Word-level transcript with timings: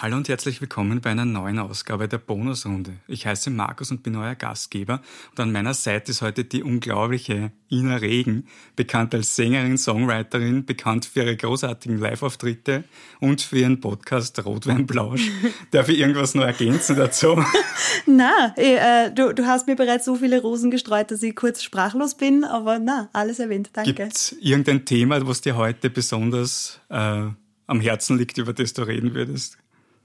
Hallo 0.00 0.16
und 0.16 0.28
herzlich 0.28 0.60
willkommen 0.60 1.00
bei 1.00 1.10
einer 1.10 1.24
neuen 1.24 1.58
Ausgabe 1.58 2.06
der 2.06 2.18
Bonusrunde. 2.18 2.92
Ich 3.08 3.26
heiße 3.26 3.50
Markus 3.50 3.90
und 3.90 4.04
bin 4.04 4.14
euer 4.14 4.36
Gastgeber 4.36 5.02
und 5.32 5.40
an 5.40 5.50
meiner 5.50 5.74
Seite 5.74 6.12
ist 6.12 6.22
heute 6.22 6.44
die 6.44 6.62
unglaubliche 6.62 7.50
Ina 7.68 7.96
Regen, 7.96 8.46
bekannt 8.76 9.12
als 9.12 9.34
Sängerin, 9.34 9.76
Songwriterin, 9.76 10.64
bekannt 10.64 11.06
für 11.06 11.22
ihre 11.22 11.36
großartigen 11.36 11.98
Live-Auftritte 11.98 12.84
und 13.18 13.42
für 13.42 13.58
ihren 13.58 13.80
Podcast 13.80 14.38
Rotweinblausch. 14.46 15.32
Darf 15.72 15.88
ich 15.88 15.98
irgendwas 15.98 16.36
noch 16.36 16.44
ergänzen 16.44 16.94
dazu? 16.94 17.44
na, 18.06 18.54
äh, 18.54 19.10
du, 19.12 19.34
du 19.34 19.46
hast 19.46 19.66
mir 19.66 19.74
bereits 19.74 20.04
so 20.04 20.14
viele 20.14 20.40
Rosen 20.40 20.70
gestreut, 20.70 21.10
dass 21.10 21.24
ich 21.24 21.34
kurz 21.34 21.60
sprachlos 21.60 22.14
bin, 22.14 22.44
aber 22.44 22.78
na, 22.78 23.10
alles 23.12 23.40
erwähnt, 23.40 23.70
danke. 23.72 23.94
Gibt 23.94 24.14
es 24.14 24.36
irgendein 24.40 24.84
Thema, 24.84 25.26
was 25.26 25.40
dir 25.40 25.56
heute 25.56 25.90
besonders 25.90 26.78
äh, 26.88 27.24
am 27.66 27.80
Herzen 27.80 28.16
liegt, 28.16 28.38
über 28.38 28.52
das 28.52 28.72
du 28.74 28.82
reden 28.82 29.12
würdest? 29.14 29.58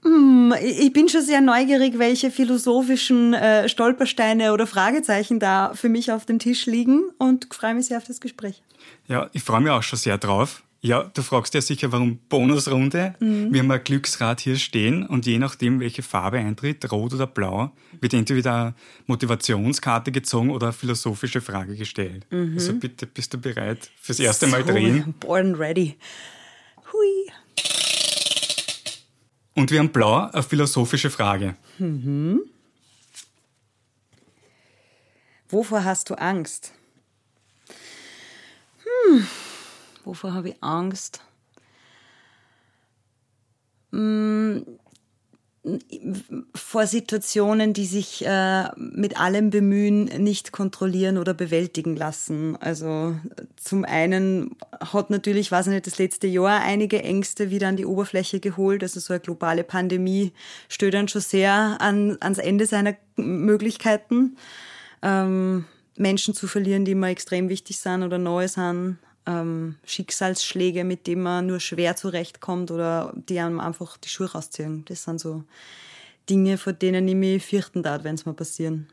Hm, 0.04 0.54
ich 0.62 0.92
bin 0.92 1.08
schon 1.08 1.22
sehr 1.22 1.40
neugierig, 1.40 1.98
welche 1.98 2.30
philosophischen 2.30 3.32
äh, 3.32 3.68
Stolpersteine 3.68 4.52
oder 4.52 4.66
Fragezeichen 4.66 5.40
da 5.40 5.72
für 5.74 5.88
mich 5.88 6.12
auf 6.12 6.26
dem 6.26 6.38
Tisch 6.38 6.66
liegen 6.66 7.04
und 7.18 7.52
freue 7.52 7.74
mich 7.74 7.86
sehr 7.86 7.98
auf 7.98 8.04
das 8.04 8.20
Gespräch. 8.20 8.62
Ja, 9.08 9.30
ich 9.32 9.42
freue 9.42 9.60
mich 9.60 9.70
auch 9.70 9.82
schon 9.82 9.98
sehr 9.98 10.18
drauf. 10.18 10.62
Ja, 10.82 11.04
du 11.14 11.22
fragst 11.22 11.54
ja 11.54 11.62
sicher, 11.62 11.92
warum 11.92 12.18
Bonusrunde. 12.28 13.14
Mhm. 13.18 13.50
Wir 13.50 13.60
haben 13.60 13.70
ein 13.70 13.82
Glücksrad 13.82 14.40
hier 14.40 14.56
stehen 14.56 15.06
und 15.06 15.24
je 15.24 15.38
nachdem, 15.38 15.80
welche 15.80 16.02
Farbe 16.02 16.36
eintritt, 16.36 16.92
rot 16.92 17.14
oder 17.14 17.26
blau, 17.26 17.72
wird 18.02 18.12
entweder 18.12 18.54
eine 18.54 18.74
Motivationskarte 19.06 20.12
gezogen 20.12 20.50
oder 20.50 20.66
eine 20.66 20.72
philosophische 20.74 21.40
Frage 21.40 21.74
gestellt. 21.76 22.26
Mhm. 22.30 22.52
Also 22.52 22.74
bitte, 22.74 23.06
bist 23.06 23.32
du 23.32 23.38
bereit 23.38 23.90
fürs 23.98 24.20
erste 24.20 24.46
Mal 24.46 24.62
drehen? 24.62 25.14
Born 25.20 25.54
ready. 25.54 25.96
Hui. 26.92 27.32
Und 29.54 29.70
wir 29.70 29.78
haben 29.78 29.90
blau 29.92 30.28
eine 30.30 30.42
philosophische 30.42 31.10
Frage. 31.10 31.56
Mhm. 31.78 32.40
Wovor 35.48 35.84
hast 35.84 36.10
du 36.10 36.14
Angst? 36.14 36.72
Hm, 38.82 39.26
wovor 40.04 40.34
habe 40.34 40.50
ich 40.50 40.56
Angst? 40.60 41.22
Hm, 43.92 44.66
vor 46.54 46.86
Situationen, 46.86 47.72
die 47.72 47.86
sich 47.86 48.24
äh, 48.26 48.64
mit 48.76 49.18
allem 49.18 49.48
Bemühen 49.50 50.04
nicht 50.22 50.52
kontrollieren 50.52 51.16
oder 51.16 51.32
bewältigen 51.32 51.96
lassen. 51.96 52.56
Also 52.56 53.16
zum 53.56 53.84
einen 53.84 54.56
hat 54.80 55.08
natürlich, 55.08 55.50
weiß 55.50 55.68
ich 55.68 55.72
nicht, 55.72 55.86
das 55.86 55.98
letzte 55.98 56.26
Jahr 56.26 56.60
einige 56.60 57.02
Ängste 57.02 57.50
wieder 57.50 57.68
an 57.68 57.76
die 57.76 57.86
Oberfläche 57.86 58.40
geholt. 58.40 58.82
Also 58.82 59.00
so 59.00 59.14
eine 59.14 59.20
globale 59.20 59.64
Pandemie 59.64 60.32
dann 60.90 61.08
schon 61.08 61.22
sehr 61.22 61.80
an, 61.80 62.18
ans 62.20 62.38
Ende 62.38 62.66
seiner 62.66 62.94
Möglichkeiten. 63.16 64.36
Ähm, 65.02 65.64
Menschen 65.96 66.34
zu 66.34 66.46
verlieren, 66.46 66.84
die 66.84 66.92
immer 66.92 67.08
extrem 67.08 67.48
wichtig 67.48 67.78
sind 67.78 68.02
oder 68.02 68.18
neu 68.18 68.48
sind 68.48 68.98
ähm, 69.26 69.76
Schicksalsschläge, 69.84 70.84
mit 70.84 71.06
denen 71.06 71.22
man 71.22 71.46
nur 71.46 71.60
schwer 71.60 71.96
zurechtkommt 71.96 72.70
oder 72.70 73.12
die 73.28 73.40
einem 73.40 73.60
einfach 73.60 73.96
die 73.96 74.08
Schuhe 74.08 74.30
rausziehen. 74.30 74.84
Das 74.86 75.04
sind 75.04 75.20
so 75.20 75.44
Dinge, 76.28 76.58
vor 76.58 76.72
denen 76.72 77.06
ich 77.08 77.14
mich 77.14 77.44
fürchten 77.44 77.82
darf, 77.82 78.04
wenn 78.04 78.14
es 78.14 78.26
mal 78.26 78.34
passieren. 78.34 78.88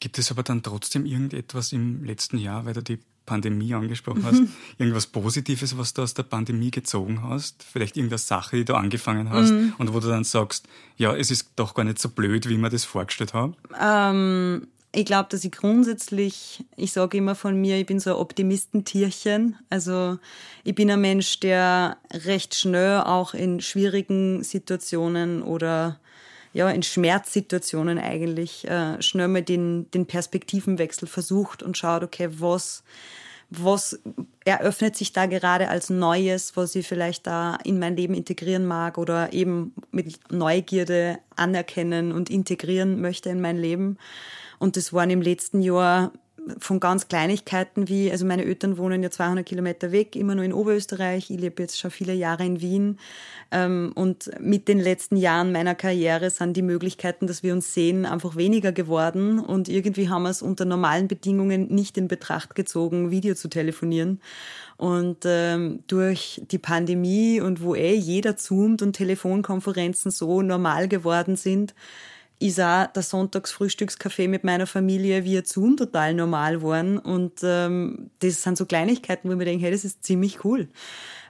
Gibt 0.00 0.18
es 0.18 0.30
aber 0.30 0.42
dann 0.42 0.62
trotzdem 0.62 1.04
irgendetwas 1.04 1.72
im 1.72 2.04
letzten 2.04 2.38
Jahr, 2.38 2.64
weil 2.64 2.72
du 2.72 2.82
die 2.82 2.98
Pandemie 3.26 3.74
angesprochen 3.74 4.24
hast, 4.24 4.42
irgendwas 4.78 5.06
Positives, 5.06 5.76
was 5.76 5.92
du 5.92 6.02
aus 6.02 6.14
der 6.14 6.22
Pandemie 6.22 6.70
gezogen 6.70 7.22
hast? 7.22 7.62
Vielleicht 7.62 7.96
irgendeine 7.96 8.18
Sache, 8.18 8.56
die 8.56 8.64
du 8.64 8.74
angefangen 8.74 9.30
hast 9.30 9.50
mhm. 9.50 9.74
und 9.78 9.92
wo 9.92 10.00
du 10.00 10.08
dann 10.08 10.24
sagst, 10.24 10.66
ja, 10.96 11.14
es 11.14 11.30
ist 11.30 11.50
doch 11.56 11.74
gar 11.74 11.84
nicht 11.84 11.98
so 11.98 12.08
blöd, 12.08 12.48
wie 12.48 12.56
man 12.56 12.70
das 12.70 12.84
vorgestellt 12.84 13.34
hat? 13.34 13.52
Ähm, 13.78 14.66
ich 14.92 15.04
glaube, 15.04 15.28
dass 15.30 15.44
ich 15.44 15.52
grundsätzlich, 15.52 16.64
ich 16.76 16.92
sage 16.92 17.18
immer 17.18 17.36
von 17.36 17.60
mir, 17.60 17.78
ich 17.78 17.86
bin 17.86 18.00
so 18.00 18.10
ein 18.10 18.16
Optimistentierchen. 18.16 19.56
Also 19.70 20.18
ich 20.64 20.74
bin 20.74 20.90
ein 20.90 21.00
Mensch, 21.00 21.38
der 21.40 21.96
recht 22.12 22.56
schnell 22.56 23.00
auch 23.00 23.34
in 23.34 23.60
schwierigen 23.60 24.42
Situationen 24.42 25.42
oder 25.42 26.00
ja, 26.52 26.68
in 26.70 26.82
Schmerzsituationen 26.82 27.98
eigentlich 27.98 28.66
äh, 28.68 29.00
schnell 29.00 29.28
mal 29.28 29.42
den, 29.42 29.88
den 29.92 30.06
Perspektivenwechsel 30.06 31.06
versucht 31.06 31.62
und 31.62 31.78
schaut, 31.78 32.02
okay, 32.02 32.28
was, 32.32 32.82
was 33.50 34.00
eröffnet 34.44 34.96
sich 34.96 35.12
da 35.12 35.26
gerade 35.26 35.68
als 35.68 35.90
Neues, 35.90 36.56
was 36.56 36.74
ich 36.74 36.88
vielleicht 36.88 37.28
da 37.28 37.56
in 37.62 37.78
mein 37.78 37.96
Leben 37.96 38.14
integrieren 38.14 38.66
mag 38.66 38.98
oder 38.98 39.32
eben 39.32 39.72
mit 39.92 40.18
Neugierde 40.32 41.20
anerkennen 41.36 42.10
und 42.10 42.28
integrieren 42.28 43.00
möchte 43.00 43.28
in 43.28 43.40
mein 43.40 43.56
Leben. 43.56 43.96
Und 44.60 44.76
das 44.76 44.92
waren 44.92 45.10
im 45.10 45.22
letzten 45.22 45.62
Jahr 45.62 46.12
von 46.58 46.80
ganz 46.80 47.08
Kleinigkeiten 47.08 47.88
wie, 47.88 48.10
also 48.10 48.26
meine 48.26 48.44
Eltern 48.44 48.78
wohnen 48.78 49.02
ja 49.02 49.10
200 49.10 49.44
Kilometer 49.44 49.92
weg, 49.92 50.16
immer 50.16 50.34
nur 50.34 50.44
in 50.44 50.52
Oberösterreich. 50.52 51.30
Ich 51.30 51.40
lebe 51.40 51.62
jetzt 51.62 51.78
schon 51.78 51.90
viele 51.90 52.12
Jahre 52.12 52.44
in 52.44 52.60
Wien. 52.60 52.98
Ähm, 53.50 53.92
und 53.94 54.30
mit 54.40 54.68
den 54.68 54.78
letzten 54.78 55.16
Jahren 55.16 55.52
meiner 55.52 55.74
Karriere 55.74 56.30
sind 56.30 56.56
die 56.56 56.62
Möglichkeiten, 56.62 57.26
dass 57.26 57.42
wir 57.42 57.52
uns 57.52 57.74
sehen, 57.74 58.06
einfach 58.06 58.36
weniger 58.36 58.72
geworden. 58.72 59.38
Und 59.38 59.68
irgendwie 59.68 60.08
haben 60.08 60.22
wir 60.22 60.30
es 60.30 60.42
unter 60.42 60.64
normalen 60.64 61.08
Bedingungen 61.08 61.68
nicht 61.68 61.96
in 61.98 62.08
Betracht 62.08 62.54
gezogen, 62.54 63.10
Video 63.10 63.34
zu 63.34 63.48
telefonieren. 63.48 64.20
Und 64.76 65.24
ähm, 65.24 65.84
durch 65.86 66.42
die 66.50 66.58
Pandemie 66.58 67.40
und 67.40 67.62
wo 67.62 67.74
eh 67.74 67.94
jeder 67.94 68.36
zoomt 68.36 68.82
und 68.82 68.94
Telefonkonferenzen 68.94 70.10
so 70.10 70.42
normal 70.42 70.88
geworden 70.88 71.36
sind, 71.36 71.74
ist 72.40 72.58
auch 72.58 72.86
der 72.86 73.02
Sonntagsfrühstückskaffee 73.02 74.26
mit 74.26 74.44
meiner 74.44 74.66
Familie 74.66 75.24
via 75.24 75.42
Zoom 75.44 75.76
total 75.76 76.14
normal 76.14 76.56
geworden. 76.56 76.98
Und 76.98 77.40
ähm, 77.42 78.10
das 78.20 78.42
sind 78.42 78.56
so 78.56 78.64
Kleinigkeiten, 78.66 79.28
wo 79.28 79.32
ich 79.32 79.38
mir 79.38 79.44
denke, 79.44 79.64
hey, 79.64 79.70
das 79.70 79.84
ist 79.84 80.02
ziemlich 80.02 80.44
cool. 80.44 80.68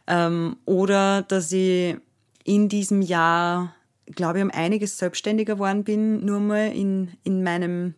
Ähm, 0.07 0.57
oder 0.65 1.23
dass 1.23 1.51
ich 1.51 1.97
in 2.45 2.69
diesem 2.69 3.03
Jahr, 3.03 3.75
glaube 4.07 4.39
ich, 4.39 4.45
um 4.45 4.51
einiges 4.53 4.99
selbstständiger 4.99 5.55
geworden 5.55 5.85
bin, 5.85 6.25
nur 6.25 6.39
mal 6.39 6.73
in, 6.73 7.11
in 7.25 7.43
meinem 7.43 7.95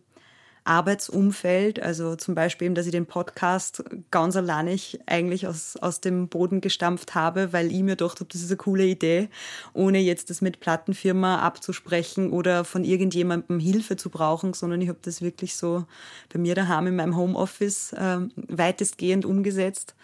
Arbeitsumfeld. 0.65 1.81
Also 1.81 2.15
zum 2.15 2.35
Beispiel 2.35 2.73
dass 2.73 2.85
ich 2.85 2.91
den 2.91 3.05
Podcast 3.05 3.83
ganz 4.11 4.35
alleinig 4.35 4.99
eigentlich 5.05 5.47
aus, 5.47 5.75
aus 5.77 6.01
dem 6.01 6.29
Boden 6.29 6.61
gestampft 6.61 7.15
habe, 7.15 7.51
weil 7.51 7.71
ich 7.71 7.81
mir 7.81 7.95
gedacht 7.95 8.19
habe, 8.19 8.29
das 8.31 8.41
ist 8.41 8.49
eine 8.49 8.57
coole 8.57 8.85
Idee, 8.85 9.29
ohne 9.73 9.99
jetzt 9.99 10.29
das 10.29 10.41
mit 10.41 10.59
Plattenfirma 10.59 11.39
abzusprechen 11.39 12.31
oder 12.31 12.63
von 12.63 12.83
irgendjemandem 12.83 13.59
Hilfe 13.59 13.97
zu 13.97 14.09
brauchen, 14.09 14.53
sondern 14.53 14.81
ich 14.81 14.89
habe 14.89 14.99
das 15.01 15.21
wirklich 15.21 15.55
so 15.55 15.85
bei 16.31 16.39
mir 16.39 16.55
daheim 16.55 16.87
in 16.87 16.95
meinem 16.95 17.17
Homeoffice 17.17 17.93
äh, 17.93 18.19
weitestgehend 18.35 19.25
umgesetzt. 19.25 19.95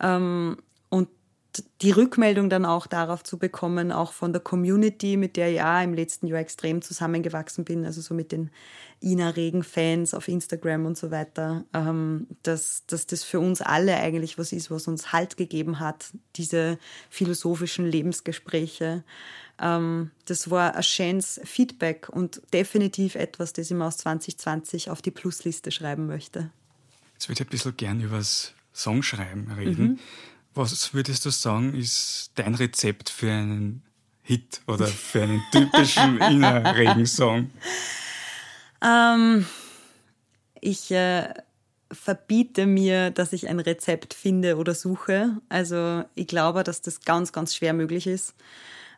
Ähm, 0.00 0.56
die 1.82 1.90
Rückmeldung 1.90 2.48
dann 2.50 2.64
auch 2.64 2.86
darauf 2.86 3.24
zu 3.24 3.38
bekommen, 3.38 3.90
auch 3.92 4.12
von 4.12 4.32
der 4.32 4.40
Community, 4.40 5.16
mit 5.16 5.36
der 5.36 5.48
ich 5.48 5.56
ja 5.56 5.82
im 5.82 5.94
letzten 5.94 6.26
Jahr 6.26 6.38
extrem 6.38 6.82
zusammengewachsen 6.82 7.64
bin, 7.64 7.84
also 7.84 8.00
so 8.00 8.14
mit 8.14 8.32
den 8.32 8.50
Ina 9.02 9.30
Regen-Fans 9.30 10.14
auf 10.14 10.28
Instagram 10.28 10.86
und 10.86 10.98
so 10.98 11.10
weiter, 11.10 11.64
ähm, 11.72 12.26
dass, 12.42 12.84
dass 12.86 13.06
das 13.06 13.24
für 13.24 13.40
uns 13.40 13.62
alle 13.62 13.96
eigentlich 13.96 14.38
was 14.38 14.52
ist, 14.52 14.70
was 14.70 14.86
uns 14.86 15.12
Halt 15.12 15.36
gegeben 15.36 15.80
hat, 15.80 16.12
diese 16.36 16.78
philosophischen 17.08 17.86
Lebensgespräche. 17.86 19.02
Ähm, 19.58 20.10
das 20.26 20.50
war 20.50 20.76
ein 20.76 20.82
schönes 20.82 21.40
Feedback 21.44 22.08
und 22.10 22.42
definitiv 22.52 23.14
etwas, 23.14 23.52
das 23.52 23.70
ich 23.70 23.76
mir 23.76 23.86
aus 23.86 23.96
2020 23.98 24.90
auf 24.90 25.02
die 25.02 25.10
Plusliste 25.10 25.70
schreiben 25.70 26.06
möchte. 26.06 26.50
Jetzt 27.14 27.28
würde 27.28 27.42
ich 27.42 27.46
ein 27.46 27.50
bisschen 27.50 27.76
gern 27.76 28.00
über 28.00 28.18
das 28.18 28.54
Songschreiben 28.74 29.50
reden. 29.52 29.82
Mhm. 29.82 29.98
Was 30.54 30.92
würdest 30.94 31.24
du 31.24 31.30
sagen, 31.30 31.74
ist 31.74 32.32
dein 32.34 32.54
Rezept 32.54 33.08
für 33.08 33.30
einen 33.30 33.82
Hit 34.22 34.60
oder 34.66 34.86
für 34.86 35.22
einen 35.22 35.42
typischen 35.52 36.20
Ina 36.30 36.70
Regen-Song? 36.70 37.50
Ähm, 38.82 39.46
ich 40.60 40.90
äh, 40.90 41.32
verbiete 41.92 42.66
mir, 42.66 43.10
dass 43.10 43.32
ich 43.32 43.48
ein 43.48 43.60
Rezept 43.60 44.14
finde 44.14 44.56
oder 44.56 44.74
suche. 44.74 45.36
Also 45.48 46.04
ich 46.14 46.26
glaube, 46.26 46.64
dass 46.64 46.82
das 46.82 47.00
ganz, 47.00 47.32
ganz 47.32 47.54
schwer 47.54 47.72
möglich 47.72 48.06
ist. 48.06 48.34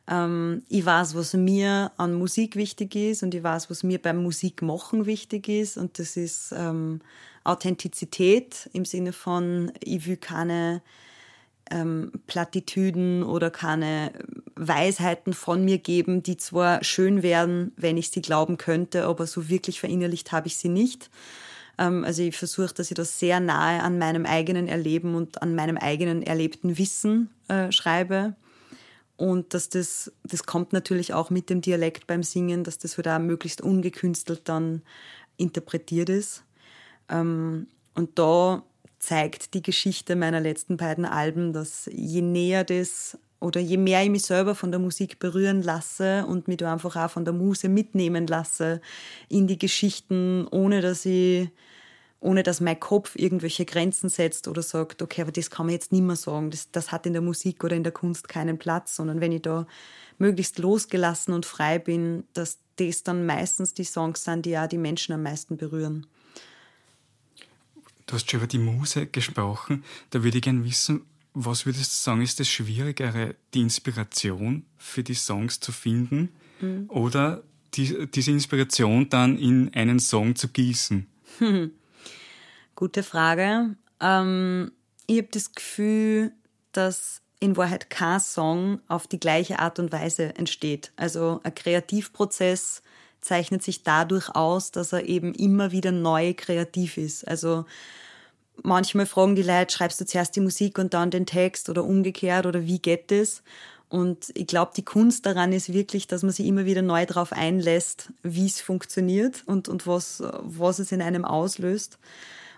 Ähm, 0.09 0.63
ich 0.69 0.85
weiß, 0.85 1.15
was 1.15 1.35
mir 1.35 1.93
an 1.97 2.15
Musik 2.15 2.57
wichtig 2.57 2.95
ist 2.95 3.23
und 3.23 3.35
ich 3.35 3.43
weiß, 3.43 3.71
was 3.71 3.83
mir 3.83 4.01
beim 4.01 4.23
Musikmachen 4.23 5.07
wichtig 5.07 5.49
ist. 5.49 5.77
Und 5.77 5.99
das 5.99 6.17
ist 6.17 6.53
ähm, 6.57 7.01
Authentizität 7.45 8.69
im 8.73 8.85
Sinne 8.85 9.13
von, 9.13 9.73
ich 9.81 10.07
will 10.07 10.17
keine 10.17 10.83
ähm, 11.71 12.13
Plattitüden 12.27 13.23
oder 13.23 13.51
keine 13.51 14.13
Weisheiten 14.57 15.33
von 15.33 15.65
mir 15.65 15.79
geben, 15.79 16.23
die 16.23 16.37
zwar 16.37 16.85
schön 16.85 17.23
wären, 17.23 17.73
wenn 17.77 17.97
ich 17.97 18.11
sie 18.11 18.23
glauben 18.23 18.59
könnte, 18.59 19.07
aber 19.07 19.27
so 19.27 19.49
wirklich 19.49 19.81
verinnerlicht 19.81 20.33
habe 20.33 20.49
ich 20.49 20.57
sie 20.57 20.69
nicht. 20.69 21.11
Ähm, 21.79 22.05
also 22.05 22.23
ich 22.23 22.37
versuche, 22.37 22.75
dass 22.75 22.91
ich 22.91 22.97
das 22.97 23.19
sehr 23.19 23.41
nahe 23.41 23.83
an 23.83 23.99
meinem 23.99 24.27
eigenen 24.27 24.69
Erleben 24.69 25.15
und 25.15 25.43
an 25.43 25.55
meinem 25.55 25.77
eigenen 25.77 26.23
erlebten 26.23 26.79
Wissen 26.79 27.31
äh, 27.49 27.73
schreibe. 27.73 28.35
und 29.17 29.55
dass 29.55 29.69
das, 29.69 30.11
das 30.25 30.45
kommt 30.45 30.73
natürlich 30.73 31.15
auch 31.15 31.31
mit 31.31 31.49
dem 31.49 31.61
Dialekt 31.61 32.07
beim 32.07 32.23
Singen, 32.23 32.65
dass 32.65 32.79
das 32.79 32.97
halt 32.97 33.09
auch 33.09 33.19
möglichst 33.21 33.61
ungekünstelt 33.61 34.43
dann 34.49 34.83
interpretiert 35.37 36.09
ist. 36.09 36.45
Ähm, 37.09 37.69
und 37.95 38.19
da 38.19 38.63
zeigt 39.03 39.55
die 39.55 39.63
Geschichte 39.63 40.15
meiner 40.15 40.41
letzten 40.41 40.77
beiden 40.77 41.05
Alben, 41.05 41.53
dass 41.53 41.91
je 41.93 42.23
näher 42.23 42.63
das 42.63 43.19
oder 43.41 43.61
je 43.61 43.77
mehr 43.77 44.05
ich 44.05 44.11
mich 44.11 44.23
selber 44.23 44.55
von 44.55 44.71
der 44.71 44.79
Musik 44.79 45.19
berühren 45.19 45.61
lasse 45.61 46.25
und 46.27 46.47
mich 46.47 46.59
da 46.59 46.73
einfach 46.73 46.95
auch 46.95 47.11
von 47.11 47.25
der 47.25 47.35
Muse 47.35 47.69
mitnehmen 47.69 48.29
lasse 48.29 48.81
in 49.29 49.49
die 49.49 49.59
Geschichten, 49.59 50.47
ohne 50.51 50.81
dass 50.81 51.05
ich 51.05 51.49
ohne 52.21 52.45
dass 52.45 52.61
mein 52.61 52.79
Kopf 52.79 53.17
irgendwelche 53.17 53.65
Grenzen 53.65 54.09
setzt 54.09 54.47
oder 54.47 54.63
sagt, 54.63 55.03
okay, 55.03 55.23
aber 55.23 55.33
das 55.33 55.51
kann 55.51 55.67
man 55.67 55.73
jetzt 55.73 55.91
nicht 55.91 56.05
mehr 56.05 56.15
sagen, 56.15 56.53
das, 56.53 56.71
das 56.71 56.93
hat 56.93 57.05
in 57.05 57.15
der 57.15 57.23
Musik 57.23 57.65
oder 57.65 57.75
in 57.75 57.83
der 57.83 57.93
Kunst 57.93 58.29
keinen 58.29 58.59
Platz, 58.59 58.95
sondern 58.95 59.21
wenn 59.21 59.33
ich 59.33 59.43
da 59.43 59.67
möglichst 60.19 60.61
losgelassen 60.61 61.35
und 61.35 61.47
frei 61.47 61.81
bin, 61.81 62.23
dass 62.33 62.61
das 62.77 63.03
dann 63.03 63.27
meistens 63.27 63.75
die 63.75 63.83
Songs 63.83 64.23
sind, 64.23 64.47
die 64.47 64.51
ja 64.51 64.69
die 64.69 64.79
Menschen 64.79 65.13
am 65.13 65.25
meisten 65.25 65.57
berühren. 65.57 66.07
Du 68.13 68.17
hast 68.17 68.31
schon 68.31 68.41
über 68.41 68.47
die 68.47 68.59
Muse 68.59 69.07
gesprochen. 69.07 69.85
Da 70.11 70.23
würde 70.23 70.37
ich 70.37 70.43
gerne 70.43 70.67
wissen, 70.67 71.07
was 71.33 71.65
würdest 71.65 71.93
du 71.93 71.97
sagen, 71.97 72.21
ist 72.21 72.39
das 72.41 72.47
Schwierigere, 72.47 73.37
die 73.55 73.63
Inspiration 73.63 74.67
für 74.77 75.03
die 75.03 75.15
Songs 75.15 75.61
zu 75.61 75.73
finden 75.73 76.29
mhm. 76.61 76.91
oder 76.91 77.43
die, 77.73 78.07
diese 78.09 78.33
Inspiration 78.33 79.09
dann 79.09 79.39
in 79.39 79.73
einen 79.73 79.99
Song 79.99 80.37
zu 80.37 80.49
gießen? 80.49 81.07
Gute 82.75 83.03
Frage. 83.03 83.77
Ähm, 83.99 84.73
ich 85.07 85.17
habe 85.17 85.29
das 85.31 85.55
Gefühl, 85.55 86.33
dass 86.73 87.23
in 87.41 87.57
Wahrheit 87.57 87.89
kein 87.89 88.21
Song 88.21 88.83
auf 88.89 89.07
die 89.07 89.21
gleiche 89.21 89.59
Art 89.59 89.79
und 89.79 89.91
Weise 89.91 90.37
entsteht. 90.37 90.93
Also 90.97 91.41
ein 91.45 91.55
Kreativprozess 91.55 92.83
zeichnet 93.23 93.63
sich 93.63 93.83
dadurch 93.83 94.35
aus, 94.35 94.71
dass 94.71 94.93
er 94.93 95.09
eben 95.09 95.35
immer 95.35 95.73
wieder 95.73 95.93
neu 95.93 96.35
kreativ 96.37 96.99
ist. 96.99 97.27
Also 97.27 97.65
manchmal 98.63 99.07
fragen 99.07 99.37
die 99.37 99.43
Leute, 99.43 99.75
schreibst 99.75 100.01
du 100.01 100.07
zuerst 100.07 100.37
die 100.37 100.41
Musik 100.41 100.79
und 100.79 100.93
dann 100.93 101.11
den 101.11 101.27
Text 101.27 101.71
oder 101.71 101.85
umgekehrt 101.85 102.47
oder 102.47 102.67
wie 102.67 102.79
geht 102.79 103.11
das? 103.11 103.43
Und 103.89 104.31
ich 104.35 104.47
glaube, 104.47 104.73
die 104.75 104.85
Kunst 104.85 105.27
daran 105.27 105.53
ist 105.53 105.73
wirklich, 105.73 106.07
dass 106.07 106.23
man 106.23 106.33
sich 106.33 106.47
immer 106.47 106.65
wieder 106.65 106.81
neu 106.81 107.05
darauf 107.05 107.33
einlässt, 107.33 108.09
wie 108.23 108.47
es 108.47 108.61
funktioniert 108.61 109.43
und, 109.47 109.69
und 109.69 109.87
was, 109.87 110.23
was 110.41 110.79
es 110.79 110.93
in 110.93 111.03
einem 111.03 111.25
auslöst. 111.27 111.99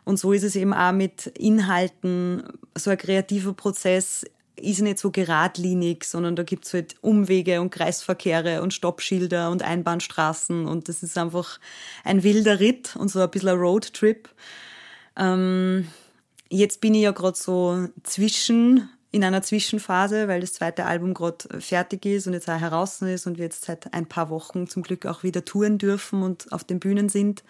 Und 0.04 0.18
so 0.18 0.32
ist 0.32 0.44
es 0.44 0.54
eben 0.54 0.72
auch 0.72 0.92
mit 0.92 1.26
Inhalten. 1.26 2.44
So 2.76 2.90
ein 2.90 2.98
kreativer 2.98 3.52
Prozess 3.52 4.24
ist 4.56 4.80
nicht 4.80 4.98
so 4.98 5.10
geradlinig, 5.10 6.04
sondern 6.04 6.36
da 6.36 6.42
gibt's 6.42 6.72
halt 6.72 6.94
Umwege 7.00 7.60
und 7.60 7.70
Kreisverkehre 7.70 8.62
und 8.62 8.72
Stoppschilder 8.72 9.50
und 9.50 9.62
Einbahnstraßen 9.62 10.66
und 10.66 10.88
das 10.88 11.02
ist 11.02 11.18
einfach 11.18 11.58
ein 12.04 12.22
wilder 12.22 12.60
Ritt 12.60 12.96
und 12.96 13.08
so 13.08 13.20
ein 13.20 13.30
bisschen 13.30 13.50
ein 13.50 13.58
Roadtrip. 13.58 14.28
Ähm, 15.16 15.88
jetzt 16.48 16.80
bin 16.80 16.94
ich 16.94 17.02
ja 17.02 17.10
gerade 17.10 17.36
so 17.36 17.88
zwischen 18.02 18.88
in 19.10 19.22
einer 19.22 19.42
Zwischenphase, 19.42 20.26
weil 20.26 20.40
das 20.40 20.54
zweite 20.54 20.86
Album 20.86 21.14
gerade 21.14 21.60
fertig 21.60 22.04
ist 22.04 22.26
und 22.26 22.32
jetzt 22.32 22.50
auch 22.50 22.58
heraus 22.58 23.00
ist 23.00 23.28
und 23.28 23.38
wir 23.38 23.44
jetzt 23.44 23.64
seit 23.64 23.94
ein 23.94 24.06
paar 24.06 24.28
Wochen 24.28 24.66
zum 24.66 24.82
Glück 24.82 25.06
auch 25.06 25.22
wieder 25.22 25.44
touren 25.44 25.78
dürfen 25.78 26.22
und 26.22 26.50
auf 26.52 26.64
den 26.64 26.80
Bühnen 26.80 27.08
sind. 27.08 27.44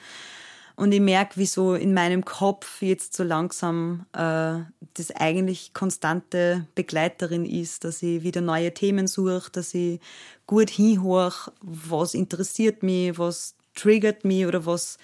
Und 0.77 0.93
ich 0.93 1.01
merke, 1.01 1.37
wie 1.37 1.47
so 1.47 1.75
in 1.75 1.95
meinem 1.95 2.25
Kopf 2.25 2.83
jetzt 2.83 3.15
so 3.15 3.23
langsam 3.23 4.07
äh, 4.13 4.59
das 4.95 5.11
eigentlich 5.15 5.73
konstante 5.73 6.67
Begleiterin 6.75 7.45
ist, 7.45 7.85
dass 7.85 8.03
ich 8.03 8.25
wieder 8.25 8.41
neue 8.41 8.75
Themen 8.75 9.07
suche, 9.07 9.51
dass 9.53 9.73
ich 9.75 10.01
gut 10.47 10.71
hinhöre, 10.71 11.53
was 11.61 12.15
interessiert 12.15 12.83
mich, 12.83 13.17
was 13.19 13.55
triggert 13.75 14.25
mich 14.25 14.47
oder 14.47 14.67
was 14.67 14.99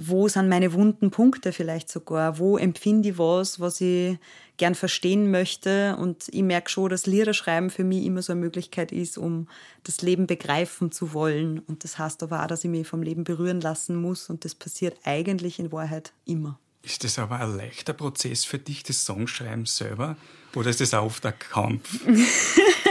wo 0.00 0.28
sind 0.28 0.48
meine 0.48 0.72
wunden 0.72 1.10
Punkte 1.10 1.52
vielleicht 1.52 1.90
sogar, 1.90 2.38
wo 2.38 2.56
empfinde 2.56 3.10
ich 3.10 3.18
was, 3.18 3.58
was 3.58 3.80
ich 3.80 4.16
gern 4.56 4.76
verstehen 4.76 5.30
möchte. 5.30 5.96
Und 5.96 6.28
ich 6.28 6.42
merke 6.42 6.70
schon, 6.70 6.88
dass 6.88 7.06
Liederschreiben 7.06 7.68
für 7.70 7.82
mich 7.82 8.04
immer 8.04 8.22
so 8.22 8.32
eine 8.32 8.40
Möglichkeit 8.40 8.92
ist, 8.92 9.18
um 9.18 9.48
das 9.82 10.00
Leben 10.00 10.28
begreifen 10.28 10.92
zu 10.92 11.14
wollen. 11.14 11.58
Und 11.58 11.82
das 11.82 11.98
heißt 11.98 12.22
aber 12.22 12.44
auch, 12.44 12.46
dass 12.46 12.62
ich 12.62 12.70
mich 12.70 12.86
vom 12.86 13.02
Leben 13.02 13.24
berühren 13.24 13.60
lassen 13.60 13.96
muss. 13.96 14.30
Und 14.30 14.44
das 14.44 14.54
passiert 14.54 14.96
eigentlich 15.04 15.58
in 15.58 15.72
Wahrheit 15.72 16.12
immer. 16.24 16.58
Ist 16.82 17.02
das 17.02 17.18
aber 17.18 17.40
ein 17.40 17.56
leichter 17.56 17.92
Prozess 17.92 18.44
für 18.44 18.58
dich, 18.58 18.84
das 18.84 19.04
Songschreiben 19.04 19.66
selber? 19.66 20.16
Oder 20.54 20.70
ist 20.70 20.80
das 20.80 20.94
auch 20.94 21.06
oft 21.06 21.26
ein 21.26 21.38
Kampf? 21.38 22.00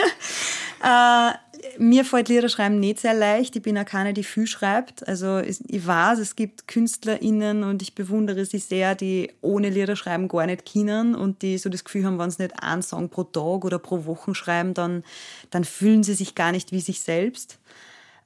äh, 0.88 1.34
mir 1.80 2.06
fällt 2.06 2.30
Liederschreiben 2.30 2.80
nicht 2.80 3.00
sehr 3.00 3.14
leicht. 3.14 3.56
Ich 3.56 3.62
bin 3.62 3.78
auch 3.78 3.86
keine, 3.86 4.14
die 4.14 4.24
viel 4.24 4.48
schreibt. 4.48 5.08
Also 5.08 5.40
ich 5.40 5.60
weiß, 5.86 6.20
es 6.20 6.36
gibt 6.36 6.68
KünstlerInnen 6.68 7.64
und 7.64 7.82
ich 7.82 7.94
bewundere 7.94 8.46
sie 8.46 8.60
sehr, 8.60 8.96
die 8.96 9.32
ohne 9.42 9.70
Liederschreiben 9.70 10.28
gar 10.28 10.46
nicht 10.46 10.72
können 10.72 11.16
und 11.16 11.42
die 11.42 11.58
so 11.58 11.70
das 11.70 11.84
Gefühl 11.84 12.06
haben, 12.06 12.20
wenn 12.20 12.32
sie 12.32 12.44
nicht 12.44 12.64
einen 12.64 12.82
Song 12.82 13.10
pro 13.10 13.24
Tag 13.24 13.66
oder 13.66 13.80
pro 13.80 14.06
Woche 14.06 14.34
schreiben, 14.34 14.74
dann, 14.74 15.04
dann 15.50 15.66
fühlen 15.66 16.04
sie 16.04 16.14
sich 16.14 16.36
gar 16.36 16.52
nicht 16.52 16.72
wie 16.72 16.82
sich 16.82 17.02
selbst. 17.02 17.60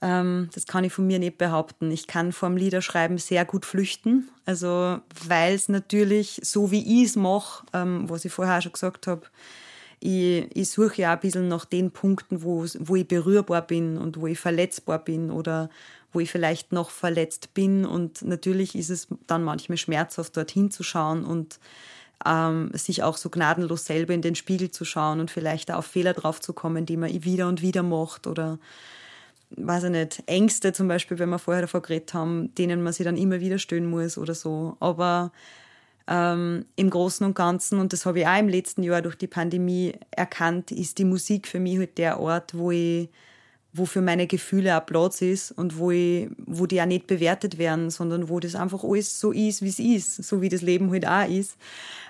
Ähm, 0.01 0.49
das 0.53 0.65
kann 0.65 0.83
ich 0.83 0.93
von 0.93 1.07
mir 1.07 1.19
nicht 1.19 1.37
behaupten. 1.37 1.89
Ich 1.89 2.07
kann 2.07 2.31
vom 2.31 2.57
Liederschreiben 2.57 3.17
sehr 3.17 3.45
gut 3.45 3.65
flüchten. 3.65 4.29
Also 4.45 4.99
weil 5.27 5.55
es 5.55 5.69
natürlich, 5.69 6.39
so 6.43 6.71
wie 6.71 7.01
ich 7.01 7.09
es 7.09 7.15
mache, 7.15 7.65
ähm, 7.73 8.09
was 8.09 8.25
ich 8.25 8.31
vorher 8.31 8.61
schon 8.61 8.73
gesagt 8.73 9.07
habe, 9.07 9.23
ich, 10.01 10.49
ich 10.55 10.69
suche 10.69 11.03
ja 11.03 11.13
ein 11.13 11.19
bisschen 11.19 11.47
nach 11.47 11.65
den 11.65 11.91
Punkten, 11.91 12.43
wo, 12.43 12.65
wo 12.79 12.95
ich 12.95 13.07
berührbar 13.07 13.61
bin 13.61 13.97
und 13.97 14.19
wo 14.19 14.27
ich 14.27 14.39
verletzbar 14.39 14.99
bin 14.99 15.29
oder 15.29 15.69
wo 16.11 16.19
ich 16.19 16.29
vielleicht 16.29 16.71
noch 16.73 16.89
verletzt 16.89 17.53
bin. 17.53 17.85
Und 17.85 18.23
natürlich 18.23 18.75
ist 18.75 18.89
es 18.89 19.07
dann 19.27 19.43
manchmal 19.43 19.77
schmerzhaft, 19.77 20.35
dorthin 20.35 20.71
zu 20.71 20.83
schauen 20.83 21.23
und 21.23 21.59
ähm, 22.25 22.71
sich 22.73 23.03
auch 23.03 23.15
so 23.15 23.29
gnadenlos 23.29 23.85
selber 23.85 24.13
in 24.13 24.23
den 24.23 24.35
Spiegel 24.35 24.71
zu 24.71 24.85
schauen 24.85 25.19
und 25.19 25.31
vielleicht 25.31 25.71
auch 25.71 25.77
auf 25.77 25.85
Fehler 25.85 26.13
drauf 26.13 26.41
zu 26.41 26.53
kommen, 26.53 26.85
die 26.85 26.97
man 26.97 27.23
wieder 27.23 27.47
und 27.47 27.61
wieder 27.61 27.83
macht 27.83 28.25
oder 28.27 28.59
weiß 29.51 29.85
ich 29.85 29.89
nicht, 29.91 30.23
Ängste 30.27 30.73
zum 30.73 30.87
Beispiel, 30.87 31.19
wenn 31.19 31.29
wir 31.29 31.39
vorher 31.39 31.61
davor 31.61 31.81
geredet 31.81 32.13
haben, 32.13 32.53
denen 32.55 32.81
man 32.81 32.93
sich 32.93 33.03
dann 33.03 33.17
immer 33.17 33.39
wieder 33.39 33.59
stellen 33.59 33.89
muss 33.89 34.17
oder 34.17 34.33
so. 34.33 34.77
Aber 34.79 35.31
ähm, 36.11 36.65
im 36.75 36.89
Großen 36.89 37.25
und 37.25 37.35
Ganzen, 37.35 37.79
und 37.79 37.93
das 37.93 38.05
habe 38.05 38.19
ich 38.19 38.27
auch 38.27 38.37
im 38.37 38.49
letzten 38.49 38.83
Jahr 38.83 39.01
durch 39.01 39.15
die 39.15 39.27
Pandemie 39.27 39.93
erkannt, 40.11 40.71
ist 40.71 40.97
die 40.97 41.05
Musik 41.05 41.47
für 41.47 41.59
mich 41.59 41.77
halt 41.77 41.97
der 41.97 42.19
Ort, 42.19 42.53
wo 42.53 42.71
ich 42.71 43.07
wo 43.73 43.85
für 43.85 44.01
meine 44.01 44.27
Gefühle 44.27 44.77
auch 44.77 44.85
Platz 44.85 45.21
ist 45.21 45.51
und 45.51 45.77
wo, 45.77 45.91
ich, 45.91 46.29
wo 46.45 46.65
die 46.65 46.81
auch 46.81 46.85
nicht 46.85 47.07
bewertet 47.07 47.57
werden, 47.57 47.89
sondern 47.89 48.27
wo 48.27 48.41
das 48.41 48.55
einfach 48.55 48.83
alles 48.83 49.19
so 49.19 49.31
ist, 49.31 49.61
wie 49.61 49.69
es 49.69 49.79
ist, 49.79 50.23
so 50.23 50.41
wie 50.41 50.49
das 50.49 50.61
Leben 50.61 50.91
halt 50.91 51.07
auch 51.07 51.25
ist. 51.25 51.55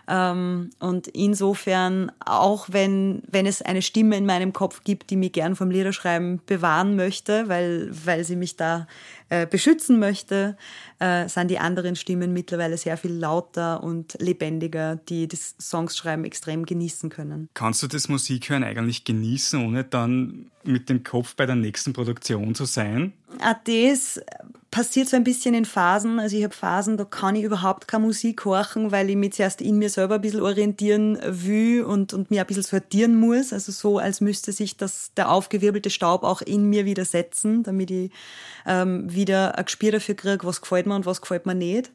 Ähm, 0.07 0.71
und 0.79 1.07
insofern, 1.09 2.11
auch 2.25 2.67
wenn, 2.71 3.21
wenn 3.27 3.45
es 3.45 3.61
eine 3.61 3.83
Stimme 3.83 4.17
in 4.17 4.25
meinem 4.25 4.53
Kopf 4.53 4.83
gibt, 4.83 5.11
die 5.11 5.15
mich 5.15 5.33
gern 5.33 5.55
vom 5.55 5.69
Liederschreiben 5.69 6.41
bewahren 6.47 6.95
möchte, 6.95 7.47
weil, 7.47 7.91
weil 8.05 8.23
sie 8.23 8.35
mich 8.35 8.55
da 8.55 8.87
äh, 9.31 9.47
beschützen 9.47 9.97
möchte, 9.97 10.57
äh, 10.99 11.29
sind 11.29 11.47
die 11.47 11.57
anderen 11.57 11.95
Stimmen 11.95 12.33
mittlerweile 12.33 12.75
sehr 12.75 12.97
viel 12.97 13.13
lauter 13.13 13.81
und 13.81 14.17
lebendiger, 14.19 14.97
die 14.97 15.29
das 15.29 15.55
Songschreiben 15.57 16.25
extrem 16.25 16.65
genießen 16.65 17.09
können. 17.09 17.47
Kannst 17.53 17.81
du 17.81 17.87
das 17.87 18.09
Musikhören 18.09 18.65
eigentlich 18.65 19.05
genießen, 19.05 19.65
ohne 19.65 19.85
dann 19.85 20.51
mit 20.65 20.89
dem 20.89 21.05
Kopf 21.05 21.37
bei 21.37 21.45
der 21.45 21.55
nächsten 21.55 21.93
Produktion 21.93 22.55
zu 22.55 22.65
sein? 22.65 23.13
Ah, 23.39 23.55
das 23.63 24.19
passiert 24.71 25.09
so 25.09 25.17
ein 25.17 25.23
bisschen 25.23 25.53
in 25.53 25.65
Phasen. 25.65 26.19
Also 26.19 26.37
ich 26.37 26.43
habe 26.43 26.53
Phasen, 26.53 26.95
da 26.95 27.03
kann 27.03 27.35
ich 27.35 27.43
überhaupt 27.43 27.87
keine 27.87 28.05
Musik 28.05 28.45
horchen, 28.45 28.91
weil 28.91 29.09
ich 29.09 29.17
mich 29.17 29.33
zuerst 29.33 29.61
in 29.61 29.77
mir 29.77 29.89
selber 29.89 30.15
ein 30.15 30.21
bisschen 30.21 30.41
orientieren 30.41 31.19
will 31.23 31.83
und, 31.83 32.13
und 32.13 32.31
mir 32.31 32.41
ein 32.41 32.47
bisschen 32.47 32.63
sortieren 32.63 33.15
muss. 33.19 33.51
Also 33.51 33.71
so, 33.73 33.99
als 33.99 34.21
müsste 34.21 34.53
sich 34.53 34.77
das, 34.77 35.11
der 35.15 35.29
aufgewirbelte 35.29 35.89
Staub 35.89 36.23
auch 36.23 36.41
in 36.41 36.69
mir 36.69 36.85
wieder 36.85 37.03
setzen, 37.03 37.63
damit 37.63 37.91
ich 37.91 38.11
ähm, 38.65 39.13
wieder 39.13 39.57
ein 39.57 39.65
Gespür 39.65 39.91
dafür 39.91 40.15
kriege, 40.15 40.47
was 40.47 40.61
gefällt 40.61 40.85
mir 40.85 40.95
und 40.95 41.05
was 41.05 41.21
gefällt 41.21 41.45
mir 41.45 41.55
nicht. 41.55 41.91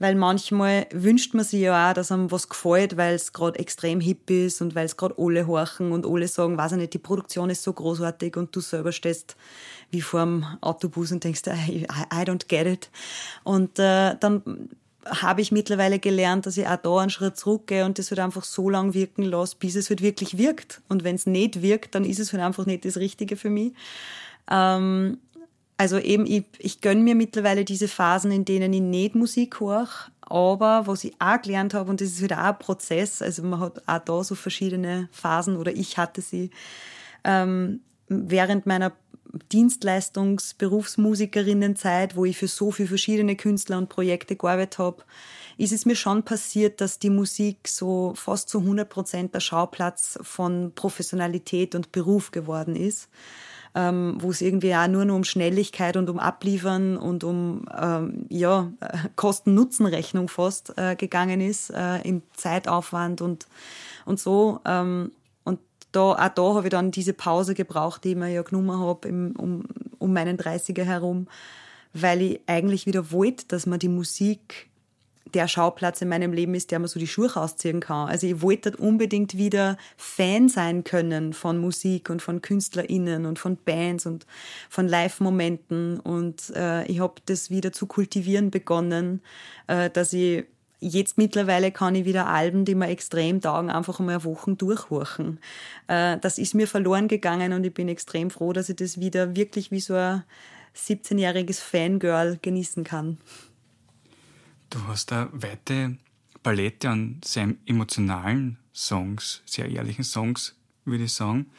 Weil 0.00 0.16
manchmal 0.16 0.86
wünscht 0.92 1.34
man 1.34 1.44
sich 1.44 1.60
ja 1.60 1.90
auch, 1.90 1.94
dass 1.94 2.10
einem 2.10 2.30
was 2.32 2.48
gefällt, 2.48 2.96
weil 2.96 3.14
es 3.14 3.32
gerade 3.32 3.58
extrem 3.58 4.00
hip 4.00 4.28
ist 4.30 4.60
und 4.60 4.74
weil 4.74 4.86
es 4.86 4.96
gerade 4.96 5.14
alle 5.18 5.46
horchen 5.46 5.92
und 5.92 6.06
alle 6.06 6.26
sagen, 6.26 6.58
weiß 6.58 6.72
ich 6.72 6.78
nicht, 6.78 6.94
die 6.94 6.98
Produktion 6.98 7.50
ist 7.50 7.62
so 7.62 7.72
großartig 7.72 8.36
und 8.36 8.56
du 8.56 8.60
selber 8.60 8.90
stehst 8.90 9.36
wie 9.90 10.00
vor 10.00 10.20
dem 10.20 10.44
Autobus 10.62 11.12
und 11.12 11.22
denkst, 11.22 11.42
I, 11.46 11.86
I 12.12 12.24
don't 12.24 12.48
get 12.48 12.66
it. 12.66 12.90
Und 13.44 13.78
äh, 13.78 14.16
dann 14.18 14.70
habe 15.06 15.40
ich 15.40 15.52
mittlerweile 15.52 15.98
gelernt, 15.98 16.46
dass 16.46 16.56
ich 16.56 16.66
auch 16.66 16.76
da 16.76 16.98
einen 16.98 17.10
Schritt 17.10 17.36
zurückgehe 17.36 17.84
und 17.84 17.98
das 17.98 18.10
halt 18.10 18.20
einfach 18.20 18.44
so 18.44 18.68
lange 18.68 18.94
wirken 18.94 19.22
lasse, 19.22 19.56
bis 19.58 19.74
es 19.74 19.90
halt 19.90 20.02
wirklich 20.02 20.38
wirkt. 20.38 20.80
Und 20.88 21.04
wenn 21.04 21.16
es 21.16 21.26
nicht 21.26 21.62
wirkt, 21.62 21.94
dann 21.94 22.04
ist 22.04 22.20
es 22.20 22.32
halt 22.32 22.42
einfach 22.42 22.66
nicht 22.66 22.84
das 22.84 22.96
Richtige 22.96 23.36
für 23.36 23.50
mich. 23.50 23.72
Ähm, 24.50 25.18
also 25.80 25.98
eben, 25.98 26.26
ich, 26.26 26.44
ich 26.58 26.82
gönne 26.82 27.00
mir 27.00 27.14
mittlerweile 27.14 27.64
diese 27.64 27.88
Phasen, 27.88 28.30
in 28.30 28.44
denen 28.44 28.74
ich 28.74 28.82
nicht 28.82 29.14
Musik 29.14 29.60
höre, 29.60 29.88
aber 30.20 30.86
was 30.86 31.04
ich 31.04 31.14
auch 31.18 31.40
gelernt 31.40 31.72
habe, 31.72 31.88
und 31.88 32.02
das 32.02 32.08
ist 32.08 32.20
wieder 32.20 32.36
halt 32.36 32.48
auch 32.48 32.50
ein 32.50 32.58
Prozess, 32.58 33.22
also 33.22 33.42
man 33.44 33.60
hat 33.60 33.88
auch 33.88 33.98
da 34.00 34.22
so 34.22 34.34
verschiedene 34.34 35.08
Phasen 35.10 35.56
oder 35.56 35.74
ich 35.74 35.96
hatte 35.96 36.20
sie, 36.20 36.50
ähm, 37.24 37.80
während 38.08 38.66
meiner 38.66 38.92
Dienstleistungs-Berufsmusikerinnenzeit, 39.50 42.14
wo 42.14 42.26
ich 42.26 42.36
für 42.36 42.48
so 42.48 42.72
viele 42.72 42.88
verschiedene 42.88 43.36
Künstler 43.36 43.78
und 43.78 43.88
Projekte 43.88 44.36
gearbeitet 44.36 44.78
habe, 44.78 45.02
ist 45.56 45.72
es 45.72 45.86
mir 45.86 45.96
schon 45.96 46.24
passiert, 46.24 46.82
dass 46.82 46.98
die 46.98 47.08
Musik 47.08 47.66
so 47.66 48.12
fast 48.16 48.50
zu 48.50 48.58
100 48.58 48.86
Prozent 48.86 49.34
der 49.34 49.40
Schauplatz 49.40 50.18
von 50.20 50.72
Professionalität 50.74 51.74
und 51.74 51.90
Beruf 51.90 52.32
geworden 52.32 52.76
ist. 52.76 53.08
Ähm, 53.72 54.16
wo 54.18 54.30
es 54.30 54.40
irgendwie 54.40 54.74
auch 54.74 54.88
nur 54.88 55.04
noch 55.04 55.14
um 55.14 55.22
Schnelligkeit 55.22 55.96
und 55.96 56.10
um 56.10 56.18
Abliefern 56.18 56.96
und 56.96 57.22
um 57.22 57.66
ähm, 57.80 58.26
ja, 58.28 58.72
Kosten-Nutzen-Rechnung 59.16 60.28
fast 60.28 60.76
äh, 60.76 60.96
gegangen 60.96 61.40
ist, 61.40 61.70
äh, 61.70 62.00
im 62.02 62.22
Zeitaufwand 62.34 63.20
und, 63.20 63.46
und 64.06 64.18
so. 64.18 64.58
Ähm, 64.64 65.12
und 65.44 65.60
da, 65.92 66.00
auch 66.00 66.28
da 66.34 66.42
habe 66.54 66.66
ich 66.66 66.70
dann 66.70 66.90
diese 66.90 67.12
Pause 67.12 67.54
gebraucht, 67.54 68.02
die 68.02 68.10
ich 68.10 68.16
mir 68.16 68.28
ja 68.28 68.42
genommen 68.42 68.76
habe 68.80 69.08
um, 69.08 69.64
um 70.00 70.12
meinen 70.12 70.36
30er 70.36 70.82
herum, 70.82 71.28
weil 71.92 72.22
ich 72.22 72.40
eigentlich 72.46 72.86
wieder 72.86 73.12
wollte, 73.12 73.46
dass 73.46 73.66
man 73.66 73.78
die 73.78 73.88
Musik 73.88 74.69
der 75.34 75.48
Schauplatz 75.48 76.02
in 76.02 76.08
meinem 76.08 76.32
Leben 76.32 76.54
ist, 76.54 76.70
der 76.70 76.78
mir 76.78 76.88
so 76.88 76.98
die 76.98 77.06
Schuhe 77.06 77.34
ausziehen 77.34 77.80
kann. 77.80 78.08
Also 78.08 78.26
ich 78.26 78.42
wollte 78.42 78.76
unbedingt 78.76 79.36
wieder 79.36 79.76
Fan 79.96 80.48
sein 80.48 80.84
können 80.84 81.32
von 81.32 81.58
Musik 81.58 82.10
und 82.10 82.22
von 82.22 82.42
KünstlerInnen 82.42 83.26
und 83.26 83.38
von 83.38 83.56
Bands 83.56 84.06
und 84.06 84.26
von 84.68 84.88
Live-Momenten. 84.88 86.00
Und 86.00 86.50
äh, 86.54 86.84
ich 86.86 87.00
habe 87.00 87.14
das 87.26 87.50
wieder 87.50 87.72
zu 87.72 87.86
kultivieren 87.86 88.50
begonnen, 88.50 89.22
äh, 89.66 89.90
dass 89.90 90.12
ich 90.12 90.44
jetzt 90.80 91.18
mittlerweile 91.18 91.72
kann 91.72 91.94
ich 91.94 92.04
wieder 92.04 92.26
Alben, 92.26 92.64
die 92.64 92.74
mir 92.74 92.88
extrem 92.88 93.40
taugen, 93.40 93.70
einfach 93.70 94.00
mal 94.00 94.24
Wochen 94.24 94.56
durchhorchen. 94.56 95.38
Äh, 95.86 96.18
das 96.18 96.38
ist 96.38 96.54
mir 96.54 96.66
verloren 96.66 97.08
gegangen 97.08 97.52
und 97.52 97.64
ich 97.64 97.74
bin 97.74 97.88
extrem 97.88 98.30
froh, 98.30 98.52
dass 98.52 98.68
ich 98.68 98.76
das 98.76 98.98
wieder 98.98 99.36
wirklich 99.36 99.70
wie 99.70 99.80
so 99.80 99.94
ein 99.94 100.24
17-jähriges 100.76 101.60
Fangirl 101.60 102.38
genießen 102.40 102.84
kann. 102.84 103.18
Du 104.70 104.86
hast 104.86 105.10
eine 105.12 105.28
weite 105.32 105.98
Palette 106.44 106.88
an 106.88 107.20
sehr 107.24 107.54
emotionalen 107.66 108.56
Songs, 108.72 109.42
sehr 109.44 109.68
ehrlichen 109.68 110.04
Songs, 110.04 110.54
würde 110.84 111.04
ich 111.04 111.12
sagen. 111.12 111.50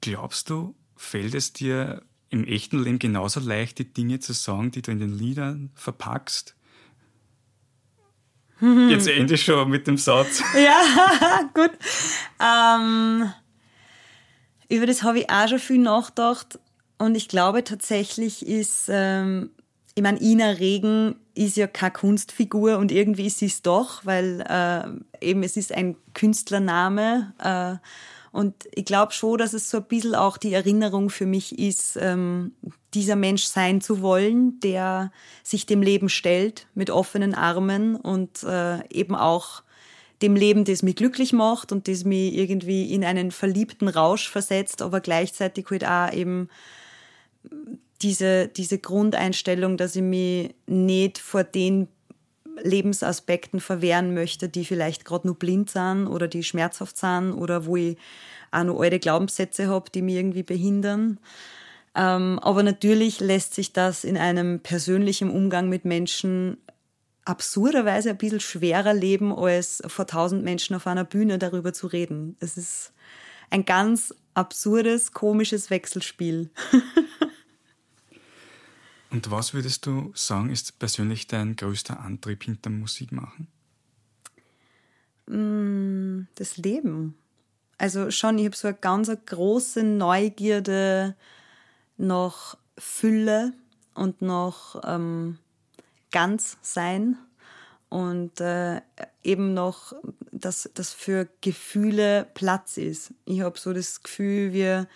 Glaubst 0.00 0.48
du, 0.48 0.74
fällt 0.96 1.34
es 1.34 1.52
dir 1.52 2.02
im 2.30 2.44
echten 2.44 2.82
Leben 2.82 2.98
genauso 2.98 3.40
leicht, 3.40 3.78
die 3.78 3.92
Dinge 3.92 4.18
zu 4.18 4.32
sagen, 4.32 4.70
die 4.70 4.80
du 4.80 4.90
in 4.90 4.98
den 4.98 5.16
Liedern 5.16 5.70
verpackst? 5.74 6.56
Jetzt 8.60 9.06
ende 9.06 9.34
ich 9.34 9.44
schon 9.44 9.68
mit 9.68 9.86
dem 9.86 9.98
Satz. 9.98 10.42
Ja, 10.54 11.50
gut. 11.54 11.72
Ähm, 12.40 13.30
über 14.70 14.86
das 14.86 15.02
habe 15.02 15.18
ich 15.20 15.30
auch 15.30 15.48
schon 15.48 15.58
viel 15.58 15.78
nachgedacht. 15.78 16.58
Und 16.96 17.14
ich 17.14 17.28
glaube 17.28 17.62
tatsächlich 17.62 18.46
ist 18.46 18.86
ähm, 18.88 19.50
ich 20.00 20.02
meine, 20.02 20.22
Ina 20.22 20.52
Regen 20.52 21.16
ist 21.34 21.58
ja 21.58 21.66
keine 21.66 21.90
Kunstfigur 21.90 22.78
und 22.78 22.90
irgendwie 22.90 23.26
ist 23.26 23.38
sie 23.38 23.46
es 23.46 23.60
doch, 23.60 24.06
weil 24.06 24.40
äh, 24.48 25.26
eben 25.26 25.42
es 25.42 25.58
ist 25.58 25.74
ein 25.74 25.94
Künstlername. 26.14 27.34
Äh, 27.38 27.86
und 28.34 28.54
ich 28.72 28.86
glaube 28.86 29.12
schon, 29.12 29.36
dass 29.36 29.52
es 29.52 29.68
so 29.68 29.76
ein 29.76 29.84
bisschen 29.84 30.14
auch 30.14 30.38
die 30.38 30.54
Erinnerung 30.54 31.10
für 31.10 31.26
mich 31.26 31.58
ist, 31.58 31.98
ähm, 32.00 32.52
dieser 32.94 33.14
Mensch 33.14 33.44
sein 33.44 33.82
zu 33.82 34.00
wollen, 34.00 34.58
der 34.60 35.12
sich 35.42 35.66
dem 35.66 35.82
Leben 35.82 36.08
stellt 36.08 36.66
mit 36.74 36.88
offenen 36.88 37.34
Armen 37.34 37.94
und 37.94 38.42
äh, 38.42 38.82
eben 38.88 39.14
auch 39.14 39.62
dem 40.22 40.34
Leben, 40.34 40.64
das 40.64 40.82
mich 40.82 40.96
glücklich 40.96 41.34
macht 41.34 41.72
und 41.72 41.88
das 41.88 42.04
mich 42.04 42.34
irgendwie 42.34 42.90
in 42.90 43.04
einen 43.04 43.32
verliebten 43.32 43.88
Rausch 43.88 44.30
versetzt, 44.30 44.80
aber 44.80 45.00
gleichzeitig 45.02 45.66
halt 45.70 45.84
auch 45.84 46.10
eben 46.14 46.48
diese, 48.02 48.48
diese 48.48 48.78
Grundeinstellung, 48.78 49.76
dass 49.76 49.96
ich 49.96 50.02
mich 50.02 50.54
nicht 50.66 51.18
vor 51.18 51.44
den 51.44 51.88
Lebensaspekten 52.62 53.60
verwehren 53.60 54.14
möchte, 54.14 54.48
die 54.48 54.64
vielleicht 54.64 55.04
gerade 55.04 55.26
nur 55.26 55.38
blind 55.38 55.70
sind 55.70 56.06
oder 56.06 56.28
die 56.28 56.42
schmerzhaft 56.42 56.96
sind 56.96 57.32
oder 57.32 57.66
wo 57.66 57.76
ich 57.76 57.96
auch 58.50 58.64
noch 58.64 58.80
alte 58.80 58.98
Glaubenssätze 58.98 59.68
habe, 59.68 59.90
die 59.90 60.02
mich 60.02 60.16
irgendwie 60.16 60.42
behindern. 60.42 61.18
Ähm, 61.94 62.38
aber 62.40 62.62
natürlich 62.62 63.20
lässt 63.20 63.54
sich 63.54 63.72
das 63.72 64.04
in 64.04 64.16
einem 64.16 64.60
persönlichen 64.60 65.30
Umgang 65.30 65.68
mit 65.68 65.84
Menschen 65.84 66.58
absurderweise 67.24 68.10
ein 68.10 68.18
bisschen 68.18 68.40
schwerer 68.40 68.94
leben, 68.94 69.32
als 69.32 69.82
vor 69.86 70.06
tausend 70.06 70.44
Menschen 70.44 70.76
auf 70.76 70.86
einer 70.86 71.04
Bühne 71.04 71.38
darüber 71.38 71.72
zu 71.72 71.86
reden. 71.86 72.36
Es 72.40 72.56
ist 72.56 72.92
ein 73.50 73.64
ganz 73.64 74.14
absurdes, 74.34 75.12
komisches 75.12 75.70
Wechselspiel. 75.70 76.50
Und 79.10 79.30
was 79.30 79.54
würdest 79.54 79.86
du 79.86 80.12
sagen, 80.14 80.50
ist 80.50 80.78
persönlich 80.78 81.26
dein 81.26 81.56
größter 81.56 82.00
Antrieb 82.00 82.44
hinter 82.44 82.70
Musik 82.70 83.10
machen? 83.12 83.48
Mm, 85.26 86.28
das 86.36 86.56
Leben. 86.56 87.16
Also 87.78 88.10
schon, 88.10 88.38
ich 88.38 88.44
habe 88.44 88.56
so 88.56 88.68
eine 88.68 88.76
ganz 88.76 89.10
große 89.26 89.82
Neugierde 89.82 91.16
nach 91.96 92.56
Fülle 92.78 93.52
und 93.94 94.22
nach 94.22 94.80
ähm, 94.84 95.38
Ganzsein 96.10 97.16
und 97.88 98.40
äh, 98.40 98.80
eben 99.22 99.54
noch, 99.54 99.94
dass 100.30 100.70
das 100.74 100.92
für 100.92 101.28
Gefühle 101.40 102.26
Platz 102.34 102.76
ist. 102.76 103.12
Ich 103.24 103.40
habe 103.40 103.58
so 103.58 103.72
das 103.72 104.02
Gefühl, 104.02 104.52
wir 104.52 104.88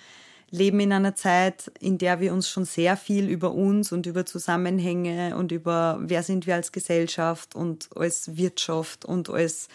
leben 0.54 0.78
in 0.78 0.92
einer 0.92 1.16
Zeit, 1.16 1.70
in 1.80 1.99
der 1.99 2.20
wir 2.20 2.32
uns 2.32 2.49
schon 2.49 2.64
sehr 2.64 2.96
viel 2.96 3.28
über 3.28 3.52
uns 3.52 3.90
und 3.90 4.06
über 4.06 4.25
Zusammenhänge 4.25 5.37
und 5.37 5.50
über 5.50 5.99
wer 6.00 6.23
sind 6.23 6.46
wir 6.46 6.54
als 6.54 6.70
Gesellschaft 6.70 7.56
und 7.56 7.88
als 7.96 8.37
Wirtschaft 8.37 9.04
und 9.04 9.28
als 9.28 9.68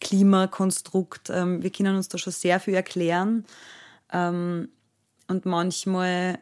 Klimakonstrukt, 0.00 1.30
ähm, 1.30 1.62
wir 1.62 1.70
können 1.70 1.96
uns 1.96 2.08
da 2.08 2.18
schon 2.18 2.32
sehr 2.32 2.60
viel 2.60 2.74
erklären. 2.74 3.46
Ähm, 4.12 4.68
und 5.28 5.46
manchmal 5.46 6.38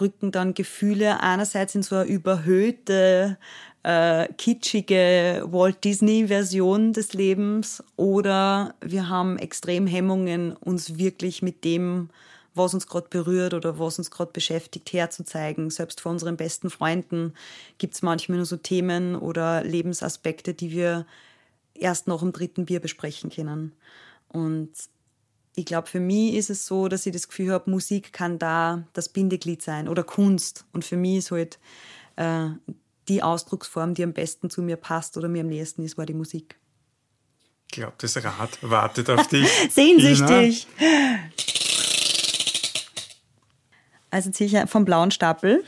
rücken 0.00 0.32
dann 0.32 0.54
Gefühle 0.54 1.20
einerseits 1.20 1.74
in 1.74 1.82
so 1.82 1.96
eine 1.96 2.04
überhöhte, 2.06 3.38
äh, 3.84 4.28
kitschige 4.38 5.44
Walt 5.46 5.84
Disney-Version 5.84 6.92
des 6.92 7.12
Lebens 7.12 7.82
oder 7.96 8.74
wir 8.80 9.08
haben 9.08 9.38
extrem 9.38 9.86
Hemmungen, 9.86 10.56
uns 10.56 10.98
wirklich 10.98 11.42
mit 11.42 11.64
dem 11.64 12.08
was 12.54 12.74
uns 12.74 12.86
gerade 12.86 13.08
berührt 13.08 13.54
oder 13.54 13.78
was 13.78 13.98
uns 13.98 14.10
gerade 14.10 14.32
beschäftigt, 14.32 14.92
herzuzeigen. 14.92 15.70
Selbst 15.70 16.00
vor 16.00 16.12
unseren 16.12 16.36
besten 16.36 16.70
Freunden 16.70 17.34
gibt 17.78 17.94
es 17.94 18.02
manchmal 18.02 18.38
nur 18.38 18.46
so 18.46 18.56
Themen 18.56 19.16
oder 19.16 19.64
Lebensaspekte, 19.64 20.54
die 20.54 20.70
wir 20.70 21.06
erst 21.74 22.06
nach 22.06 22.20
dem 22.20 22.32
dritten 22.32 22.66
Bier 22.66 22.80
besprechen 22.80 23.30
können. 23.30 23.72
Und 24.28 24.70
ich 25.56 25.66
glaube, 25.66 25.88
für 25.88 26.00
mich 26.00 26.34
ist 26.34 26.50
es 26.50 26.66
so, 26.66 26.88
dass 26.88 27.06
ich 27.06 27.12
das 27.12 27.28
Gefühl 27.28 27.52
habe, 27.52 27.70
Musik 27.70 28.12
kann 28.12 28.38
da 28.38 28.84
das 28.92 29.08
Bindeglied 29.08 29.62
sein 29.62 29.88
oder 29.88 30.02
Kunst. 30.02 30.64
Und 30.72 30.84
für 30.84 30.96
mich 30.96 31.18
ist 31.18 31.30
halt 31.30 31.58
äh, 32.16 32.48
die 33.08 33.22
Ausdrucksform, 33.22 33.94
die 33.94 34.02
am 34.02 34.12
besten 34.12 34.50
zu 34.50 34.62
mir 34.62 34.76
passt 34.76 35.16
oder 35.16 35.28
mir 35.28 35.42
am 35.42 35.48
nächsten 35.48 35.84
ist, 35.84 35.98
war 35.98 36.06
die 36.06 36.14
Musik. 36.14 36.56
Ich 37.66 37.78
glaube, 37.78 37.94
das 37.98 38.16
Rad 38.22 38.58
wartet 38.62 39.10
auf 39.10 39.26
dich. 39.28 39.48
Sehnsüchtig. 39.70 40.66
Also 44.14 44.30
ziehe 44.30 44.62
ich 44.62 44.70
vom 44.70 44.84
blauen 44.84 45.10
Stapel. 45.10 45.64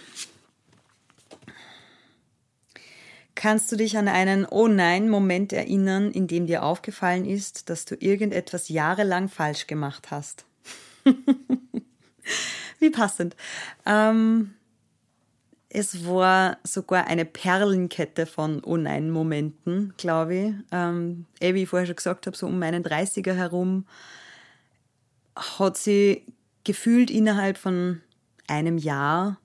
Kannst 3.34 3.72
du 3.72 3.76
dich 3.76 3.98
an 3.98 4.06
einen 4.06 4.46
Oh 4.46 4.68
nein 4.68 5.08
Moment 5.08 5.52
erinnern, 5.52 6.12
in 6.12 6.28
dem 6.28 6.46
dir 6.46 6.62
aufgefallen 6.62 7.24
ist, 7.24 7.70
dass 7.70 7.86
du 7.86 7.96
irgendetwas 7.96 8.68
jahrelang 8.68 9.28
falsch 9.28 9.66
gemacht 9.66 10.12
hast? 10.12 10.44
Wie 12.78 12.90
passend. 12.90 13.34
Ähm, 13.84 14.54
es 15.68 16.06
war 16.06 16.58
sogar 16.62 17.08
eine 17.08 17.24
Perlenkette 17.24 18.26
von 18.26 18.62
Oh 18.62 18.76
nein 18.76 19.10
Momenten, 19.10 19.92
glaube 19.96 20.36
ich. 20.36 20.54
Ähm, 20.70 21.26
eh, 21.40 21.52
wie 21.52 21.64
ich 21.64 21.68
vorher 21.68 21.86
schon 21.86 21.96
gesagt 21.96 22.28
habe, 22.28 22.36
so 22.36 22.46
um 22.46 22.60
meinen 22.60 22.84
30er 22.84 23.34
herum 23.34 23.86
hat 25.34 25.76
sie 25.76 26.24
gefühlt 26.62 27.10
innerhalb 27.10 27.58
von 27.58 28.02
einem 28.48 28.78
Jahr 28.78 29.38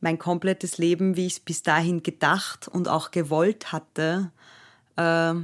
mein 0.00 0.18
komplettes 0.18 0.78
Leben, 0.78 1.16
wie 1.16 1.26
ich 1.26 1.34
es 1.34 1.40
bis 1.40 1.62
dahin 1.62 2.02
gedacht 2.02 2.68
und 2.68 2.88
auch 2.88 3.10
gewollt 3.10 3.72
hatte, 3.72 4.30
äh, 4.96 5.34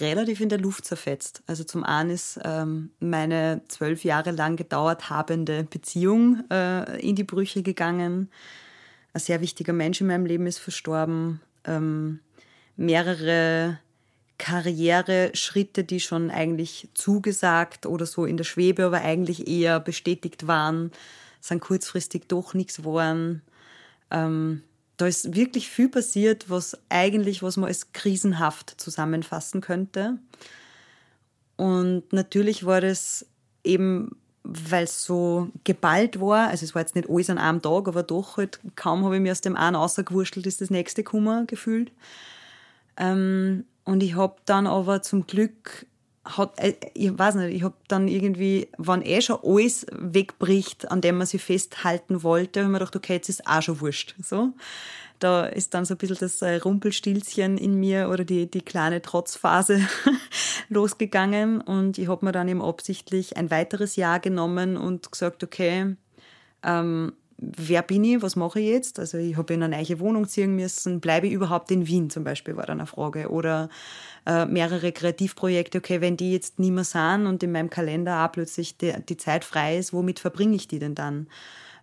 relativ 0.00 0.40
in 0.40 0.48
der 0.48 0.58
Luft 0.58 0.84
zerfetzt. 0.84 1.42
Also 1.46 1.64
zum 1.64 1.84
einen 1.84 2.10
ist 2.10 2.38
ähm, 2.44 2.90
meine 3.00 3.62
zwölf 3.68 4.04
Jahre 4.04 4.30
lang 4.30 4.56
gedauert 4.56 5.10
habende 5.10 5.64
Beziehung 5.64 6.44
äh, 6.50 7.00
in 7.00 7.16
die 7.16 7.24
Brüche 7.24 7.62
gegangen. 7.62 8.30
Ein 9.12 9.20
sehr 9.20 9.40
wichtiger 9.40 9.72
Mensch 9.72 10.00
in 10.00 10.06
meinem 10.06 10.26
Leben 10.26 10.46
ist 10.46 10.58
verstorben. 10.58 11.40
Ähm, 11.64 12.20
mehrere 12.76 13.78
Karriereschritte, 14.38 15.84
die 15.84 16.00
schon 16.00 16.30
eigentlich 16.30 16.88
zugesagt 16.94 17.86
oder 17.86 18.06
so 18.06 18.24
in 18.24 18.36
der 18.36 18.44
Schwebe, 18.44 18.84
aber 18.84 19.00
eigentlich 19.00 19.48
eher 19.48 19.80
bestätigt 19.80 20.46
waren, 20.46 20.92
sind 21.40 21.60
kurzfristig 21.60 22.28
doch 22.28 22.54
nichts 22.54 22.78
geworden. 22.78 23.42
Ähm, 24.10 24.62
da 24.96 25.06
ist 25.06 25.34
wirklich 25.34 25.68
viel 25.68 25.88
passiert, 25.88 26.50
was 26.50 26.76
eigentlich, 26.88 27.42
was 27.42 27.56
man 27.56 27.68
als 27.68 27.92
krisenhaft 27.92 28.80
zusammenfassen 28.80 29.60
könnte. 29.60 30.18
Und 31.56 32.12
natürlich 32.12 32.66
war 32.66 32.80
das 32.80 33.26
eben, 33.64 34.16
weil 34.42 34.84
es 34.84 35.04
so 35.04 35.50
geballt 35.64 36.20
war, 36.20 36.48
also 36.48 36.64
es 36.64 36.74
war 36.74 36.82
jetzt 36.82 36.94
nicht 36.94 37.08
alles 37.08 37.30
an 37.30 37.38
einem 37.38 37.62
Tag, 37.62 37.86
aber 37.86 38.02
doch 38.02 38.36
halt 38.36 38.60
kaum 38.76 39.04
habe 39.04 39.16
ich 39.16 39.22
mir 39.22 39.32
aus 39.32 39.40
dem 39.40 39.56
einen 39.56 39.76
rausgewurschtelt, 39.76 40.46
ist 40.46 40.60
das 40.60 40.70
nächste 40.70 41.04
Kummer 41.04 41.44
gefühlt. 41.46 41.92
Ähm, 42.96 43.64
und 43.84 44.02
ich 44.02 44.16
habe 44.16 44.36
dann 44.46 44.66
aber 44.66 45.02
zum 45.02 45.26
Glück 45.26 45.86
hat, 46.36 46.58
äh, 46.58 46.74
ich 46.94 47.16
weiß 47.16 47.36
nicht, 47.36 47.54
ich 47.54 47.62
habe 47.62 47.74
dann 47.88 48.08
irgendwie, 48.08 48.68
wenn 48.76 49.02
eh 49.02 49.20
schon 49.20 49.38
alles 49.42 49.86
wegbricht, 49.92 50.90
an 50.90 51.00
dem 51.00 51.18
man 51.18 51.26
sich 51.26 51.42
festhalten 51.42 52.22
wollte, 52.22 52.60
habe 52.60 52.68
ich 52.68 52.72
mir 52.72 52.78
gedacht, 52.78 52.96
okay, 52.96 53.14
jetzt 53.14 53.28
ist 53.28 53.46
auch 53.46 53.62
schon 53.62 53.80
wurscht. 53.80 54.14
So. 54.22 54.52
Da 55.18 55.46
ist 55.46 55.74
dann 55.74 55.84
so 55.84 55.94
ein 55.94 55.98
bisschen 55.98 56.16
das 56.20 56.40
äh, 56.42 56.56
Rumpelstilzchen 56.56 57.58
in 57.58 57.74
mir 57.74 58.08
oder 58.08 58.24
die, 58.24 58.48
die 58.48 58.60
kleine 58.60 59.02
Trotzphase 59.02 59.80
losgegangen 60.68 61.60
und 61.60 61.98
ich 61.98 62.08
habe 62.08 62.24
mir 62.24 62.32
dann 62.32 62.46
eben 62.48 62.62
absichtlich 62.62 63.36
ein 63.36 63.50
weiteres 63.50 63.96
Jahr 63.96 64.20
genommen 64.20 64.76
und 64.76 65.10
gesagt, 65.10 65.42
okay, 65.42 65.96
ähm, 66.62 67.12
wer 67.38 67.82
bin 67.82 68.04
ich, 68.04 68.20
was 68.20 68.36
mache 68.36 68.60
ich 68.60 68.68
jetzt? 68.68 68.98
Also 68.98 69.16
ich 69.16 69.36
habe 69.36 69.54
in 69.54 69.62
eine 69.62 69.76
neue 69.76 70.00
Wohnung 70.00 70.26
ziehen 70.26 70.56
müssen, 70.56 71.00
bleibe 71.00 71.28
ich 71.28 71.32
überhaupt 71.32 71.70
in 71.70 71.86
Wien 71.86 72.10
zum 72.10 72.24
Beispiel, 72.24 72.56
war 72.56 72.66
dann 72.66 72.80
eine 72.80 72.86
Frage. 72.86 73.30
Oder 73.30 73.68
äh, 74.26 74.44
mehrere 74.44 74.92
Kreativprojekte, 74.92 75.78
okay, 75.78 76.00
wenn 76.00 76.16
die 76.16 76.32
jetzt 76.32 76.58
nicht 76.58 76.72
mehr 76.72 76.84
sind 76.84 77.26
und 77.26 77.42
in 77.42 77.52
meinem 77.52 77.70
Kalender 77.70 78.24
auch 78.24 78.32
plötzlich 78.32 78.76
die, 78.76 78.92
die 79.08 79.16
Zeit 79.16 79.44
frei 79.44 79.78
ist, 79.78 79.92
womit 79.92 80.18
verbringe 80.18 80.56
ich 80.56 80.66
die 80.66 80.80
denn 80.80 80.96
dann? 80.96 81.28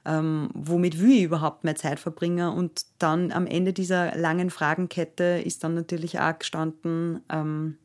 Ähm, 0.06 0.50
womit 0.54 1.00
will 1.00 1.12
ich 1.12 1.24
überhaupt 1.24 1.64
mehr 1.64 1.76
Zeit 1.76 2.00
verbringen? 2.00 2.50
Und 2.50 2.86
dann 3.00 3.32
am 3.32 3.48
Ende 3.48 3.72
dieser 3.72 4.16
langen 4.16 4.50
Fragenkette 4.50 5.42
ist 5.44 5.64
dann 5.64 5.74
natürlich 5.74 6.20
auch 6.20 6.38
gestanden, 6.38 7.22
ähm, 7.32 7.78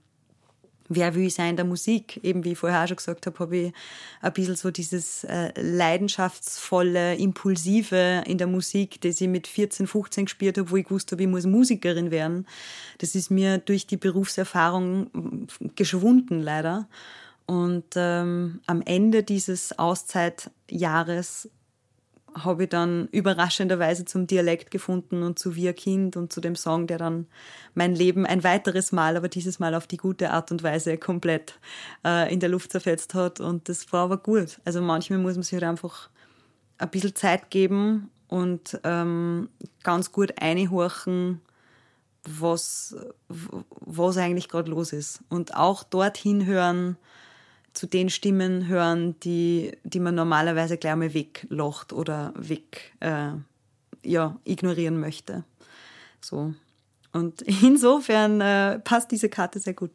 wer 0.91 1.15
will 1.15 1.27
ich 1.27 1.35
sein 1.35 1.51
in 1.51 1.57
der 1.57 1.65
Musik? 1.65 2.21
Eben 2.23 2.45
wie 2.45 2.53
ich 2.53 2.59
vorher 2.59 2.83
auch 2.83 2.89
schon 2.89 2.97
gesagt 2.97 3.25
habe, 3.27 3.39
habe 3.39 3.57
ich 3.57 3.73
ein 4.21 4.33
bisschen 4.33 4.57
so 4.57 4.71
dieses 4.71 5.25
äh, 5.25 5.53
leidenschaftsvolle, 5.59 7.15
impulsive 7.15 8.25
in 8.27 8.37
der 8.37 8.49
Musik, 8.49 9.01
das 9.01 9.21
ich 9.21 9.29
mit 9.29 9.47
14, 9.47 9.87
15 9.87 10.25
gespielt 10.27 10.59
habe, 10.59 10.71
wo 10.71 10.77
ich 10.77 10.85
gewusst 10.85 11.11
habe, 11.13 11.23
ich 11.23 11.29
muss 11.29 11.47
Musikerin 11.47 12.11
werden. 12.11 12.47
Das 12.99 13.15
ist 13.15 13.31
mir 13.31 13.59
durch 13.59 13.87
die 13.87 13.97
Berufserfahrung 13.97 15.47
geschwunden, 15.77 16.41
leider. 16.41 16.89
Und 17.47 17.95
ähm, 17.97 18.61
am 18.67 18.83
Ende 18.83 19.23
dieses 19.23 19.79
Auszeitjahres 19.79 21.49
habe 22.35 22.65
ich 22.65 22.69
dann 22.69 23.09
überraschenderweise 23.13 24.05
zum 24.05 24.27
Dialekt 24.27 24.71
gefunden 24.71 25.23
und 25.23 25.39
zu 25.39 25.57
Wir 25.57 25.73
Kind 25.73 26.17
und 26.17 26.33
zu 26.33 26.41
dem 26.41 26.57
Song, 26.57 26.87
der 26.87 26.99
dann 26.99 27.27
mein 27.75 27.95
Leben 27.95 28.27
ein 28.27 28.45
weiteres 28.45 28.93
Mal, 28.93 29.17
aber 29.17 29.29
dieses 29.29 29.59
Mal 29.59 29.75
auf 29.75 29.87
die 29.87 29.97
gute 29.97 30.31
Art 30.31 30.51
und 30.51 30.63
Weise 30.63 30.99
komplett 30.99 31.59
äh, 32.05 32.33
in 32.33 32.41
der 32.41 32.49
Luft 32.49 32.73
zerfetzt 32.73 33.15
hat. 33.15 33.41
Und 33.41 33.69
das 33.69 33.93
war 33.93 34.05
aber 34.05 34.19
gut. 34.19 34.61
Also 34.65 34.81
manchmal 34.81 35.19
muss 35.19 35.35
man 35.35 35.43
sich 35.43 35.55
halt 35.55 35.65
einfach 35.65 36.09
ein 36.79 36.91
bisschen 36.91 37.15
Zeit 37.15 37.51
geben 37.51 38.11
und 38.29 38.81
ähm, 38.85 39.49
ganz 39.83 40.13
gut 40.13 40.41
einhorchen, 40.41 41.41
was, 42.25 42.97
was 43.29 44.17
eigentlich 44.17 44.49
gerade 44.49 44.71
los 44.71 44.93
ist. 44.93 45.21
Und 45.29 45.57
auch 45.57 45.83
dorthin 45.83 46.47
hören, 46.47 46.97
zu 47.73 47.87
den 47.87 48.11
Stimmen 48.11 48.67
hören, 48.67 49.19
die, 49.21 49.73
die 49.85 50.01
man 50.01 50.15
normalerweise 50.15 50.77
gleich 50.77 50.97
mal 50.97 51.15
weglocht 51.15 51.93
oder 51.93 52.33
weg 52.37 52.93
äh, 53.01 53.33
ja, 54.03 54.39
ignorieren 54.45 54.99
möchte. 54.99 55.45
So. 56.21 56.55
Und 57.13 57.43
insofern 57.63 58.41
äh, 58.41 58.79
passt 58.81 59.11
diese 59.11 59.29
Karte 59.29 59.61
sehr 59.61 59.75
gut. 59.75 59.93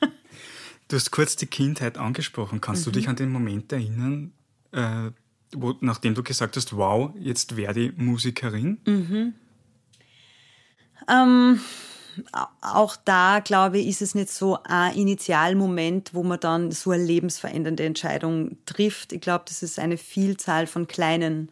du 0.88 0.96
hast 0.96 1.10
kurz 1.10 1.36
die 1.36 1.46
Kindheit 1.46 1.98
angesprochen. 1.98 2.60
Kannst 2.60 2.82
mhm. 2.82 2.92
du 2.92 2.98
dich 2.98 3.08
an 3.08 3.16
den 3.16 3.30
Moment 3.30 3.72
erinnern, 3.72 4.32
äh, 4.72 5.10
wo, 5.52 5.74
nachdem 5.80 6.14
du 6.14 6.22
gesagt 6.22 6.56
hast, 6.56 6.76
wow, 6.76 7.12
jetzt 7.18 7.56
werde 7.56 7.80
ich 7.80 7.96
Musikerin? 7.96 8.78
Mhm. 8.86 9.34
Ähm, 11.08 11.60
auch 12.60 12.96
da, 12.96 13.40
glaube 13.40 13.78
ich, 13.78 13.86
ist 13.88 14.02
es 14.02 14.14
nicht 14.14 14.30
so 14.30 14.58
ein 14.64 14.94
Initialmoment, 14.94 16.14
wo 16.14 16.22
man 16.22 16.40
dann 16.40 16.70
so 16.70 16.90
eine 16.90 17.04
lebensverändernde 17.04 17.84
Entscheidung 17.84 18.56
trifft. 18.66 19.12
Ich 19.12 19.20
glaube, 19.20 19.44
das 19.48 19.62
ist 19.62 19.78
eine 19.78 19.96
Vielzahl 19.96 20.66
von 20.66 20.86
kleinen 20.86 21.50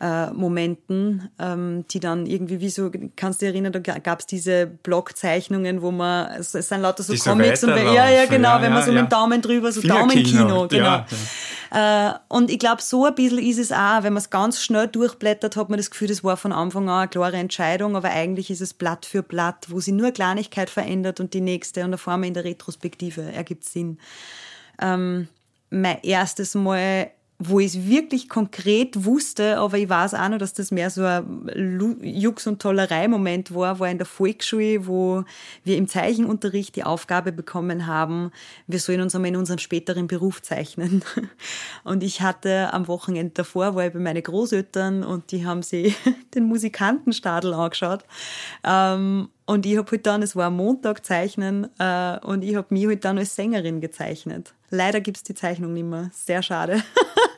äh, 0.00 0.30
Momenten, 0.30 1.28
ähm, 1.38 1.84
die 1.90 2.00
dann 2.00 2.24
irgendwie, 2.24 2.60
wie 2.60 2.70
so, 2.70 2.90
kannst 3.16 3.42
du 3.42 3.46
dich 3.46 3.54
erinnern, 3.54 3.72
da 3.72 3.98
gab 3.98 4.20
es 4.20 4.26
diese 4.26 4.66
Blockzeichnungen, 4.66 5.82
wo 5.82 5.90
man, 5.90 6.30
es, 6.38 6.54
es 6.54 6.68
sind 6.68 6.80
lauter 6.80 7.02
so 7.02 7.12
die 7.12 7.18
Comics 7.18 7.60
so 7.60 7.66
und 7.66 7.76
ja, 7.76 8.08
ja, 8.08 8.24
genau, 8.24 8.56
ja, 8.56 8.62
wenn 8.62 8.72
man 8.72 8.82
so 8.82 8.92
mit 8.92 9.02
dem 9.02 9.08
Daumen 9.10 9.42
drüber, 9.42 9.70
so 9.70 9.82
Daumenkino, 9.82 10.68
genau. 10.68 11.04
Äh, 11.72 12.12
und 12.28 12.50
ich 12.50 12.58
glaube, 12.58 12.80
so 12.80 13.04
ein 13.04 13.14
bisschen 13.14 13.38
ist 13.38 13.58
es 13.58 13.72
auch, 13.72 14.02
wenn 14.02 14.14
man 14.14 14.22
es 14.22 14.30
ganz 14.30 14.62
schnell 14.62 14.88
durchblättert, 14.88 15.56
hat 15.56 15.68
man 15.68 15.76
das 15.76 15.90
Gefühl, 15.90 16.08
das 16.08 16.24
war 16.24 16.36
von 16.38 16.52
Anfang 16.52 16.88
an 16.88 17.00
eine 17.00 17.08
klare 17.08 17.36
Entscheidung, 17.36 17.94
aber 17.94 18.08
eigentlich 18.10 18.50
ist 18.50 18.62
es 18.62 18.72
Blatt 18.72 19.04
für 19.04 19.22
Blatt, 19.22 19.66
wo 19.68 19.80
sich 19.80 19.92
nur 19.92 20.06
eine 20.06 20.12
Kleinigkeit 20.14 20.70
verändert 20.70 21.20
und 21.20 21.34
die 21.34 21.42
nächste 21.42 21.84
und 21.84 21.92
auf 21.92 22.08
einmal 22.08 22.28
in 22.28 22.34
der 22.34 22.44
Retrospektive 22.44 23.20
ergibt 23.32 23.64
Sinn. 23.64 23.98
Ähm, 24.80 25.28
mein 25.68 25.98
erstes 26.02 26.54
Mal 26.54 27.10
wo 27.42 27.58
ich 27.58 27.74
es 27.74 27.86
wirklich 27.86 28.28
konkret 28.28 29.06
wusste, 29.06 29.56
aber 29.56 29.78
ich 29.78 29.88
weiß 29.88 30.12
auch 30.12 30.28
noch, 30.28 30.36
dass 30.36 30.52
das 30.52 30.70
mehr 30.70 30.90
so 30.90 31.04
ein 31.04 31.96
Jux- 32.02 32.46
und 32.46 32.60
Tollerei-Moment 32.60 33.54
war, 33.54 33.80
war 33.80 33.88
in 33.88 33.96
der 33.96 34.06
Volksschule, 34.06 34.86
wo 34.86 35.24
wir 35.64 35.78
im 35.78 35.88
Zeichenunterricht 35.88 36.76
die 36.76 36.84
Aufgabe 36.84 37.32
bekommen 37.32 37.86
haben, 37.86 38.30
wir 38.66 38.78
sollen 38.78 39.00
uns 39.00 39.14
einmal 39.14 39.30
in 39.30 39.36
unserem 39.36 39.58
späteren 39.58 40.06
Beruf 40.06 40.42
zeichnen. 40.42 41.02
Und 41.84 42.02
ich 42.02 42.20
hatte 42.20 42.74
am 42.74 42.88
Wochenende 42.88 43.32
davor, 43.32 43.74
war 43.74 43.86
ich 43.86 43.92
bei 43.94 43.98
meinen 43.98 44.22
Großeltern 44.22 45.02
und 45.02 45.32
die 45.32 45.46
haben 45.46 45.62
sich 45.62 45.96
den 46.34 46.44
Musikantenstadel 46.44 47.54
angeschaut. 47.54 48.04
Ähm, 48.64 49.30
und 49.46 49.66
ich 49.66 49.76
habe 49.78 49.90
halt 49.90 50.06
dann, 50.06 50.22
es 50.22 50.36
war 50.36 50.46
am 50.46 50.56
Montag 50.56 51.04
zeichnen, 51.04 51.68
äh, 51.78 52.18
und 52.20 52.42
ich 52.42 52.54
habe 52.54 52.68
mich 52.70 52.86
halt 52.86 53.04
dann 53.04 53.18
als 53.18 53.34
Sängerin 53.34 53.80
gezeichnet. 53.80 54.54
Leider 54.70 55.00
gibt's 55.00 55.24
die 55.24 55.34
Zeichnung 55.34 55.72
nicht 55.72 55.86
mehr. 55.86 56.10
Sehr 56.12 56.42
schade. 56.42 56.82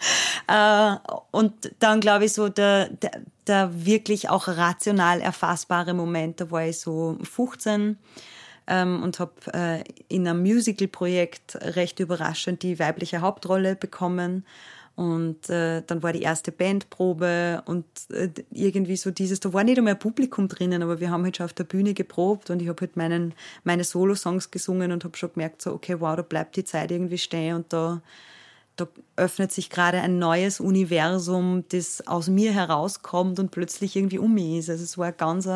äh, 0.48 0.96
und 1.31 1.52
dann 1.78 2.00
glaube 2.00 2.24
ich 2.24 2.33
so, 2.33 2.48
der, 2.48 2.88
der, 2.88 3.22
der 3.46 3.87
wirklich 3.87 4.28
auch 4.28 4.48
rational 4.48 5.20
erfassbare 5.20 5.94
Moment, 5.94 6.40
da 6.40 6.50
war 6.50 6.64
ich 6.66 6.78
so 6.78 7.18
15 7.22 7.98
ähm, 8.66 9.02
und 9.02 9.18
habe 9.18 9.33
äh, 9.52 9.85
in 10.09 10.26
einem 10.26 10.42
Musical-Projekt 10.42 11.57
recht 11.61 12.00
überraschend 12.00 12.62
die 12.62 12.78
weibliche 12.78 13.20
Hauptrolle 13.20 13.76
bekommen. 13.76 14.44
Und 14.94 15.48
äh, 15.48 15.83
dann 15.87 16.02
war 16.02 16.12
die 16.12 16.20
erste 16.20 16.52
Bandprobe 16.52 17.62
und 17.64 17.87
äh, 18.11 18.28
irgendwie 18.50 18.96
so 18.96 19.11
dieses, 19.11 19.40
da 19.40 19.50
war 19.55 19.64
nicht 19.64 19.78
einmal 19.78 19.96
Publikum 19.96 20.48
drinnen, 20.48 20.83
aber 20.83 21.00
wir 21.00 21.11
haben 21.11 21.24
halt 21.24 21.38
schon 21.38 21.46
auf 21.46 21.55
der 21.55 21.64
Bühne 21.64 21.94
geprobt 21.94 22.50
und 22.50 22.61
ich 22.61 22.68
habe 22.68 22.83
halt 22.83 22.96
meinen, 22.96 23.33
meine 23.64 23.85
Solo-Songs 23.85 24.50
gesungen 24.50 24.92
und 24.92 25.02
habe 25.05 25.16
schon 25.16 25.33
gemerkt, 25.33 25.62
so, 25.62 25.72
okay, 25.72 25.98
wow, 25.98 26.14
da 26.14 26.20
bleibt 26.20 26.57
die 26.57 26.64
Zeit 26.64 26.90
irgendwie 26.90 27.16
stehen 27.16 27.57
und 27.57 27.72
da, 27.72 28.02
da 28.76 28.88
öffnet 29.16 29.52
sich 29.52 29.70
gerade 29.70 30.00
ein 30.00 30.18
neues 30.18 30.61
Universum, 30.61 31.64
das 31.68 32.06
aus 32.06 32.28
mir 32.28 32.52
herauskommt 32.52 33.38
und 33.38 33.50
plötzlich 33.50 33.96
irgendwie 33.96 34.18
um 34.18 34.35
mich 34.35 34.58
ist. 34.58 34.70
Also 34.70 34.85
es 34.85 34.98
war 34.98 35.08
ein 35.08 35.16
ganz 35.16 35.48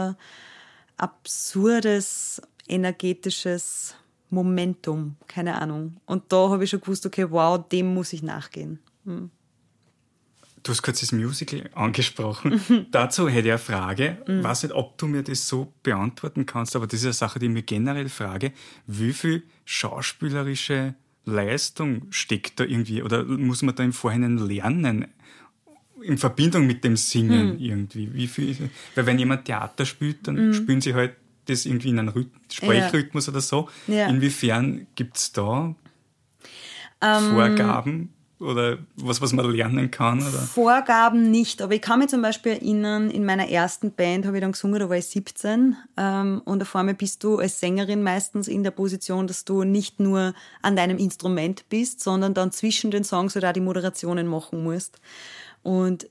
absurdes, 0.96 2.42
energetisches 2.68 3.94
Momentum, 4.30 5.16
keine 5.28 5.60
Ahnung. 5.60 5.96
Und 6.04 6.24
da 6.32 6.50
habe 6.50 6.64
ich 6.64 6.70
schon 6.70 6.80
gewusst, 6.80 7.06
okay, 7.06 7.30
wow, 7.30 7.66
dem 7.68 7.94
muss 7.94 8.12
ich 8.12 8.22
nachgehen. 8.22 8.80
Hm. 9.04 9.30
Du 10.62 10.72
hast 10.72 10.82
kurz 10.82 10.98
das 10.98 11.12
Musical 11.12 11.70
angesprochen. 11.74 12.88
Dazu 12.90 13.28
hätte 13.28 13.46
ich 13.46 13.52
eine 13.52 13.58
Frage. 13.58 14.18
Ich 14.22 14.28
mhm. 14.28 14.42
weiß 14.42 14.64
nicht, 14.64 14.74
ob 14.74 14.98
du 14.98 15.06
mir 15.06 15.22
das 15.22 15.46
so 15.46 15.72
beantworten 15.84 16.44
kannst, 16.44 16.74
aber 16.74 16.88
das 16.88 17.00
ist 17.00 17.06
eine 17.06 17.12
Sache, 17.12 17.38
die 17.38 17.46
ich 17.46 17.52
mir 17.52 17.62
generell 17.62 18.08
frage. 18.08 18.52
Wie 18.84 19.12
viel 19.12 19.44
schauspielerische 19.64 20.96
Leistung 21.26 22.06
steckt 22.10 22.60
da 22.60 22.64
irgendwie 22.64 23.02
oder 23.02 23.24
muss 23.24 23.62
man 23.62 23.74
da 23.74 23.84
im 23.84 23.92
Vorhinein 23.92 24.38
lernen? 24.38 25.06
In 26.00 26.18
Verbindung 26.18 26.66
mit 26.66 26.84
dem 26.84 26.96
Singen 26.96 27.54
mhm. 27.54 27.58
irgendwie. 27.58 28.14
Wie 28.14 28.26
viel, 28.28 28.70
weil 28.94 29.06
wenn 29.06 29.18
jemand 29.18 29.44
Theater 29.44 29.84
spielt, 29.84 30.26
dann 30.28 30.48
mhm. 30.48 30.54
spielen 30.54 30.80
sie 30.80 30.94
halt 30.94 31.16
das 31.46 31.66
irgendwie 31.66 31.90
in 31.90 31.98
einem 31.98 32.30
Sprechrhythmus 32.50 33.26
ja. 33.26 33.32
oder 33.32 33.40
so. 33.40 33.68
Ja. 33.86 34.08
Inwiefern 34.08 34.86
gibt 34.94 35.16
es 35.16 35.32
da 35.32 35.74
ähm, 37.00 37.30
Vorgaben? 37.30 38.12
Oder 38.38 38.78
was, 38.96 39.20
was 39.20 39.32
man 39.32 39.50
lernen 39.50 39.90
kann? 39.90 40.20
Oder? 40.20 40.38
Vorgaben 40.38 41.30
nicht, 41.30 41.62
aber 41.62 41.74
ich 41.74 41.80
kann 41.80 42.00
mich 42.00 42.08
zum 42.08 42.22
Beispiel 42.22 42.52
erinnern, 42.52 43.10
in 43.10 43.24
meiner 43.24 43.48
ersten 43.48 43.92
Band 43.92 44.26
habe 44.26 44.36
ich 44.36 44.42
dann 44.42 44.52
gesungen, 44.52 44.78
da 44.78 44.88
war 44.88 44.96
ich 44.96 45.06
17 45.06 45.76
ähm, 45.96 46.42
und 46.44 46.62
auf 46.62 46.76
einmal 46.76 46.94
bist 46.94 47.24
du 47.24 47.38
als 47.38 47.60
Sängerin 47.60 48.02
meistens 48.02 48.48
in 48.48 48.62
der 48.62 48.72
Position, 48.72 49.26
dass 49.26 49.44
du 49.44 49.64
nicht 49.64 50.00
nur 50.00 50.34
an 50.60 50.76
deinem 50.76 50.98
Instrument 50.98 51.68
bist, 51.68 52.00
sondern 52.00 52.34
dann 52.34 52.52
zwischen 52.52 52.90
den 52.90 53.04
Songs 53.04 53.36
oder 53.36 53.48
auch 53.48 53.54
die 53.54 53.60
Moderationen 53.60 54.26
machen 54.26 54.62
musst. 54.62 55.00
Und 55.62 56.08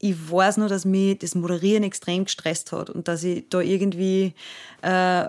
ich 0.00 0.30
weiß 0.30 0.58
nur, 0.58 0.68
dass 0.68 0.84
mich 0.84 1.18
das 1.18 1.34
Moderieren 1.34 1.82
extrem 1.82 2.24
gestresst 2.24 2.70
hat 2.70 2.88
und 2.88 3.08
dass 3.08 3.24
ich 3.24 3.48
da 3.48 3.60
irgendwie 3.60 4.34
äh, 4.82 5.26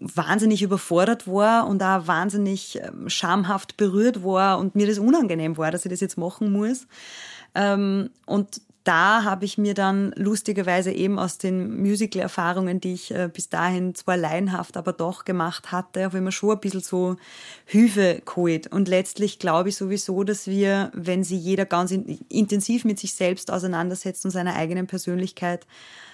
wahnsinnig 0.00 0.62
überfordert 0.62 1.26
war 1.26 1.66
und 1.66 1.82
auch 1.82 2.06
wahnsinnig 2.06 2.78
ähm, 2.82 3.08
schamhaft 3.08 3.76
berührt 3.76 4.22
war 4.22 4.58
und 4.58 4.74
mir 4.74 4.86
das 4.86 4.98
unangenehm 4.98 5.56
war, 5.56 5.70
dass 5.70 5.86
ich 5.86 5.90
das 5.90 6.00
jetzt 6.00 6.18
machen 6.18 6.52
muss. 6.52 6.86
Ähm, 7.54 8.10
und 8.26 8.60
da 8.86 9.24
habe 9.24 9.44
ich 9.44 9.58
mir 9.58 9.74
dann 9.74 10.12
lustigerweise 10.16 10.92
eben 10.92 11.18
aus 11.18 11.38
den 11.38 11.82
Musical-Erfahrungen, 11.82 12.80
die 12.80 12.94
ich 12.94 13.10
äh, 13.10 13.28
bis 13.32 13.48
dahin 13.48 13.96
zwar 13.96 14.16
laienhaft, 14.16 14.76
aber 14.76 14.92
doch 14.92 15.24
gemacht 15.24 15.72
hatte, 15.72 16.08
ich 16.14 16.20
mir 16.20 16.30
schon 16.30 16.52
ein 16.52 16.60
bisschen 16.60 16.80
so 16.80 17.16
Hilfe 17.64 18.22
geholt. 18.24 18.68
Und 18.72 18.86
letztlich 18.86 19.40
glaube 19.40 19.70
ich 19.70 19.76
sowieso, 19.76 20.22
dass 20.22 20.46
wir, 20.46 20.92
wenn 20.94 21.24
sie 21.24 21.36
jeder 21.36 21.66
ganz 21.66 21.90
in, 21.90 22.06
intensiv 22.28 22.84
mit 22.84 23.00
sich 23.00 23.14
selbst 23.14 23.50
auseinandersetzt 23.50 24.24
und 24.24 24.30
seiner 24.30 24.54
eigenen 24.54 24.86
Persönlichkeit, 24.86 25.66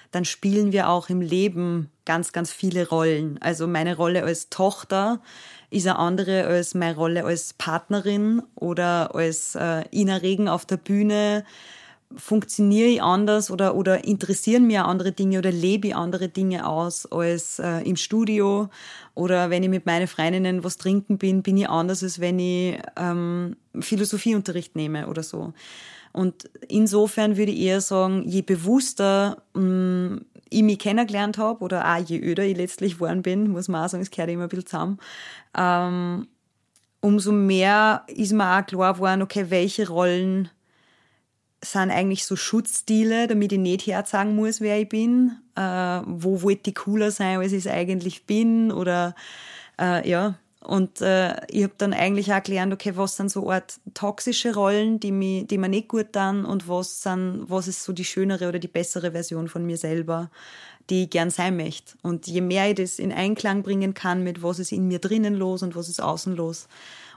dann 0.09 0.25
spielen 0.25 0.71
wir 0.71 0.89
auch 0.89 1.09
im 1.09 1.21
Leben 1.21 1.91
ganz, 2.05 2.31
ganz 2.31 2.51
viele 2.51 2.89
Rollen. 2.89 3.39
Also 3.41 3.67
meine 3.67 3.95
Rolle 3.95 4.23
als 4.23 4.49
Tochter 4.49 5.21
ist 5.69 5.87
eine 5.87 5.97
andere 5.97 6.45
als 6.45 6.73
meine 6.73 6.95
Rolle 6.95 7.23
als 7.23 7.53
Partnerin 7.53 8.41
oder 8.55 9.13
als 9.13 9.55
äh, 9.55 9.83
Ina 9.91 10.17
Regen 10.17 10.47
auf 10.49 10.65
der 10.65 10.77
Bühne 10.77 11.45
funktioniere 12.15 12.89
ich 12.89 13.01
anders 13.01 13.51
oder, 13.51 13.75
oder 13.75 14.03
interessieren 14.05 14.67
mir 14.67 14.85
andere 14.85 15.11
Dinge 15.11 15.39
oder 15.39 15.51
lebe 15.51 15.87
ich 15.87 15.95
andere 15.95 16.29
Dinge 16.29 16.67
aus 16.67 17.05
als 17.11 17.59
äh, 17.59 17.79
im 17.81 17.95
Studio 17.95 18.69
oder 19.15 19.49
wenn 19.49 19.63
ich 19.63 19.69
mit 19.69 19.85
meinen 19.85 20.07
Freundinnen 20.07 20.63
was 20.63 20.77
trinken 20.77 21.17
bin, 21.17 21.43
bin 21.43 21.57
ich 21.57 21.69
anders, 21.69 22.03
als 22.03 22.19
wenn 22.19 22.39
ich 22.39 22.79
ähm, 22.95 23.55
Philosophieunterricht 23.79 24.75
nehme 24.75 25.07
oder 25.07 25.23
so. 25.23 25.53
Und 26.11 26.49
insofern 26.67 27.37
würde 27.37 27.51
ich 27.51 27.61
eher 27.61 27.81
sagen, 27.81 28.23
je 28.27 28.43
bewusster 28.43 29.43
mh, 29.53 29.61
mm, 29.61 30.25
ich 30.49 30.61
mich 30.63 30.79
kennengelernt 30.79 31.39
habe 31.39 31.63
oder 31.63 31.95
auch 31.95 31.97
je 31.97 32.19
öder 32.19 32.43
ich 32.43 32.55
letztlich 32.55 32.95
geworden 32.95 33.23
bin, 33.23 33.49
muss 33.49 33.67
man 33.67 33.85
auch 33.85 33.89
sagen, 33.89 34.03
es 34.03 34.11
gehört 34.11 34.29
immer 34.29 34.43
ein 34.43 34.49
bisschen 34.49 34.67
zusammen, 34.67 34.99
ähm, 35.57 36.27
umso 37.01 37.31
mehr 37.31 38.03
ist 38.07 38.31
mir 38.33 38.57
auch 38.57 38.65
klar 38.65 38.93
geworden, 38.93 39.23
okay, 39.23 39.47
welche 39.49 39.89
Rollen 39.89 40.49
sind 41.63 41.91
eigentlich 41.91 42.25
so 42.25 42.35
Schutzstile, 42.35 43.27
damit 43.27 43.51
ich 43.51 43.59
nicht 43.59 43.87
herzagen 43.87 44.35
muss, 44.35 44.61
wer 44.61 44.79
ich 44.79 44.89
bin. 44.89 45.37
Äh, 45.55 45.61
wo 46.05 46.41
wollte 46.41 46.69
ich 46.69 46.75
cooler 46.75 47.11
sein, 47.11 47.39
als 47.39 47.51
ich 47.51 47.65
es 47.65 47.71
eigentlich 47.71 48.25
bin? 48.25 48.71
Oder 48.71 49.15
äh, 49.79 50.07
ja. 50.07 50.35
Und 50.63 51.01
äh, 51.01 51.35
ich 51.49 51.63
habe 51.63 51.73
dann 51.77 51.93
eigentlich 51.93 52.33
auch 52.33 52.41
gelernt, 52.41 52.71
okay, 52.71 52.93
was 52.95 53.17
sind 53.17 53.29
so 53.29 53.49
Art 53.51 53.79
toxische 53.93 54.53
Rollen, 54.53 54.99
die, 54.99 55.11
mich, 55.11 55.45
die 55.47 55.57
mir 55.57 55.67
nicht 55.67 55.89
gut 55.89 56.07
dann 56.13 56.45
und 56.45 56.69
was, 56.69 57.03
sind, 57.03 57.45
was 57.49 57.67
ist 57.67 57.83
so 57.83 57.91
die 57.91 58.05
schönere 58.05 58.47
oder 58.47 58.59
die 58.59 58.69
bessere 58.69 59.11
Version 59.11 59.49
von 59.49 59.65
mir 59.65 59.75
selber, 59.75 60.31
die 60.89 61.03
ich 61.03 61.09
gern 61.09 61.31
sein 61.31 61.57
möchte. 61.57 61.95
Und 62.01 62.27
je 62.27 62.39
mehr 62.39 62.69
ich 62.69 62.75
das 62.75 62.97
in 62.97 63.11
Einklang 63.11 63.61
bringen 63.61 63.93
kann 63.93 64.23
mit 64.23 64.41
was 64.41 64.59
ist 64.59 64.71
in 64.71 64.87
mir 64.87 64.99
drinnen 64.99 65.35
los 65.35 65.63
und 65.63 65.75
was 65.75 65.89
ist 65.89 66.01
außen 66.01 66.33
los, 66.33 66.69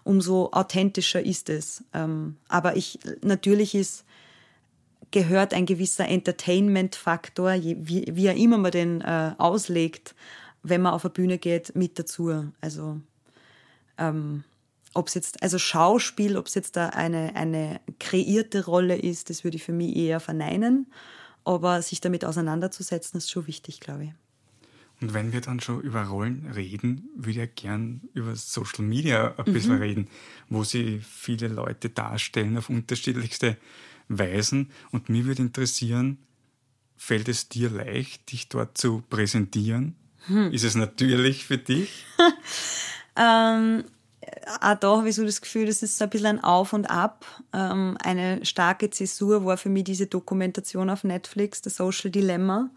umso 0.03 0.51
authentischer 0.51 1.25
ist 1.25 1.49
es. 1.49 1.85
Ähm, 1.95 2.37
aber 2.49 2.77
ich, 2.77 2.99
natürlich 3.23 3.77
ist 3.77 4.05
gehört 5.17 5.55
ein 5.55 5.65
gewisser 5.65 6.07
Entertainment-Faktor, 6.07 7.55
wie, 7.55 8.05
wie 8.13 8.27
er 8.27 8.37
immer 8.37 8.59
man 8.59 8.71
den 8.71 9.01
äh, 9.01 9.33
auslegt, 9.39 10.15
wenn 10.63 10.83
man 10.83 10.93
auf 10.93 11.07
eine 11.07 11.15
Bühne 11.15 11.39
geht, 11.39 11.75
mit 11.75 11.99
dazu. 11.99 12.53
Also 12.61 13.01
ähm, 13.97 14.45
ob 14.93 15.09
es 15.09 15.15
jetzt, 15.15 15.43
also 15.43 15.59
Schauspiel, 15.59 16.37
ob 16.37 16.49
es 16.49 16.55
jetzt 16.55 16.77
da 16.77 16.91
eine, 16.91 17.35
eine 17.35 17.81
kreierte 17.99 18.67
Rolle 18.67 18.95
ist, 18.95 19.31
das 19.31 19.43
würde 19.43 19.57
ich 19.57 19.65
für 19.65 19.73
mich 19.73 19.97
eher 19.97 20.21
verneinen. 20.21 20.87
Aber 21.45 21.81
sich 21.81 22.03
damit 22.03 22.27
auseinanderzusetzen, 22.27 23.17
ist 23.17 23.31
schon 23.31 23.47
wichtig, 23.47 23.81
glaube 23.81 24.05
ich. 24.05 24.11
Und 25.01 25.15
wenn 25.15 25.33
wir 25.33 25.41
dann 25.41 25.61
schon 25.61 25.81
über 25.81 26.03
Rollen 26.03 26.51
reden, 26.55 27.09
würde 27.17 27.45
ich 27.45 27.55
gern 27.55 28.03
über 28.13 28.37
Social 28.37 28.85
Media 28.85 29.35
ein 29.39 29.51
bisschen 29.51 29.77
mhm. 29.77 29.83
reden, 29.83 30.09
wo 30.51 30.63
sie 30.63 31.01
viele 31.01 31.49
Leute 31.49 31.89
darstellen 31.89 32.59
auf 32.59 32.69
unterschiedlichste 32.69 33.57
Weisen. 34.09 34.71
Und 34.91 35.09
mir 35.09 35.25
würde 35.25 35.43
interessieren, 35.43 36.19
fällt 36.97 37.29
es 37.29 37.49
dir 37.49 37.71
leicht, 37.71 38.33
dich 38.33 38.49
dort 38.49 38.79
zu 38.79 39.03
präsentieren? 39.09 39.95
Hm. 40.27 40.53
Ist 40.53 40.65
es 40.65 40.75
natürlich 40.75 41.45
für 41.45 41.59
dich? 41.59 42.05
ähm, 43.17 43.85
auch 44.61 44.75
da 44.75 44.97
habe 44.97 45.09
ich 45.09 45.15
so 45.15 45.25
das 45.25 45.41
Gefühl, 45.41 45.67
das 45.67 45.83
ist 45.83 46.01
ein 46.03 46.11
bisschen 46.11 46.27
ein 46.27 46.45
Auf 46.45 46.73
und 46.73 46.91
Ab. 46.91 47.25
Ähm, 47.53 47.97
eine 48.03 48.45
starke 48.45 48.91
Zäsur 48.91 49.45
war 49.45 49.57
für 49.57 49.69
mich 49.69 49.85
diese 49.85 50.07
Dokumentation 50.07 50.91
auf 50.91 51.05
Netflix, 51.05 51.61
The 51.63 51.71
Social 51.71 52.11
Dilemma. 52.11 52.71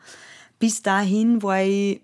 Bis 0.60 0.82
dahin 0.82 1.42
war 1.42 1.62
ich, 1.62 2.02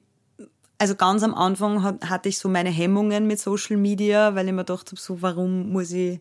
also 0.78 0.96
ganz 0.96 1.24
am 1.24 1.34
Anfang 1.34 1.84
hatte 1.84 2.30
ich 2.30 2.38
so 2.38 2.50
meine 2.50 2.70
Hemmungen 2.70 3.28
mit 3.28 3.40
Social 3.40 3.78
Media, 3.78 4.36
weil 4.36 4.48
ich 4.48 4.54
mir 4.54 4.64
dachte, 4.64 4.96
so, 4.98 5.22
warum 5.22 5.72
muss 5.72 5.92
ich 5.92 6.20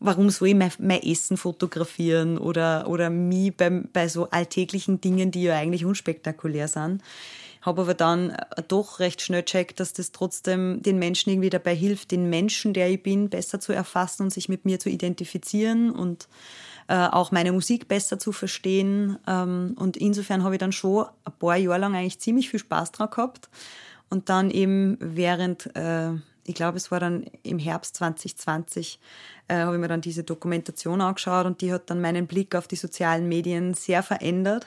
warum 0.00 0.30
soll 0.30 0.48
ich 0.48 0.54
mein, 0.54 0.72
mein 0.78 1.02
Essen 1.02 1.36
fotografieren 1.36 2.38
oder, 2.38 2.88
oder 2.88 3.10
mich 3.10 3.56
beim, 3.56 3.88
bei 3.92 4.08
so 4.08 4.30
alltäglichen 4.30 5.00
Dingen, 5.00 5.30
die 5.30 5.44
ja 5.44 5.56
eigentlich 5.56 5.84
unspektakulär 5.84 6.68
sind. 6.68 7.02
Habe 7.62 7.82
aber 7.82 7.94
dann 7.94 8.30
äh, 8.30 8.62
doch 8.66 9.00
recht 9.00 9.20
schnell 9.20 9.42
checkt, 9.42 9.80
dass 9.80 9.92
das 9.92 10.12
trotzdem 10.12 10.82
den 10.82 10.98
Menschen 10.98 11.30
irgendwie 11.30 11.50
dabei 11.50 11.74
hilft, 11.74 12.12
den 12.12 12.30
Menschen, 12.30 12.72
der 12.72 12.90
ich 12.90 13.02
bin, 13.02 13.28
besser 13.28 13.58
zu 13.58 13.72
erfassen 13.72 14.24
und 14.24 14.32
sich 14.32 14.48
mit 14.48 14.64
mir 14.64 14.78
zu 14.78 14.88
identifizieren 14.88 15.90
und 15.90 16.28
äh, 16.86 16.94
auch 16.94 17.32
meine 17.32 17.52
Musik 17.52 17.88
besser 17.88 18.18
zu 18.18 18.32
verstehen. 18.32 19.18
Ähm, 19.26 19.74
und 19.76 19.96
insofern 19.96 20.44
habe 20.44 20.54
ich 20.54 20.60
dann 20.60 20.72
schon 20.72 21.06
ein 21.24 21.32
paar 21.38 21.56
Jahre 21.56 21.80
lang 21.80 21.96
eigentlich 21.96 22.20
ziemlich 22.20 22.48
viel 22.48 22.60
Spaß 22.60 22.92
dran 22.92 23.10
gehabt. 23.10 23.48
Und 24.10 24.30
dann 24.30 24.50
eben 24.50 24.96
während 25.00 25.74
äh, 25.76 26.12
ich 26.48 26.54
glaube, 26.54 26.78
es 26.78 26.90
war 26.90 26.98
dann 26.98 27.24
im 27.42 27.58
Herbst 27.58 27.96
2020, 27.96 28.98
äh, 29.48 29.56
habe 29.56 29.76
ich 29.76 29.80
mir 29.80 29.88
dann 29.88 30.00
diese 30.00 30.24
Dokumentation 30.24 31.02
angeschaut 31.02 31.44
und 31.44 31.60
die 31.60 31.72
hat 31.72 31.90
dann 31.90 32.00
meinen 32.00 32.26
Blick 32.26 32.54
auf 32.54 32.66
die 32.66 32.76
sozialen 32.76 33.28
Medien 33.28 33.74
sehr 33.74 34.02
verändert. 34.02 34.66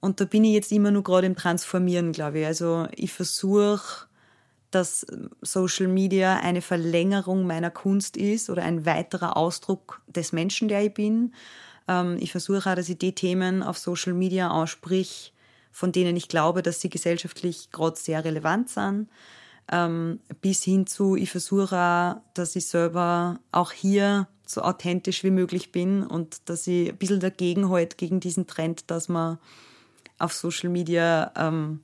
Und 0.00 0.20
da 0.20 0.26
bin 0.26 0.44
ich 0.44 0.52
jetzt 0.52 0.70
immer 0.70 0.90
nur 0.90 1.02
gerade 1.02 1.26
im 1.26 1.34
Transformieren, 1.34 2.12
glaube 2.12 2.40
ich. 2.40 2.46
Also 2.46 2.86
ich 2.94 3.12
versuche, 3.12 4.06
dass 4.70 5.06
Social 5.40 5.88
Media 5.88 6.36
eine 6.40 6.60
Verlängerung 6.60 7.46
meiner 7.46 7.70
Kunst 7.70 8.18
ist 8.18 8.50
oder 8.50 8.62
ein 8.62 8.84
weiterer 8.84 9.36
Ausdruck 9.36 10.02
des 10.06 10.32
Menschen, 10.32 10.68
der 10.68 10.84
ich 10.84 10.92
bin. 10.92 11.32
Ähm, 11.88 12.18
ich 12.20 12.32
versuche 12.32 12.70
auch, 12.70 12.74
dass 12.74 12.90
ich 12.90 12.98
die 12.98 13.14
Themen 13.14 13.62
auf 13.62 13.78
Social 13.78 14.12
Media 14.12 14.50
ansprich, 14.50 15.32
von 15.72 15.90
denen 15.90 16.16
ich 16.16 16.28
glaube, 16.28 16.62
dass 16.62 16.82
sie 16.82 16.90
gesellschaftlich 16.90 17.70
gerade 17.72 17.96
sehr 17.96 18.24
relevant 18.26 18.68
sind 18.68 19.08
ähm, 19.70 20.20
bis 20.40 20.62
hin 20.62 20.86
zu, 20.86 21.16
ich 21.16 21.30
versuche 21.30 21.76
auch, 21.76 22.20
dass 22.34 22.56
ich 22.56 22.66
selber 22.66 23.40
auch 23.52 23.72
hier 23.72 24.28
so 24.46 24.62
authentisch 24.62 25.24
wie 25.24 25.30
möglich 25.30 25.72
bin 25.72 26.02
und 26.02 26.48
dass 26.48 26.66
ich 26.66 26.88
ein 26.88 26.96
bisschen 26.96 27.20
dagegen 27.20 27.68
halt 27.68 27.98
gegen 27.98 28.20
diesen 28.20 28.46
Trend, 28.46 28.90
dass 28.90 29.08
man 29.08 29.38
auf 30.18 30.32
Social 30.32 30.70
Media 30.70 31.32
ähm, 31.36 31.80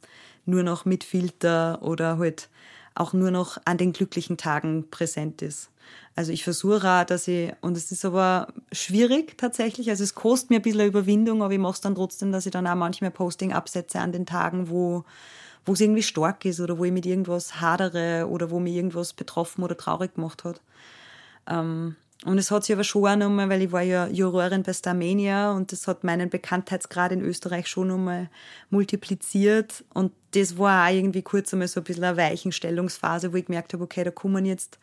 nur 0.46 0.62
noch 0.62 0.84
mit 0.84 1.04
Filter 1.04 1.82
oder 1.82 2.18
halt 2.18 2.48
auch 2.94 3.12
nur 3.12 3.30
noch 3.30 3.58
an 3.64 3.76
den 3.76 3.92
glücklichen 3.92 4.36
Tagen 4.36 4.88
präsent 4.90 5.42
ist. 5.42 5.70
Also 6.16 6.32
ich 6.32 6.44
versuche 6.44 6.88
auch, 6.88 7.04
dass 7.04 7.28
ich, 7.28 7.52
und 7.60 7.76
es 7.76 7.90
ist 7.90 8.04
aber 8.04 8.48
schwierig 8.72 9.36
tatsächlich, 9.36 9.90
also 9.90 10.04
es 10.04 10.14
kostet 10.14 10.50
mir 10.50 10.56
ein 10.56 10.62
bisschen 10.62 10.86
Überwindung, 10.86 11.42
aber 11.42 11.52
ich 11.52 11.58
mache 11.58 11.74
es 11.74 11.80
dann 11.80 11.96
trotzdem, 11.96 12.30
dass 12.30 12.46
ich 12.46 12.52
dann 12.52 12.66
auch 12.66 12.76
manchmal 12.76 13.10
Posting 13.10 13.52
absetze 13.52 14.00
an 14.00 14.12
den 14.12 14.26
Tagen, 14.26 14.70
wo 14.70 15.04
wo 15.64 15.72
es 15.72 15.80
irgendwie 15.80 16.02
stark 16.02 16.44
ist 16.44 16.60
oder 16.60 16.78
wo 16.78 16.84
ich 16.84 16.92
mit 16.92 17.06
irgendwas 17.06 17.60
hadere 17.60 18.28
oder 18.28 18.50
wo 18.50 18.60
mich 18.60 18.74
irgendwas 18.74 19.12
betroffen 19.12 19.62
oder 19.64 19.76
traurig 19.76 20.14
gemacht 20.14 20.44
hat. 20.44 20.60
Ähm, 21.48 21.96
und 22.24 22.38
es 22.38 22.50
hat 22.50 22.64
sich 22.64 22.74
aber 22.74 22.84
schon 22.84 23.06
auch 23.06 23.16
nochmal, 23.16 23.50
weil 23.50 23.62
ich 23.62 23.72
war 23.72 23.82
ja 23.82 24.06
Jurorin 24.06 24.62
bei 24.62 24.72
Starmania 24.72 25.52
und 25.52 25.72
das 25.72 25.86
hat 25.86 26.04
meinen 26.04 26.30
Bekanntheitsgrad 26.30 27.12
in 27.12 27.20
Österreich 27.20 27.66
schon 27.66 27.88
nochmal 27.88 28.30
multipliziert. 28.70 29.84
Und 29.92 30.12
das 30.30 30.56
war 30.56 30.88
auch 30.88 30.92
irgendwie 30.92 31.22
kurz 31.22 31.52
einmal 31.52 31.68
so 31.68 31.80
ein 31.80 31.84
bisschen 31.84 32.04
eine 32.04 32.16
Weichenstellungsphase, 32.16 33.32
wo 33.32 33.36
ich 33.36 33.46
gemerkt 33.46 33.74
habe, 33.74 33.84
okay, 33.84 34.04
da 34.04 34.10
kommen 34.10 34.46
jetzt 34.46 34.78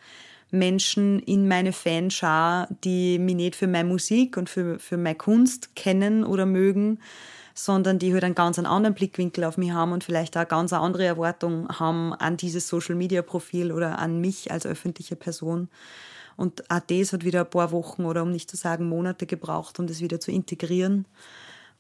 Menschen 0.52 1.20
in 1.20 1.48
meine 1.48 1.74
Fanschar, 1.74 2.68
die 2.84 3.18
mich 3.18 3.36
nicht 3.36 3.56
für 3.56 3.68
meine 3.68 3.88
Musik 3.88 4.38
und 4.38 4.50
für, 4.50 4.78
für 4.78 4.98
meine 4.98 5.16
Kunst 5.16 5.76
kennen 5.76 6.24
oder 6.24 6.46
mögen, 6.46 7.00
sondern 7.54 8.00
die 8.00 8.14
halt 8.14 8.24
einen 8.24 8.36
ganz 8.36 8.58
anderen 8.60 8.96
Blickwinkel 8.96 9.44
auf 9.44 9.58
mich 9.58 9.72
haben 9.72 9.92
und 9.92 10.04
vielleicht 10.04 10.38
auch 10.38 10.48
ganz 10.48 10.74
eine 10.74 10.82
andere 10.82 11.06
Erwartung 11.06 11.68
haben 11.70 12.14
an 12.14 12.38
dieses 12.38 12.68
Social 12.68 12.96
Media 12.96 13.22
Profil 13.22 13.72
oder 13.72 14.00
an 14.00 14.20
mich 14.22 14.52
als 14.52 14.66
öffentliche 14.66 15.16
Person. 15.16 15.70
Und 16.38 16.70
auch 16.72 16.80
das 16.80 17.14
hat 17.14 17.24
wieder 17.24 17.42
ein 17.42 17.50
paar 17.50 17.72
Wochen 17.72 18.06
oder 18.06 18.24
um 18.24 18.32
nicht 18.32 18.50
zu 18.50 18.58
sagen 18.58 18.88
Monate 18.88 19.26
gebraucht, 19.26 19.80
um 19.80 19.88
das 19.88 20.02
wieder 20.02 20.20
zu 20.20 20.32
integrieren. 20.32 21.06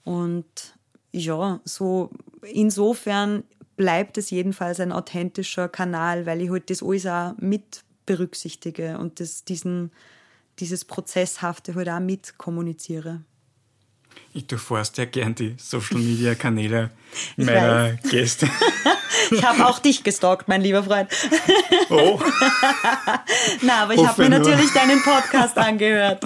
Und 0.03 0.75
ja, 1.11 1.59
so 1.65 2.09
insofern 2.43 3.43
bleibt 3.75 4.17
es 4.17 4.29
jedenfalls 4.29 4.79
ein 4.79 4.91
authentischer 4.91 5.67
Kanal, 5.69 6.25
weil 6.25 6.41
ich 6.41 6.49
halt 6.49 6.69
das 6.69 6.83
alles 6.83 7.05
auch 7.05 7.33
mit 7.37 7.83
berücksichtige 8.05 8.97
und 8.97 9.19
das, 9.19 9.43
diesen, 9.43 9.91
dieses 10.59 10.85
Prozesshafte 10.85 11.75
halt 11.75 11.89
auch 11.89 11.99
mit 11.99 12.37
kommuniziere. 12.37 13.21
Ich 14.33 14.47
durchforst 14.47 14.97
ja 14.97 15.05
gern 15.05 15.35
die 15.35 15.55
Social 15.57 15.97
Media 15.97 16.35
Kanäle 16.35 16.91
meiner 17.35 17.97
Gäste. 18.09 18.47
ich 19.31 19.43
habe 19.43 19.65
auch 19.65 19.79
dich 19.79 20.03
gestalkt, 20.03 20.47
mein 20.47 20.61
lieber 20.61 20.83
Freund. 20.83 21.09
Oh. 21.89 22.17
Na, 23.61 23.83
aber 23.83 23.93
ich 23.93 24.05
habe 24.05 24.23
mir 24.23 24.29
natürlich 24.29 24.71
deinen 24.71 25.01
Podcast 25.03 25.57
angehört. 25.57 26.23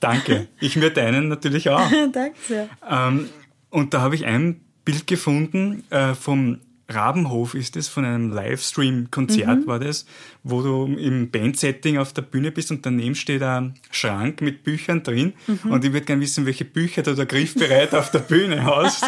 Danke. 0.00 0.48
Ich 0.60 0.76
mir 0.76 0.90
deinen 0.90 1.28
natürlich 1.28 1.70
auch. 1.70 1.90
Danke 1.90 2.34
sehr. 2.46 2.68
Ähm, 2.88 3.30
und 3.70 3.94
da 3.94 4.02
habe 4.02 4.14
ich 4.14 4.26
ein 4.26 4.60
Bild 4.84 5.06
gefunden 5.06 5.84
äh, 5.90 6.14
vom 6.14 6.60
Rabenhof 6.88 7.54
ist 7.54 7.76
es, 7.76 7.88
von 7.88 8.04
einem 8.04 8.30
Livestream-Konzert 8.30 9.60
mhm. 9.60 9.66
war 9.66 9.78
das, 9.78 10.06
wo 10.42 10.62
du 10.62 10.86
im 10.86 11.30
Bandsetting 11.30 11.98
auf 11.98 12.12
der 12.12 12.22
Bühne 12.22 12.50
bist 12.50 12.70
und 12.70 12.84
daneben 12.84 13.14
steht 13.14 13.42
ein 13.42 13.74
Schrank 13.90 14.40
mit 14.40 14.64
Büchern 14.64 15.02
drin. 15.02 15.32
Mhm. 15.46 15.70
Und 15.70 15.84
ich 15.84 15.92
würde 15.92 16.06
gerne 16.06 16.22
wissen, 16.22 16.46
welche 16.46 16.64
Bücher 16.64 17.02
du 17.02 17.14
da 17.14 17.24
griffbereit 17.24 17.94
auf 17.94 18.10
der 18.10 18.20
Bühne 18.20 18.64
hast, 18.64 19.04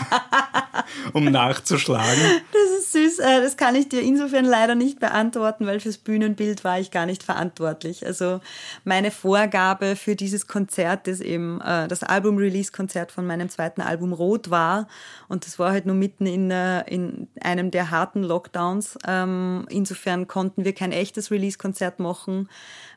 um 1.12 1.24
nachzuschlagen. 1.24 2.22
Das 2.52 2.73
süß. 2.94 3.18
Äh, 3.18 3.42
das 3.42 3.58
kann 3.58 3.74
ich 3.74 3.88
dir 3.90 4.00
insofern 4.00 4.46
leider 4.46 4.74
nicht 4.74 4.98
beantworten, 4.98 5.66
weil 5.66 5.80
fürs 5.80 5.98
Bühnenbild 5.98 6.64
war 6.64 6.80
ich 6.80 6.90
gar 6.90 7.04
nicht 7.04 7.22
verantwortlich. 7.22 8.06
Also 8.06 8.40
meine 8.84 9.10
Vorgabe 9.10 9.96
für 9.96 10.16
dieses 10.16 10.46
Konzert, 10.46 11.06
das 11.06 11.20
eben 11.20 11.60
äh, 11.60 11.86
das 11.88 12.02
Album-Release-Konzert 12.02 13.12
von 13.12 13.26
meinem 13.26 13.50
zweiten 13.50 13.82
Album 13.82 14.14
Rot 14.14 14.50
war. 14.50 14.88
Und 15.28 15.44
das 15.44 15.58
war 15.58 15.72
halt 15.72 15.84
nur 15.84 15.96
mitten 15.96 16.24
in, 16.26 16.50
äh, 16.50 16.82
in 16.90 17.28
einem 17.42 17.70
der 17.70 17.90
harten 17.90 18.22
Lockdowns. 18.22 18.96
Ähm, 19.06 19.66
insofern 19.68 20.26
konnten 20.26 20.64
wir 20.64 20.72
kein 20.72 20.92
echtes 20.92 21.30
Release-Konzert 21.30 21.98
machen. 21.98 22.48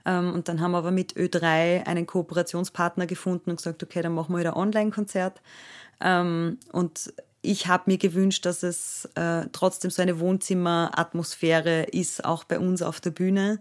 Ähm, 0.06 0.34
und 0.34 0.48
dann 0.48 0.62
haben 0.62 0.72
wir 0.72 0.78
aber 0.78 0.92
mit 0.92 1.14
Ö3 1.14 1.86
einen 1.86 2.08
Kooperationspartner 2.08 3.08
gefunden 3.08 3.50
und 3.50 3.58
gesagt, 3.58 3.84
okay, 3.84 4.02
dann 4.02 4.14
machen 4.14 4.34
wir 4.34 4.40
wieder 4.40 4.56
Online-Konzert. 4.56 5.42
Ähm, 6.00 6.60
und 6.72 7.12
ich 7.48 7.68
habe 7.68 7.84
mir 7.88 7.98
gewünscht, 7.98 8.46
dass 8.46 8.62
es 8.62 9.06
äh, 9.16 9.46
trotzdem 9.54 9.90
so 9.90 10.02
eine 10.02 10.20
Wohnzimmeratmosphäre 10.20 11.84
ist, 11.84 12.26
auch 12.26 12.44
bei 12.44 12.60
uns 12.60 12.82
auf 12.82 13.00
der 13.00 13.12
Bühne. 13.12 13.60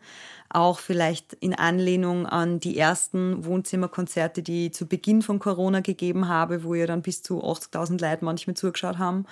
Auch 0.48 0.78
vielleicht 0.78 1.34
in 1.34 1.54
Anlehnung 1.54 2.26
an 2.26 2.60
die 2.60 2.78
ersten 2.78 3.44
Wohnzimmerkonzerte, 3.44 4.42
die 4.42 4.66
ich 4.66 4.74
zu 4.74 4.86
Beginn 4.86 5.22
von 5.22 5.38
Corona 5.38 5.80
gegeben 5.80 6.28
habe, 6.28 6.64
wo 6.64 6.74
ja 6.74 6.86
dann 6.86 7.02
bis 7.02 7.22
zu 7.22 7.42
80.000 7.42 8.00
Leute 8.00 8.24
manchmal 8.24 8.56
zugeschaut 8.56 8.98
haben. 8.98 9.26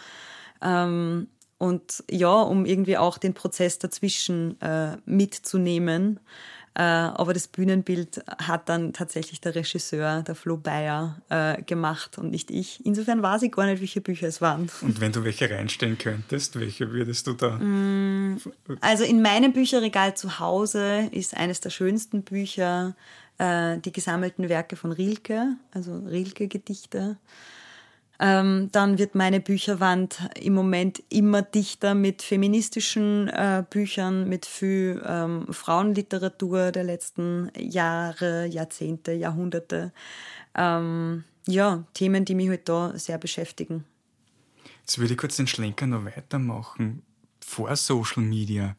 Ähm, 0.63 1.29
und 1.59 2.05
ja, 2.11 2.43
um 2.43 2.65
irgendwie 2.65 2.97
auch 2.97 3.19
den 3.19 3.35
Prozess 3.35 3.79
dazwischen 3.79 4.61
äh, 4.61 4.97
mitzunehmen. 5.05 6.21
Äh, 6.77 6.83
aber 6.83 7.35
das 7.35 7.47
Bühnenbild 7.47 8.25
hat 8.27 8.69
dann 8.69 8.93
tatsächlich 8.93 9.41
der 9.41 9.55
Regisseur, 9.55 10.23
der 10.23 10.35
Flo 10.35 10.57
Bayer, 10.57 11.23
äh, 11.29 11.63
gemacht 11.63 12.19
und 12.19 12.33
nicht 12.33 12.51
ich. 12.51 12.85
Insofern 12.85 13.23
weiß 13.23 13.43
ich 13.43 13.53
gar 13.53 13.67
nicht, 13.67 13.81
welche 13.81 14.01
Bücher 14.01 14.27
es 14.27 14.41
waren. 14.41 14.69
Und 14.81 15.01
wenn 15.01 15.13
du 15.13 15.23
welche 15.23 15.49
reinstellen 15.49 15.99
könntest, 15.99 16.59
welche 16.59 16.91
würdest 16.91 17.29
du 17.29 17.35
da? 17.35 17.59
Mm, 17.59 18.41
also 18.81 19.05
in 19.05 19.23
meinem 19.23 19.53
Bücherregal 19.53 20.17
zu 20.17 20.41
Hause 20.41 21.09
ist 21.13 21.37
eines 21.37 21.61
der 21.61 21.71
schönsten 21.71 22.25
Bücher 22.25 22.97
äh, 23.39 23.79
die 23.79 23.93
gesammelten 23.93 24.49
Werke 24.49 24.75
von 24.75 24.91
Rilke, 24.91 25.57
also 25.73 25.97
Rilke-Gedichte. 25.99 27.19
Ähm, 28.21 28.69
dann 28.71 28.99
wird 28.99 29.15
meine 29.15 29.41
Bücherwand 29.41 30.29
im 30.41 30.55
Moment 30.55 31.03
immer 31.09 31.43
dichter 31.43 31.95
mit 31.95 32.23
feministischen 32.23 33.29
äh, 33.29 33.65
Büchern, 33.69 34.29
mit 34.29 34.47
viel 34.47 35.03
ähm, 35.05 35.47
Frauenliteratur 35.51 36.71
der 36.71 36.85
letzten 36.85 37.51
Jahre, 37.59 38.47
Jahrzehnte, 38.47 39.13
Jahrhunderte. 39.13 39.93
Ähm, 40.55 41.25
ja, 41.47 41.85
Themen, 41.95 42.25
die 42.25 42.35
mich 42.35 42.49
heute 42.49 42.73
halt 42.73 42.95
da 42.95 42.99
sehr 42.99 43.19
beschäftigen. 43.19 43.85
Jetzt 44.81 44.99
würde 44.99 45.15
ich 45.15 45.19
kurz 45.19 45.37
den 45.37 45.47
Schlenker 45.47 45.87
noch 45.87 46.05
weitermachen. 46.05 47.03
Vor 47.41 47.75
Social 47.77 48.23
Media, 48.23 48.77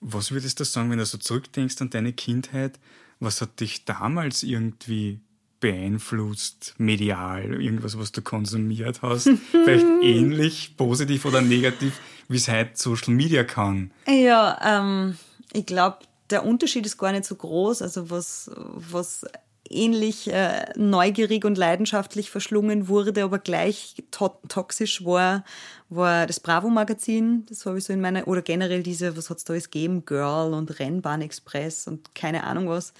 was 0.00 0.30
würdest 0.30 0.60
du 0.60 0.64
sagen, 0.64 0.90
wenn 0.90 0.98
du 0.98 1.06
so 1.06 1.18
zurückdenkst 1.18 1.80
an 1.80 1.90
deine 1.90 2.12
Kindheit? 2.12 2.78
Was 3.20 3.40
hat 3.40 3.60
dich 3.60 3.84
damals 3.84 4.42
irgendwie 4.42 5.20
beeinflusst, 5.60 6.74
medial, 6.78 7.60
irgendwas, 7.60 7.98
was 7.98 8.12
du 8.12 8.22
konsumiert 8.22 9.02
hast? 9.02 9.28
Vielleicht 9.50 9.86
ähnlich, 10.02 10.76
positiv 10.76 11.24
oder 11.24 11.40
negativ, 11.40 12.00
wie 12.28 12.36
es 12.36 12.48
heute 12.48 12.70
Social 12.74 13.14
Media 13.14 13.44
kann? 13.44 13.90
Ja, 14.06 14.58
ähm, 14.64 15.16
ich 15.52 15.66
glaube, 15.66 15.98
der 16.30 16.44
Unterschied 16.44 16.86
ist 16.86 16.98
gar 16.98 17.12
nicht 17.12 17.24
so 17.24 17.34
groß. 17.34 17.82
Also 17.82 18.10
was, 18.10 18.50
was 18.54 19.24
ähnlich 19.70 20.32
äh, 20.32 20.66
neugierig 20.76 21.44
und 21.44 21.58
leidenschaftlich 21.58 22.30
verschlungen 22.30 22.88
wurde, 22.88 23.22
aber 23.22 23.38
gleich 23.38 24.02
to 24.10 24.30
toxisch 24.48 25.04
war, 25.04 25.44
war 25.88 26.26
das 26.26 26.40
Bravo-Magazin. 26.40 27.46
Das 27.48 27.66
habe 27.66 27.78
ich 27.78 27.84
so 27.84 27.92
in 27.92 28.00
meiner, 28.00 28.26
oder 28.28 28.42
generell 28.42 28.82
diese, 28.82 29.16
was 29.16 29.30
hat 29.30 29.38
es 29.38 29.44
da 29.44 29.52
alles 29.52 29.70
gegeben, 29.70 30.04
Girl 30.04 30.54
und 30.54 30.78
Rennbahn 30.78 31.22
Express 31.22 31.86
und 31.86 32.14
keine 32.14 32.44
Ahnung 32.44 32.68
was. 32.68 32.92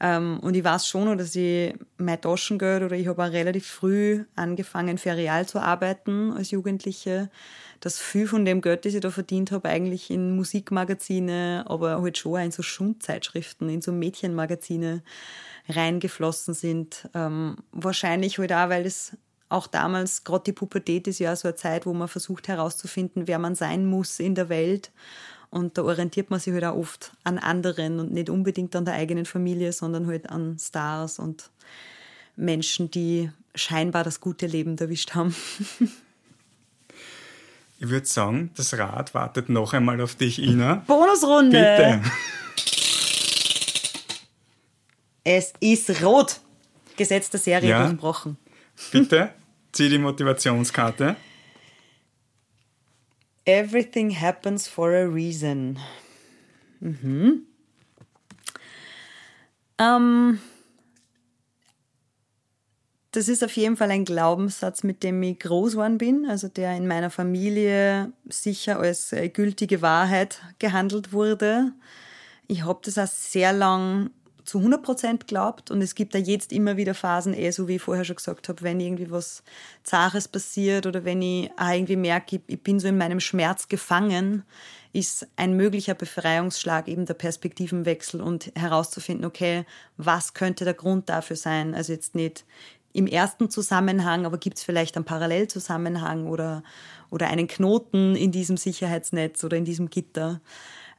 Ähm, 0.00 0.38
und 0.40 0.54
ich 0.54 0.62
weiß 0.62 0.86
schon, 0.86 1.18
dass 1.18 1.34
ich 1.34 1.74
mein 1.96 2.20
Taschengeld 2.20 2.82
oder 2.82 2.96
ich 2.96 3.08
habe 3.08 3.24
auch 3.24 3.32
relativ 3.32 3.66
früh 3.66 4.24
angefangen, 4.36 4.98
ferial 4.98 5.46
zu 5.46 5.60
arbeiten 5.60 6.32
als 6.32 6.52
Jugendliche, 6.52 7.30
dass 7.80 7.98
viel 7.98 8.28
von 8.28 8.44
dem 8.44 8.60
Geld, 8.60 8.84
das 8.84 8.94
ich 8.94 9.00
da 9.00 9.10
verdient 9.10 9.50
habe, 9.50 9.68
eigentlich 9.68 10.10
in 10.10 10.36
Musikmagazine, 10.36 11.64
aber 11.68 12.00
halt 12.00 12.18
schon 12.18 12.34
auch 12.34 12.44
in 12.44 12.50
so 12.52 12.62
Schundzeitschriften, 12.62 13.68
in 13.68 13.82
so 13.82 13.92
Mädchenmagazine 13.92 15.02
reingeflossen 15.68 16.54
sind. 16.54 17.08
Ähm, 17.14 17.56
wahrscheinlich 17.72 18.38
halt 18.38 18.52
auch, 18.52 18.68
weil 18.68 18.86
es 18.86 19.16
auch 19.48 19.66
damals, 19.66 20.24
gerade 20.24 20.44
die 20.44 20.52
Pubertät 20.52 21.08
ist 21.08 21.18
ja 21.18 21.34
so 21.34 21.48
eine 21.48 21.56
Zeit, 21.56 21.86
wo 21.86 21.94
man 21.94 22.08
versucht 22.08 22.48
herauszufinden, 22.48 23.26
wer 23.26 23.38
man 23.38 23.54
sein 23.54 23.86
muss 23.86 24.20
in 24.20 24.34
der 24.34 24.48
Welt. 24.48 24.92
Und 25.50 25.78
da 25.78 25.82
orientiert 25.82 26.30
man 26.30 26.40
sich 26.40 26.52
halt 26.52 26.64
auch 26.64 26.76
oft 26.76 27.12
an 27.24 27.38
anderen 27.38 28.00
und 28.00 28.12
nicht 28.12 28.28
unbedingt 28.28 28.76
an 28.76 28.84
der 28.84 28.94
eigenen 28.94 29.24
Familie, 29.24 29.72
sondern 29.72 30.06
halt 30.06 30.28
an 30.28 30.58
Stars 30.58 31.18
und 31.18 31.50
Menschen, 32.36 32.90
die 32.90 33.30
scheinbar 33.54 34.04
das 34.04 34.20
gute 34.20 34.46
Leben 34.46 34.76
erwischt 34.78 35.14
haben. 35.14 35.34
Ich 37.80 37.88
würde 37.88 38.06
sagen, 38.06 38.50
das 38.56 38.76
Rad 38.76 39.14
wartet 39.14 39.48
noch 39.48 39.72
einmal 39.72 40.00
auf 40.00 40.16
dich, 40.16 40.42
Ina. 40.42 40.82
Bonusrunde! 40.86 41.50
Bitte. 41.76 42.02
Es 45.30 45.52
ist 45.60 46.02
rot. 46.02 46.40
Gesetz 46.96 47.28
der 47.28 47.38
Serie 47.38 47.68
ja. 47.68 47.86
durchbrochen. 47.86 48.38
Bitte, 48.90 49.34
zieh 49.72 49.90
die 49.90 49.98
Motivationskarte. 49.98 51.16
Everything 53.48 54.10
happens 54.10 54.68
for 54.68 54.92
a 54.92 55.06
reason. 55.06 55.78
Mhm. 56.80 57.46
Ähm, 59.78 60.38
das 63.12 63.28
ist 63.28 63.42
auf 63.42 63.56
jeden 63.56 63.78
Fall 63.78 63.90
ein 63.90 64.04
Glaubenssatz, 64.04 64.82
mit 64.82 65.02
dem 65.02 65.22
ich 65.22 65.38
groß 65.38 65.72
geworden 65.72 65.96
bin, 65.96 66.26
also 66.28 66.48
der 66.48 66.76
in 66.76 66.86
meiner 66.86 67.08
Familie 67.08 68.12
sicher 68.28 68.80
als 68.80 69.14
äh, 69.14 69.30
gültige 69.30 69.80
Wahrheit 69.80 70.42
gehandelt 70.58 71.14
wurde. 71.14 71.72
Ich 72.48 72.66
habe 72.66 72.80
das 72.84 72.98
auch 72.98 73.06
sehr 73.06 73.54
lang 73.54 74.10
zu 74.48 74.58
100 74.58 74.82
Prozent 74.82 75.26
glaubt. 75.26 75.70
Und 75.70 75.82
es 75.82 75.94
gibt 75.94 76.14
da 76.14 76.18
jetzt 76.18 76.52
immer 76.52 76.76
wieder 76.76 76.94
Phasen, 76.94 77.34
eh 77.34 77.50
so 77.50 77.68
wie 77.68 77.76
ich 77.76 77.82
vorher 77.82 78.04
schon 78.04 78.16
gesagt 78.16 78.48
habe, 78.48 78.62
wenn 78.62 78.80
irgendwie 78.80 79.10
was 79.10 79.42
Zaches 79.84 80.26
passiert 80.26 80.86
oder 80.86 81.04
wenn 81.04 81.20
ich 81.20 81.50
irgendwie 81.60 81.96
merke, 81.96 82.36
ich, 82.36 82.42
ich 82.46 82.62
bin 82.62 82.80
so 82.80 82.88
in 82.88 82.98
meinem 82.98 83.20
Schmerz 83.20 83.68
gefangen, 83.68 84.44
ist 84.92 85.26
ein 85.36 85.54
möglicher 85.54 85.94
Befreiungsschlag 85.94 86.88
eben 86.88 87.04
der 87.04 87.14
Perspektivenwechsel 87.14 88.22
und 88.22 88.50
herauszufinden, 88.54 89.26
okay, 89.26 89.66
was 89.98 90.32
könnte 90.32 90.64
der 90.64 90.74
Grund 90.74 91.10
dafür 91.10 91.36
sein? 91.36 91.74
Also 91.74 91.92
jetzt 91.92 92.14
nicht 92.14 92.44
im 92.94 93.06
ersten 93.06 93.50
Zusammenhang, 93.50 94.24
aber 94.24 94.38
gibt 94.38 94.56
es 94.56 94.64
vielleicht 94.64 94.96
einen 94.96 95.04
Parallelzusammenhang 95.04 96.26
oder, 96.26 96.62
oder 97.10 97.28
einen 97.28 97.48
Knoten 97.48 98.16
in 98.16 98.32
diesem 98.32 98.56
Sicherheitsnetz 98.56 99.44
oder 99.44 99.58
in 99.58 99.66
diesem 99.66 99.90
Gitter? 99.90 100.40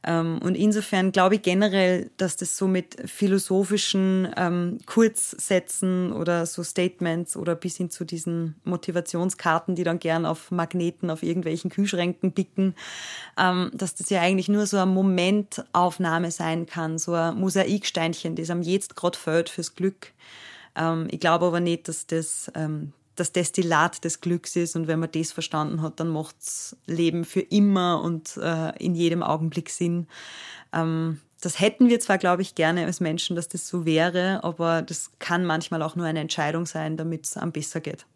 Ähm, 0.02 0.40
und 0.42 0.54
insofern 0.54 1.12
glaube 1.12 1.36
ich 1.36 1.42
generell, 1.42 2.10
dass 2.16 2.36
das 2.36 2.56
so 2.56 2.66
mit 2.66 2.96
philosophischen 3.04 4.28
ähm, 4.36 4.78
Kurzsätzen 4.86 6.12
oder 6.12 6.46
so 6.46 6.62
Statements 6.62 7.36
oder 7.36 7.54
bis 7.54 7.76
hin 7.76 7.90
zu 7.90 8.04
diesen 8.04 8.54
Motivationskarten, 8.64 9.74
die 9.74 9.84
dann 9.84 9.98
gern 9.98 10.24
auf 10.24 10.50
Magneten 10.50 11.10
auf 11.10 11.22
irgendwelchen 11.22 11.70
Kühlschränken 11.70 12.32
bicken, 12.32 12.74
ähm, 13.38 13.70
dass 13.74 13.94
das 13.94 14.08
ja 14.08 14.20
eigentlich 14.22 14.48
nur 14.48 14.66
so 14.66 14.78
eine 14.78 14.90
Momentaufnahme 14.90 16.30
sein 16.30 16.66
kann, 16.66 16.98
so 16.98 17.12
ein 17.12 17.36
Mosaiksteinchen, 17.36 18.36
das 18.36 18.50
am 18.50 18.62
jetzt 18.62 18.96
gerade 18.96 19.18
fällt 19.18 19.48
fürs 19.48 19.74
Glück. 19.74 20.12
Ich 21.08 21.18
glaube 21.18 21.46
aber 21.46 21.58
nicht, 21.58 21.88
dass 21.88 22.06
das 22.06 22.50
das 23.20 23.32
Destillat 23.32 24.02
des 24.04 24.20
Glücks 24.20 24.56
ist 24.56 24.74
und 24.74 24.88
wenn 24.88 24.98
man 24.98 25.12
das 25.12 25.30
verstanden 25.30 25.82
hat, 25.82 26.00
dann 26.00 26.08
macht's 26.08 26.76
Leben 26.86 27.24
für 27.24 27.40
immer 27.40 28.02
und 28.02 28.36
äh, 28.38 28.76
in 28.78 28.94
jedem 28.94 29.22
Augenblick 29.22 29.70
Sinn. 29.70 30.06
Ähm, 30.72 31.20
das 31.40 31.60
hätten 31.60 31.88
wir 31.88 32.00
zwar, 32.00 32.18
glaube 32.18 32.42
ich, 32.42 32.54
gerne 32.54 32.84
als 32.84 33.00
Menschen, 33.00 33.36
dass 33.36 33.48
das 33.48 33.68
so 33.68 33.86
wäre, 33.86 34.44
aber 34.44 34.82
das 34.82 35.10
kann 35.18 35.44
manchmal 35.44 35.82
auch 35.82 35.96
nur 35.96 36.06
eine 36.06 36.20
Entscheidung 36.20 36.66
sein, 36.66 36.96
damit 36.96 37.26
es 37.26 37.36
einem 37.36 37.52
besser 37.52 37.80
geht. 37.80 38.06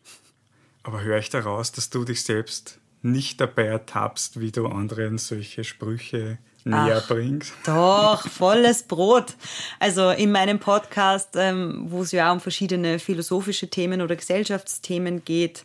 Aber 0.83 1.03
höre 1.03 1.19
ich 1.19 1.31
daraus, 1.31 1.73
dass 1.73 1.89
du 1.89 2.05
dich 2.05 2.23
selbst 2.23 2.79
nicht 3.03 3.41
dabei 3.41 3.67
ertappst, 3.67 4.41
wie 4.41 4.53
du 4.53 4.67
anderen 4.67 5.19
solche 5.19 5.65
Sprüche 5.65 6.39
näher 6.65 7.03
Ach, 7.03 7.09
bringst. 7.09 7.53
Doch, 7.65 8.29
volles 8.29 8.83
Brot. 8.85 9.35
Also 9.79 10.11
in 10.11 10.33
meinem 10.33 10.59
Podcast, 10.59 11.31
ähm, 11.37 11.87
wo 11.89 12.03
es 12.03 12.13
ja 12.13 12.33
um 12.33 12.41
verschiedene 12.41 12.99
philosophische 12.99 13.69
Themen 13.69 14.03
oder 14.03 14.17
Gesellschaftsthemen 14.17 15.25
geht, 15.25 15.65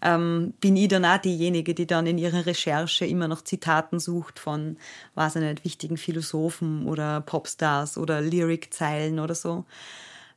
ähm, 0.00 0.54
bin 0.60 0.76
ich 0.76 0.88
dann 0.88 1.04
auch 1.04 1.18
diejenige, 1.18 1.74
die 1.74 1.86
dann 1.86 2.06
in 2.06 2.18
ihrer 2.18 2.46
Recherche 2.46 3.04
immer 3.04 3.28
noch 3.28 3.42
Zitaten 3.42 3.98
sucht 3.98 4.38
von, 4.38 4.76
weiß 5.14 5.36
ich 5.36 5.42
nicht, 5.42 5.64
wichtigen 5.64 5.96
Philosophen 5.96 6.86
oder 6.86 7.20
Popstars 7.20 7.98
oder 7.98 8.20
Lyric-Zeilen 8.20 9.18
oder 9.18 9.34
so. 9.34 9.64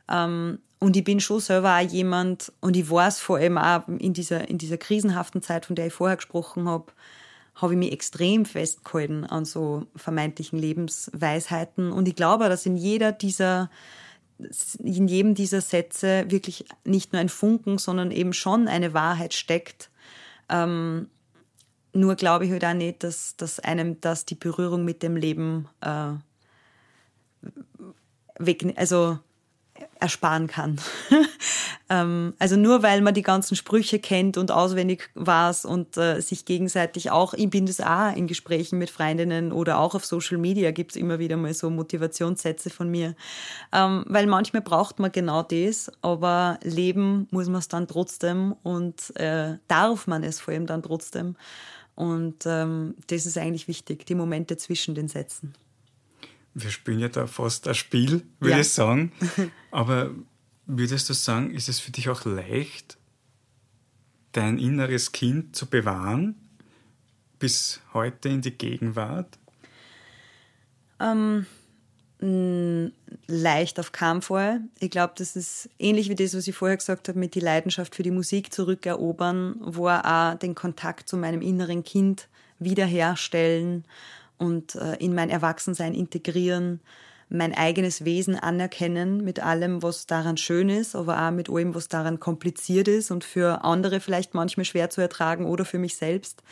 Ähm, 0.10 0.60
und 0.80 0.98
ich 0.98 1.04
bin 1.04 1.20
schon 1.20 1.40
selber 1.40 1.76
auch 1.76 1.88
jemand, 1.88 2.52
und 2.60 2.76
ich 2.76 2.90
weiß 2.90 3.20
vor 3.20 3.38
allem 3.38 3.60
auch 3.60 3.88
in 3.88 4.14
dieser, 4.14 4.50
in 4.50 4.58
dieser 4.58 4.78
krisenhaften 4.78 5.44
Zeit, 5.44 5.68
von 5.68 5.76
der 5.76 5.88
ich 5.88 5.94
vorher 5.94 6.18
gesprochen 6.18 6.68
habe, 6.68 6.92
habe 7.56 7.74
ich 7.74 7.80
mich 7.80 7.92
extrem 7.92 8.46
festgehalten 8.46 9.26
an 9.26 9.46
so 9.46 9.86
vermeintlichen 9.96 10.58
Lebensweisheiten. 10.58 11.92
Und 11.92 12.08
ich 12.08 12.16
glaube, 12.16 12.50
dass 12.50 12.66
in 12.66 12.76
jeder 12.76 13.12
dieser, 13.12 13.70
in 14.80 15.08
jedem 15.08 15.36
dieser 15.36 15.62
Sätze 15.62 16.26
wirklich 16.30 16.66
nicht 16.84 17.14
nur 17.14 17.22
ein 17.22 17.30
Funken, 17.30 17.78
sondern 17.78 18.12
eben 18.12 18.34
schon 18.34 18.68
eine 18.68 18.94
Wahrheit 18.94 19.34
steckt. 19.34 19.90
Ähm, 20.50 21.08
nur 21.94 22.16
glaube 22.16 22.46
ich 22.46 22.52
halt 22.52 22.66
auch 22.66 22.74
nicht, 22.74 23.04
dass, 23.04 23.36
dass 23.36 23.60
einem 23.60 24.00
das 24.00 24.26
die 24.26 24.36
Berührung 24.36 24.86
mit 24.86 25.04
dem 25.04 25.18
Leben 25.18 25.68
äh, 25.82 26.14
weg, 28.40 28.74
also 28.78 29.20
ersparen 30.00 30.48
kann. 30.48 30.80
ähm, 31.90 32.34
also 32.40 32.56
nur 32.56 32.84
weil 32.84 33.02
man 33.02 33.14
die 33.14 33.22
ganzen 33.22 33.56
Sprüche 33.56 34.00
kennt 34.00 34.38
und 34.38 34.52
auswendig 34.52 35.10
weiß 35.16 35.66
und 35.66 35.98
äh, 35.98 36.22
sich 36.22 36.46
gegenseitig 36.46 37.12
auch, 37.12 37.34
ich 37.34 37.50
bin 37.50 37.66
das 37.66 37.82
auch 37.82 38.16
in 38.16 38.28
Gesprächen 38.28 38.80
mit 38.80 38.90
Freundinnen 38.90 39.52
oder 39.52 39.80
auch 39.80 39.96
auf 39.96 40.06
Social 40.06 40.38
Media 40.38 40.72
gibt 40.72 40.92
es 40.92 40.96
immer 40.98 41.20
wieder 41.20 41.38
mal 41.38 41.54
so 41.54 41.70
Motivationssätze 41.70 42.70
von 42.70 42.90
mir. 42.90 43.16
Ähm, 43.72 44.06
weil 44.08 44.28
manchmal 44.28 44.62
braucht 44.62 45.00
man 45.00 45.12
genau 45.12 45.44
das, 45.44 45.92
aber 46.02 46.60
leben 46.64 47.28
muss 47.32 47.48
man 47.48 47.60
es 47.60 47.68
dann 47.68 47.88
trotzdem 47.88 48.56
und 48.64 49.16
äh, 49.18 49.58
darf 49.68 50.08
man 50.08 50.24
es 50.24 50.40
vor 50.40 50.54
allem 50.54 50.66
dann 50.66 50.84
trotzdem. 50.84 51.36
Und 51.96 52.46
ähm, 52.46 52.96
das 53.08 53.26
ist 53.26 53.38
eigentlich 53.38 53.68
wichtig, 53.68 54.06
die 54.06 54.16
Momente 54.16 54.58
zwischen 54.58 54.96
den 54.96 55.08
Sätzen 55.08 55.54
wir 56.54 56.70
spielen 56.70 57.00
ja 57.00 57.10
da 57.10 57.28
fast 57.28 57.68
ein 57.68 57.76
Spiel, 57.76 58.24
würde 58.40 58.56
ja. 58.56 58.60
ich 58.60 58.70
sagen. 58.70 59.12
Aber 59.72 60.12
würdest 60.66 61.10
du 61.10 61.14
sagen, 61.14 61.54
ist 61.54 61.70
es 61.70 61.80
für 61.80 61.92
dich 61.92 62.10
auch 62.10 62.26
leicht, 62.26 62.98
dein 64.32 64.58
inneres 64.58 65.12
Kind 65.12 65.56
zu 65.56 65.66
bewahren, 65.66 66.36
bis 67.40 67.82
heute 67.94 68.30
in 68.30 68.42
die 68.42 68.52
Gegenwart? 68.52 69.38
Ähm, 71.00 71.46
leicht 73.28 73.80
auf 73.80 73.92
keinen 73.92 74.22
Fall. 74.22 74.62
Ich 74.80 74.92
glaube, 74.92 75.14
das 75.18 75.36
ist 75.36 75.70
ähnlich 75.80 76.10
wie 76.10 76.16
das, 76.16 76.36
was 76.36 76.48
ich 76.48 76.56
vorher 76.56 76.78
gesagt 76.78 77.08
habe, 77.08 77.18
mit 77.18 77.34
die 77.34 77.40
Leidenschaft 77.40 77.96
für 77.96 78.04
die 78.04 78.12
Musik 78.12 78.54
zurückerobern, 78.54 79.56
wo 79.60 79.88
auch 79.88 80.36
den 80.36 80.54
Kontakt 80.54 81.10
zu 81.10 81.18
meinem 81.18 81.42
inneren 81.42 81.84
Kind 81.84 82.28
wiederherstellen 82.60 83.86
und 84.42 84.76
äh, 84.76 84.96
in 84.96 85.14
mein 85.14 85.30
Erwachsensein 85.30 85.94
integrieren, 85.94 86.82
mein 87.30 87.54
eigenes 87.54 88.04
Wesen 88.04 88.36
anerkennen 88.36 89.24
mit 89.24 89.40
allem, 89.40 89.84
was 89.84 90.06
daran 90.06 90.36
schön 90.36 90.68
ist, 90.68 90.96
aber 90.96 91.22
auch 91.22 91.32
mit 91.32 91.50
allem, 91.50 91.76
was 91.76 91.88
daran 91.88 92.20
kompliziert 92.20 92.88
ist 92.90 93.12
und 93.12 93.24
für 93.24 93.64
andere 93.64 94.02
vielleicht 94.02 94.34
manchmal 94.34 94.66
schwer 94.66 94.90
zu 94.90 95.00
ertragen 95.00 95.46
oder 95.46 95.64
für 95.64 95.78
mich 95.78 95.96
selbst. 95.96 96.44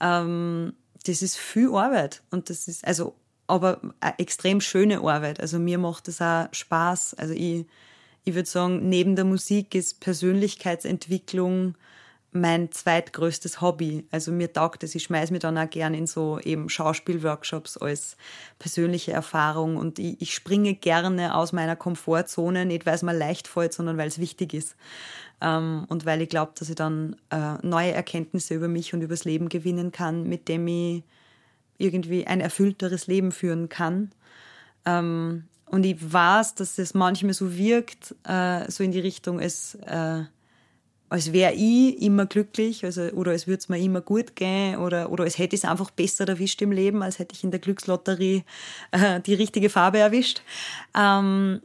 Ähm, 0.00 0.72
das 1.06 1.22
ist 1.22 1.36
viel 1.36 1.68
Arbeit 1.74 2.22
und 2.30 2.50
das 2.50 2.66
ist 2.66 2.84
also 2.84 3.14
aber 3.46 3.80
eine 4.00 4.18
extrem 4.18 4.60
schöne 4.60 4.98
Arbeit. 5.00 5.40
Also 5.40 5.58
mir 5.58 5.78
macht 5.78 6.08
es 6.08 6.20
auch 6.20 6.48
Spaß. 6.52 7.14
Also 7.14 7.32
ich, 7.32 7.66
ich 8.24 8.34
würde 8.34 8.48
sagen, 8.48 8.88
neben 8.88 9.16
der 9.16 9.24
Musik 9.24 9.74
ist 9.74 10.00
Persönlichkeitsentwicklung 10.00 11.76
mein 12.32 12.70
zweitgrößtes 12.70 13.60
Hobby. 13.60 14.06
Also 14.10 14.32
mir 14.32 14.52
taugt 14.52 14.82
es, 14.82 14.94
ich 14.94 15.04
schmeiß 15.04 15.30
mir 15.30 15.38
dann 15.38 15.56
auch 15.56 15.70
gern 15.70 15.94
in 15.94 16.06
so 16.06 16.38
eben 16.40 16.68
Schauspielworkshops 16.68 17.78
als 17.78 18.16
persönliche 18.58 19.12
Erfahrung 19.12 19.76
und 19.76 19.98
ich, 19.98 20.20
ich 20.20 20.34
springe 20.34 20.74
gerne 20.74 21.34
aus 21.34 21.52
meiner 21.52 21.76
Komfortzone, 21.76 22.66
nicht 22.66 22.84
weil 22.84 22.94
es 22.94 23.02
mir 23.02 23.16
leicht 23.16 23.48
fällt, 23.48 23.72
sondern 23.72 23.96
weil 23.96 24.08
es 24.08 24.18
wichtig 24.18 24.52
ist. 24.52 24.76
Ähm, 25.40 25.86
und 25.88 26.04
weil 26.04 26.20
ich 26.20 26.28
glaube, 26.28 26.52
dass 26.58 26.68
ich 26.68 26.74
dann 26.74 27.16
äh, 27.30 27.54
neue 27.62 27.92
Erkenntnisse 27.92 28.54
über 28.54 28.68
mich 28.68 28.92
und 28.92 29.00
übers 29.00 29.24
Leben 29.24 29.48
gewinnen 29.48 29.92
kann, 29.92 30.24
mit 30.24 30.48
dem 30.48 30.66
ich 30.66 31.04
irgendwie 31.78 32.26
ein 32.26 32.40
erfüllteres 32.40 33.06
Leben 33.06 33.32
führen 33.32 33.68
kann. 33.68 34.12
Ähm, 34.84 35.44
und 35.66 35.84
ich 35.84 36.12
weiß, 36.12 36.56
dass 36.56 36.78
es 36.78 36.94
manchmal 36.94 37.34
so 37.34 37.56
wirkt, 37.56 38.14
äh, 38.24 38.70
so 38.70 38.82
in 38.82 38.90
die 38.90 39.00
Richtung, 39.00 39.38
es 39.38 39.76
äh, 39.76 40.24
als 41.08 41.32
wäre 41.32 41.54
ich 41.54 42.00
immer 42.02 42.26
glücklich 42.26 42.84
also, 42.84 43.02
oder 43.10 43.32
als 43.32 43.46
würde 43.46 43.58
es 43.58 43.68
mir 43.68 43.78
immer 43.78 44.00
gut 44.00 44.36
gehen 44.36 44.76
oder, 44.76 45.10
oder 45.10 45.24
als 45.24 45.38
hätte 45.38 45.56
ich 45.56 45.62
es 45.62 45.68
einfach 45.68 45.90
besser 45.90 46.28
erwischt 46.28 46.60
im 46.62 46.72
Leben, 46.72 47.02
als 47.02 47.18
hätte 47.18 47.34
ich 47.34 47.44
in 47.44 47.50
der 47.50 47.60
Glückslotterie 47.60 48.44
äh, 48.92 49.20
die 49.20 49.34
richtige 49.34 49.70
Farbe 49.70 49.98
erwischt. 49.98 50.42
Ähm, 50.96 51.60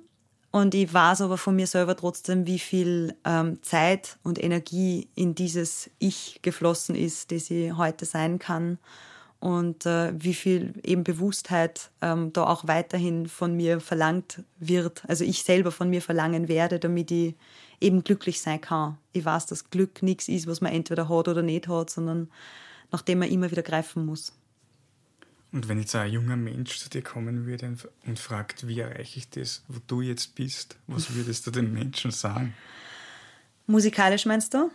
und 0.52 0.76
ich 0.76 0.94
weiß 0.94 1.22
aber 1.22 1.38
von 1.40 1.56
mir 1.56 1.66
selber 1.66 1.96
trotzdem, 1.96 2.46
wie 2.46 2.60
viel 2.60 3.16
ähm, 3.26 3.58
Zeit 3.64 4.18
und 4.22 4.42
Energie 4.42 5.08
in 5.16 5.34
dieses 5.34 5.90
Ich 5.98 6.40
geflossen 6.44 6.94
ist, 6.96 7.32
das 7.32 7.50
ich 7.50 7.76
heute 7.76 8.06
sein 8.06 8.38
kann. 8.38 8.78
Und 9.44 9.86
äh, 9.86 10.14
wie 10.18 10.34
viel 10.34 10.74
eben 10.86 11.04
Bewusstheit 11.04 11.90
ähm, 12.02 12.32
da 12.32 12.46
auch 12.46 12.66
weiterhin 12.66 13.28
von 13.28 13.58
mir 13.58 13.82
verlangt 13.82 14.42
wird, 14.58 15.04
also 15.10 15.26
ich 15.26 15.44
selber 15.44 15.74
von 15.74 15.90
mir 15.90 16.02
verlangen 16.02 16.48
werde, 16.48 16.80
damit 16.80 17.12
ich 17.12 17.36
eben 17.82 18.06
glücklich 18.06 18.40
sein 18.40 18.62
kann. 18.62 18.98
Ich 19.12 19.26
weiß, 19.26 19.48
dass 19.48 19.70
Glück 19.70 20.02
nichts 20.02 20.30
ist, 20.30 20.48
was 20.48 20.62
man 20.62 20.72
entweder 20.72 21.10
hat 21.10 21.28
oder 21.28 21.42
nicht 21.42 21.68
hat, 21.68 21.90
sondern 21.90 22.30
nach 22.90 23.02
dem 23.02 23.20
man 23.20 23.30
immer 23.30 23.52
wieder 23.52 23.64
greifen 23.64 24.06
muss. 24.06 24.32
Und 25.52 25.68
wenn 25.68 25.78
jetzt 25.78 25.94
ein 25.94 26.10
junger 26.10 26.38
Mensch 26.38 26.78
zu 26.78 26.90
dir 26.90 27.02
kommen 27.02 27.46
würde 27.46 27.76
und 28.06 28.20
fragt, 28.20 28.66
wie 28.66 28.80
erreiche 28.80 29.20
ich 29.20 29.30
das, 29.30 29.64
wo 29.68 29.80
du 29.88 30.00
jetzt 30.00 30.36
bist, 30.36 30.78
was 30.88 31.14
würdest 31.16 31.46
du 31.46 31.52
den 31.52 31.74
Menschen 31.74 32.12
sagen? 32.12 32.54
Musikalisch 33.68 34.26
meinst 34.26 34.54
du? 34.54 34.72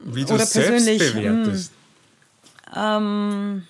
Wie 0.00 0.24
du 0.24 0.34
es 0.34 0.52
selbst 0.52 0.84
bewertest. 0.84 1.72
Hm. 2.72 2.78
Ähm, 2.82 3.68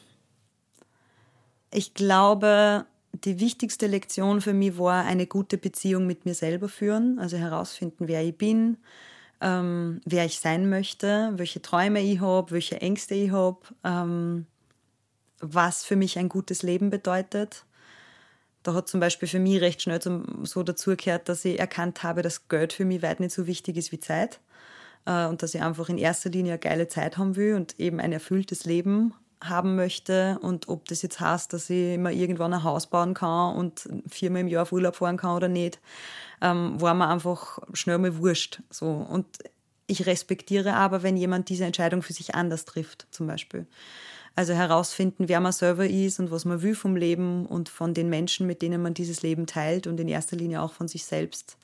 ich 1.72 1.94
glaube, 1.94 2.86
die 3.12 3.40
wichtigste 3.40 3.86
Lektion 3.86 4.40
für 4.40 4.52
mich 4.52 4.78
war 4.78 5.04
eine 5.04 5.26
gute 5.26 5.58
Beziehung 5.58 6.06
mit 6.06 6.24
mir 6.24 6.34
selber 6.34 6.68
führen, 6.68 7.18
also 7.18 7.36
herausfinden, 7.36 8.08
wer 8.08 8.22
ich 8.22 8.36
bin, 8.36 8.78
ähm, 9.40 10.00
wer 10.04 10.24
ich 10.24 10.38
sein 10.38 10.68
möchte, 10.68 11.32
welche 11.36 11.62
Träume 11.62 12.00
ich 12.00 12.20
habe, 12.20 12.52
welche 12.52 12.80
Ängste 12.80 13.14
ich 13.14 13.30
habe, 13.30 13.58
ähm, 13.84 14.46
was 15.40 15.84
für 15.84 15.96
mich 15.96 16.18
ein 16.18 16.28
gutes 16.28 16.62
Leben 16.62 16.90
bedeutet. 16.90 17.64
Da 18.62 18.74
hat 18.74 18.88
zum 18.88 19.00
Beispiel 19.00 19.28
für 19.28 19.40
mich 19.40 19.60
recht 19.60 19.82
schnell 19.82 20.00
so 20.44 20.62
dazugehört, 20.62 21.28
dass 21.28 21.44
ich 21.44 21.58
erkannt 21.58 22.02
habe, 22.04 22.22
dass 22.22 22.48
Geld 22.48 22.72
für 22.72 22.84
mich 22.84 23.02
weit 23.02 23.18
nicht 23.18 23.34
so 23.34 23.46
wichtig 23.46 23.76
ist 23.76 23.90
wie 23.90 23.98
Zeit 23.98 24.40
äh, 25.06 25.26
und 25.26 25.42
dass 25.42 25.54
ich 25.54 25.62
einfach 25.62 25.88
in 25.88 25.98
erster 25.98 26.30
Linie 26.30 26.52
eine 26.52 26.58
geile 26.60 26.88
Zeit 26.88 27.18
haben 27.18 27.36
will 27.36 27.54
und 27.54 27.78
eben 27.78 28.00
ein 28.00 28.12
erfülltes 28.12 28.64
Leben 28.64 29.14
haben 29.42 29.74
möchte 29.74 30.38
und 30.40 30.68
ob 30.68 30.86
das 30.86 31.02
jetzt 31.02 31.20
heißt, 31.20 31.52
dass 31.52 31.68
ich 31.68 31.98
mir 31.98 32.12
irgendwann 32.12 32.54
ein 32.54 32.62
Haus 32.62 32.86
bauen 32.86 33.14
kann 33.14 33.56
und 33.56 33.88
viermal 34.08 34.42
im 34.42 34.48
Jahr 34.48 34.62
auf 34.62 34.72
Urlaub 34.72 34.96
fahren 34.96 35.16
kann 35.16 35.36
oder 35.36 35.48
nicht, 35.48 35.80
ähm, 36.40 36.80
war 36.80 36.94
mir 36.94 37.08
einfach 37.08 37.58
schnell 37.72 37.98
mal 37.98 38.16
wurscht. 38.18 38.62
So. 38.70 38.86
Und 38.86 39.26
ich 39.86 40.06
respektiere 40.06 40.74
aber, 40.74 41.02
wenn 41.02 41.16
jemand 41.16 41.48
diese 41.48 41.64
Entscheidung 41.64 42.02
für 42.02 42.12
sich 42.12 42.34
anders 42.34 42.64
trifft, 42.64 43.06
zum 43.10 43.26
Beispiel. 43.26 43.66
Also 44.34 44.54
herausfinden, 44.54 45.28
wer 45.28 45.40
man 45.40 45.52
selber 45.52 45.86
ist 45.86 46.18
und 46.18 46.30
was 46.30 46.44
man 46.44 46.62
will 46.62 46.74
vom 46.74 46.96
Leben 46.96 47.44
und 47.44 47.68
von 47.68 47.92
den 47.92 48.08
Menschen, 48.08 48.46
mit 48.46 48.62
denen 48.62 48.80
man 48.80 48.94
dieses 48.94 49.22
Leben 49.22 49.46
teilt 49.46 49.86
und 49.86 50.00
in 50.00 50.08
erster 50.08 50.36
Linie 50.36 50.62
auch 50.62 50.72
von 50.72 50.88
sich 50.88 51.04
selbst. 51.04 51.58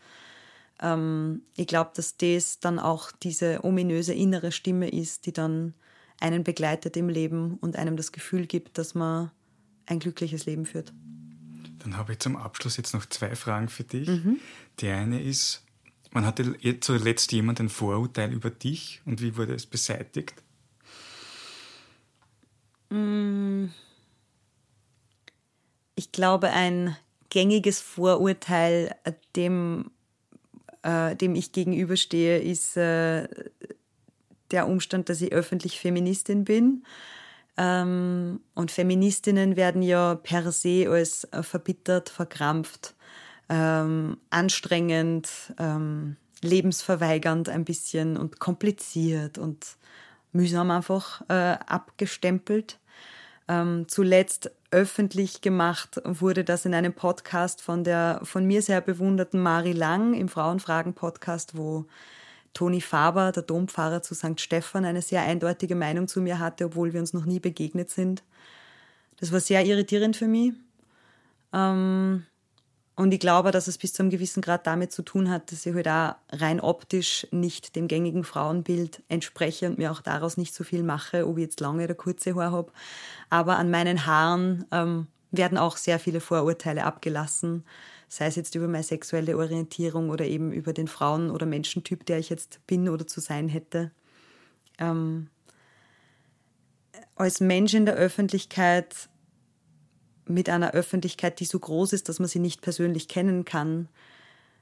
Ähm, 0.80 1.42
ich 1.56 1.66
glaube, 1.66 1.90
dass 1.94 2.16
das 2.16 2.60
dann 2.60 2.78
auch 2.78 3.12
diese 3.12 3.64
ominöse 3.64 4.14
innere 4.14 4.52
Stimme 4.52 4.88
ist, 4.88 5.26
die 5.26 5.32
dann 5.32 5.74
einen 6.20 6.44
begleitet 6.44 6.96
im 6.96 7.08
Leben 7.08 7.58
und 7.60 7.76
einem 7.76 7.96
das 7.96 8.12
Gefühl 8.12 8.46
gibt, 8.46 8.78
dass 8.78 8.94
man 8.94 9.30
ein 9.86 9.98
glückliches 9.98 10.46
Leben 10.46 10.66
führt. 10.66 10.92
Dann 11.78 11.96
habe 11.96 12.12
ich 12.12 12.18
zum 12.18 12.36
Abschluss 12.36 12.76
jetzt 12.76 12.92
noch 12.92 13.06
zwei 13.06 13.36
Fragen 13.36 13.68
für 13.68 13.84
dich. 13.84 14.08
Mhm. 14.08 14.40
Die 14.80 14.88
eine 14.88 15.22
ist, 15.22 15.62
man 16.10 16.26
hatte 16.26 16.56
zuletzt 16.80 17.32
jemand 17.32 17.60
ein 17.60 17.68
Vorurteil 17.68 18.32
über 18.32 18.50
dich 18.50 19.00
und 19.04 19.22
wie 19.22 19.36
wurde 19.36 19.54
es 19.54 19.66
beseitigt? 19.66 20.34
Mm. 22.90 23.66
Ich 25.94 26.12
glaube, 26.12 26.50
ein 26.50 26.96
gängiges 27.30 27.80
Vorurteil, 27.80 28.94
dem, 29.36 29.90
äh, 30.82 31.16
dem 31.16 31.34
ich 31.34 31.52
gegenüberstehe, 31.52 32.38
ist 32.38 32.76
äh, 32.76 33.28
der 34.50 34.66
Umstand, 34.66 35.08
dass 35.08 35.20
ich 35.20 35.32
öffentlich 35.32 35.78
Feministin 35.78 36.44
bin. 36.44 36.84
Ähm, 37.56 38.40
und 38.54 38.70
Feministinnen 38.70 39.56
werden 39.56 39.82
ja 39.82 40.14
per 40.14 40.52
se 40.52 40.88
als 40.88 41.24
äh, 41.24 41.42
verbittert, 41.42 42.08
verkrampft, 42.08 42.94
ähm, 43.48 44.18
anstrengend, 44.30 45.28
ähm, 45.58 46.16
lebensverweigernd 46.40 47.48
ein 47.48 47.64
bisschen 47.64 48.16
und 48.16 48.38
kompliziert 48.38 49.38
und 49.38 49.76
mühsam 50.32 50.70
einfach 50.70 51.22
äh, 51.28 51.56
abgestempelt. 51.66 52.78
Ähm, 53.48 53.86
zuletzt 53.88 54.50
öffentlich 54.70 55.40
gemacht 55.40 56.00
wurde 56.04 56.44
das 56.44 56.66
in 56.66 56.74
einem 56.74 56.92
Podcast 56.92 57.62
von 57.62 57.82
der 57.82 58.20
von 58.22 58.44
mir 58.44 58.60
sehr 58.60 58.82
bewunderten 58.82 59.40
Mari 59.40 59.72
Lang 59.72 60.12
im 60.12 60.28
Frauenfragen-Podcast, 60.28 61.56
wo 61.56 61.86
Toni 62.52 62.80
Faber, 62.80 63.32
der 63.32 63.42
Dompfarrer 63.44 64.02
zu 64.02 64.14
St. 64.14 64.40
Stephan, 64.40 64.84
eine 64.84 65.00
sehr 65.00 65.22
eindeutige 65.22 65.74
Meinung 65.74 66.08
zu 66.08 66.20
mir 66.20 66.38
hatte, 66.38 66.66
obwohl 66.66 66.92
wir 66.92 67.00
uns 67.00 67.14
noch 67.14 67.24
nie 67.24 67.40
begegnet 67.40 67.90
sind. 67.90 68.22
Das 69.18 69.32
war 69.32 69.40
sehr 69.40 69.64
irritierend 69.64 70.16
für 70.16 70.28
mich. 70.28 70.52
Ähm, 71.52 72.26
und 72.98 73.14
ich 73.14 73.20
glaube, 73.20 73.52
dass 73.52 73.68
es 73.68 73.78
bis 73.78 73.92
zu 73.92 74.02
einem 74.02 74.10
gewissen 74.10 74.40
Grad 74.40 74.66
damit 74.66 74.90
zu 74.90 75.02
tun 75.02 75.30
hat, 75.30 75.52
dass 75.52 75.64
ich 75.64 75.72
halt 75.72 75.86
auch 75.86 76.16
rein 76.32 76.58
optisch 76.58 77.28
nicht 77.30 77.76
dem 77.76 77.86
gängigen 77.86 78.24
Frauenbild 78.24 79.04
entspreche 79.08 79.68
und 79.68 79.78
mir 79.78 79.92
auch 79.92 80.00
daraus 80.00 80.36
nicht 80.36 80.52
so 80.52 80.64
viel 80.64 80.82
mache, 80.82 81.28
ob 81.28 81.38
ich 81.38 81.44
jetzt 81.44 81.60
lange 81.60 81.84
oder 81.84 81.94
kurze 81.94 82.34
Haare 82.34 82.50
habe. 82.50 82.72
Aber 83.30 83.56
an 83.56 83.70
meinen 83.70 84.04
Haaren 84.04 84.64
ähm, 84.72 85.06
werden 85.30 85.58
auch 85.58 85.76
sehr 85.76 86.00
viele 86.00 86.18
Vorurteile 86.18 86.82
abgelassen, 86.82 87.62
sei 88.08 88.26
es 88.26 88.34
jetzt 88.34 88.56
über 88.56 88.66
meine 88.66 88.82
sexuelle 88.82 89.38
Orientierung 89.38 90.10
oder 90.10 90.24
eben 90.24 90.50
über 90.50 90.72
den 90.72 90.88
Frauen- 90.88 91.30
oder 91.30 91.46
Menschentyp, 91.46 92.04
der 92.04 92.18
ich 92.18 92.30
jetzt 92.30 92.66
bin 92.66 92.88
oder 92.88 93.06
zu 93.06 93.20
sein 93.20 93.48
hätte. 93.48 93.92
Ähm, 94.80 95.28
als 97.14 97.38
Mensch 97.38 97.74
in 97.74 97.86
der 97.86 97.94
Öffentlichkeit 97.94 99.08
mit 100.28 100.48
einer 100.48 100.72
Öffentlichkeit, 100.72 101.40
die 101.40 101.44
so 101.44 101.58
groß 101.58 101.92
ist, 101.92 102.08
dass 102.08 102.18
man 102.18 102.28
sie 102.28 102.38
nicht 102.38 102.62
persönlich 102.62 103.08
kennen 103.08 103.44
kann, 103.44 103.88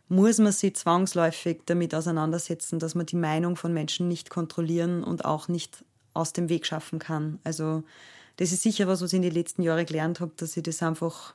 muss 0.08 0.38
man 0.38 0.52
sie 0.52 0.72
zwangsläufig 0.72 1.62
damit 1.66 1.94
auseinandersetzen, 1.94 2.78
dass 2.78 2.94
man 2.94 3.06
die 3.06 3.16
Meinung 3.16 3.56
von 3.56 3.72
Menschen 3.72 4.08
nicht 4.08 4.30
kontrollieren 4.30 5.02
und 5.02 5.24
auch 5.24 5.48
nicht 5.48 5.84
aus 6.14 6.32
dem 6.32 6.48
Weg 6.48 6.66
schaffen 6.66 6.98
kann. 6.98 7.40
Also 7.44 7.82
das 8.36 8.52
ist 8.52 8.62
sicher 8.62 8.86
was, 8.86 9.02
was 9.02 9.12
ich 9.12 9.16
in 9.16 9.22
den 9.22 9.34
letzten 9.34 9.62
Jahren 9.62 9.86
gelernt 9.86 10.20
habe, 10.20 10.32
dass 10.36 10.56
ich 10.56 10.62
das 10.62 10.82
einfach 10.82 11.34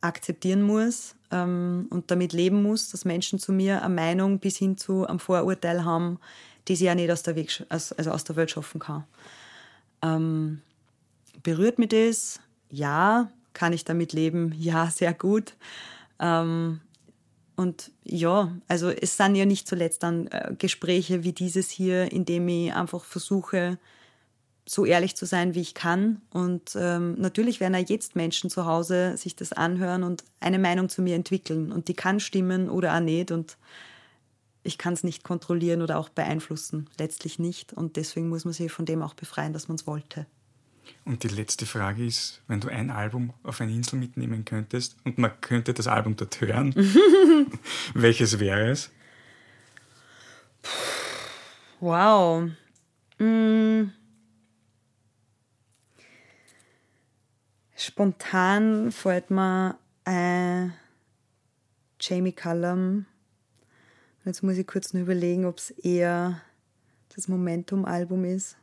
akzeptieren 0.00 0.62
muss 0.62 1.14
ähm, 1.30 1.86
und 1.90 2.10
damit 2.10 2.32
leben 2.32 2.62
muss, 2.62 2.90
dass 2.90 3.04
Menschen 3.04 3.38
zu 3.38 3.52
mir 3.52 3.82
eine 3.82 3.94
Meinung 3.94 4.38
bis 4.38 4.56
hin 4.56 4.76
zu 4.76 5.06
einem 5.06 5.18
Vorurteil 5.18 5.84
haben, 5.84 6.18
die 6.68 6.76
sie 6.76 6.86
ja 6.86 6.94
nicht 6.94 7.10
aus 7.10 7.22
der, 7.22 7.36
Weg, 7.36 7.64
also 7.68 7.94
aus 8.10 8.24
der 8.24 8.36
Welt 8.36 8.50
schaffen 8.50 8.80
kann. 8.80 9.04
Ähm, 10.02 10.62
berührt 11.42 11.78
mich 11.78 11.88
das? 11.88 12.40
Ja, 12.72 13.30
kann 13.52 13.72
ich 13.72 13.84
damit 13.84 14.12
leben? 14.12 14.52
Ja, 14.58 14.90
sehr 14.90 15.12
gut. 15.12 15.54
Ähm, 16.18 16.80
und 17.54 17.92
ja, 18.02 18.56
also 18.66 18.88
es 18.88 19.16
sind 19.16 19.36
ja 19.36 19.44
nicht 19.44 19.68
zuletzt 19.68 20.02
dann 20.02 20.26
äh, 20.28 20.54
Gespräche 20.58 21.22
wie 21.22 21.32
dieses 21.32 21.70
hier, 21.70 22.10
in 22.10 22.24
dem 22.24 22.48
ich 22.48 22.72
einfach 22.72 23.04
versuche, 23.04 23.78
so 24.64 24.86
ehrlich 24.86 25.16
zu 25.16 25.26
sein, 25.26 25.54
wie 25.54 25.60
ich 25.60 25.74
kann. 25.74 26.22
Und 26.30 26.76
ähm, 26.76 27.14
natürlich 27.18 27.60
werden 27.60 27.74
ja 27.74 27.80
jetzt 27.80 28.16
Menschen 28.16 28.48
zu 28.48 28.64
Hause 28.64 29.16
sich 29.18 29.36
das 29.36 29.52
anhören 29.52 30.02
und 30.02 30.24
eine 30.40 30.58
Meinung 30.58 30.88
zu 30.88 31.02
mir 31.02 31.14
entwickeln. 31.14 31.72
Und 31.72 31.88
die 31.88 31.94
kann 31.94 32.20
stimmen 32.20 32.70
oder 32.70 32.96
auch 32.96 33.00
nicht. 33.00 33.32
Und 33.32 33.58
ich 34.62 34.78
kann 34.78 34.94
es 34.94 35.04
nicht 35.04 35.24
kontrollieren 35.24 35.82
oder 35.82 35.98
auch 35.98 36.08
beeinflussen. 36.08 36.88
Letztlich 36.98 37.38
nicht. 37.38 37.74
Und 37.74 37.96
deswegen 37.96 38.30
muss 38.30 38.46
man 38.46 38.54
sich 38.54 38.72
von 38.72 38.86
dem 38.86 39.02
auch 39.02 39.14
befreien, 39.14 39.52
dass 39.52 39.68
man 39.68 39.74
es 39.74 39.86
wollte. 39.86 40.26
Und 41.04 41.24
die 41.24 41.28
letzte 41.28 41.66
Frage 41.66 42.04
ist, 42.04 42.40
wenn 42.46 42.60
du 42.60 42.68
ein 42.68 42.90
Album 42.90 43.32
auf 43.42 43.60
eine 43.60 43.72
Insel 43.72 43.98
mitnehmen 43.98 44.44
könntest 44.44 44.96
und 45.04 45.18
man 45.18 45.32
könnte 45.40 45.74
das 45.74 45.88
Album 45.88 46.16
dort 46.16 46.40
hören, 46.40 46.74
welches 47.94 48.38
wäre 48.38 48.70
es? 48.70 48.90
Wow. 51.80 52.50
Mm. 53.18 53.90
Spontan 57.74 58.92
fällt 58.92 59.30
mir 59.32 59.76
ein 60.04 60.72
Jamie 62.00 62.32
Cullum. 62.32 63.06
Jetzt 64.24 64.44
muss 64.44 64.56
ich 64.56 64.66
kurz 64.68 64.92
nur 64.92 65.02
überlegen, 65.02 65.46
ob 65.46 65.58
es 65.58 65.70
eher 65.70 66.40
das 67.14 67.26
Momentum-Album 67.26 68.24
ist. 68.24 68.56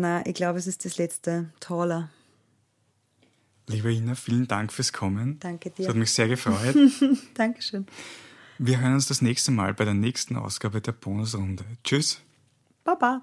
Na, 0.00 0.26
ich 0.26 0.34
glaube, 0.34 0.58
es 0.58 0.66
ist 0.66 0.84
das 0.84 0.98
letzte. 0.98 1.50
Taller. 1.60 2.10
Liebe 3.68 3.92
Ina, 3.92 4.14
vielen 4.14 4.48
Dank 4.48 4.72
fürs 4.72 4.92
Kommen. 4.92 5.38
Danke 5.40 5.70
dir. 5.70 5.82
Es 5.82 5.88
hat 5.88 5.96
mich 5.96 6.10
sehr 6.10 6.28
gefreut. 6.28 6.76
Dankeschön. 7.34 7.86
Wir 8.58 8.80
hören 8.80 8.94
uns 8.94 9.06
das 9.06 9.22
nächste 9.22 9.50
Mal 9.52 9.72
bei 9.72 9.84
der 9.84 9.94
nächsten 9.94 10.36
Ausgabe 10.36 10.80
der 10.80 10.92
Bonusrunde. 10.92 11.64
Tschüss. 11.82 12.20
Baba. 12.84 13.22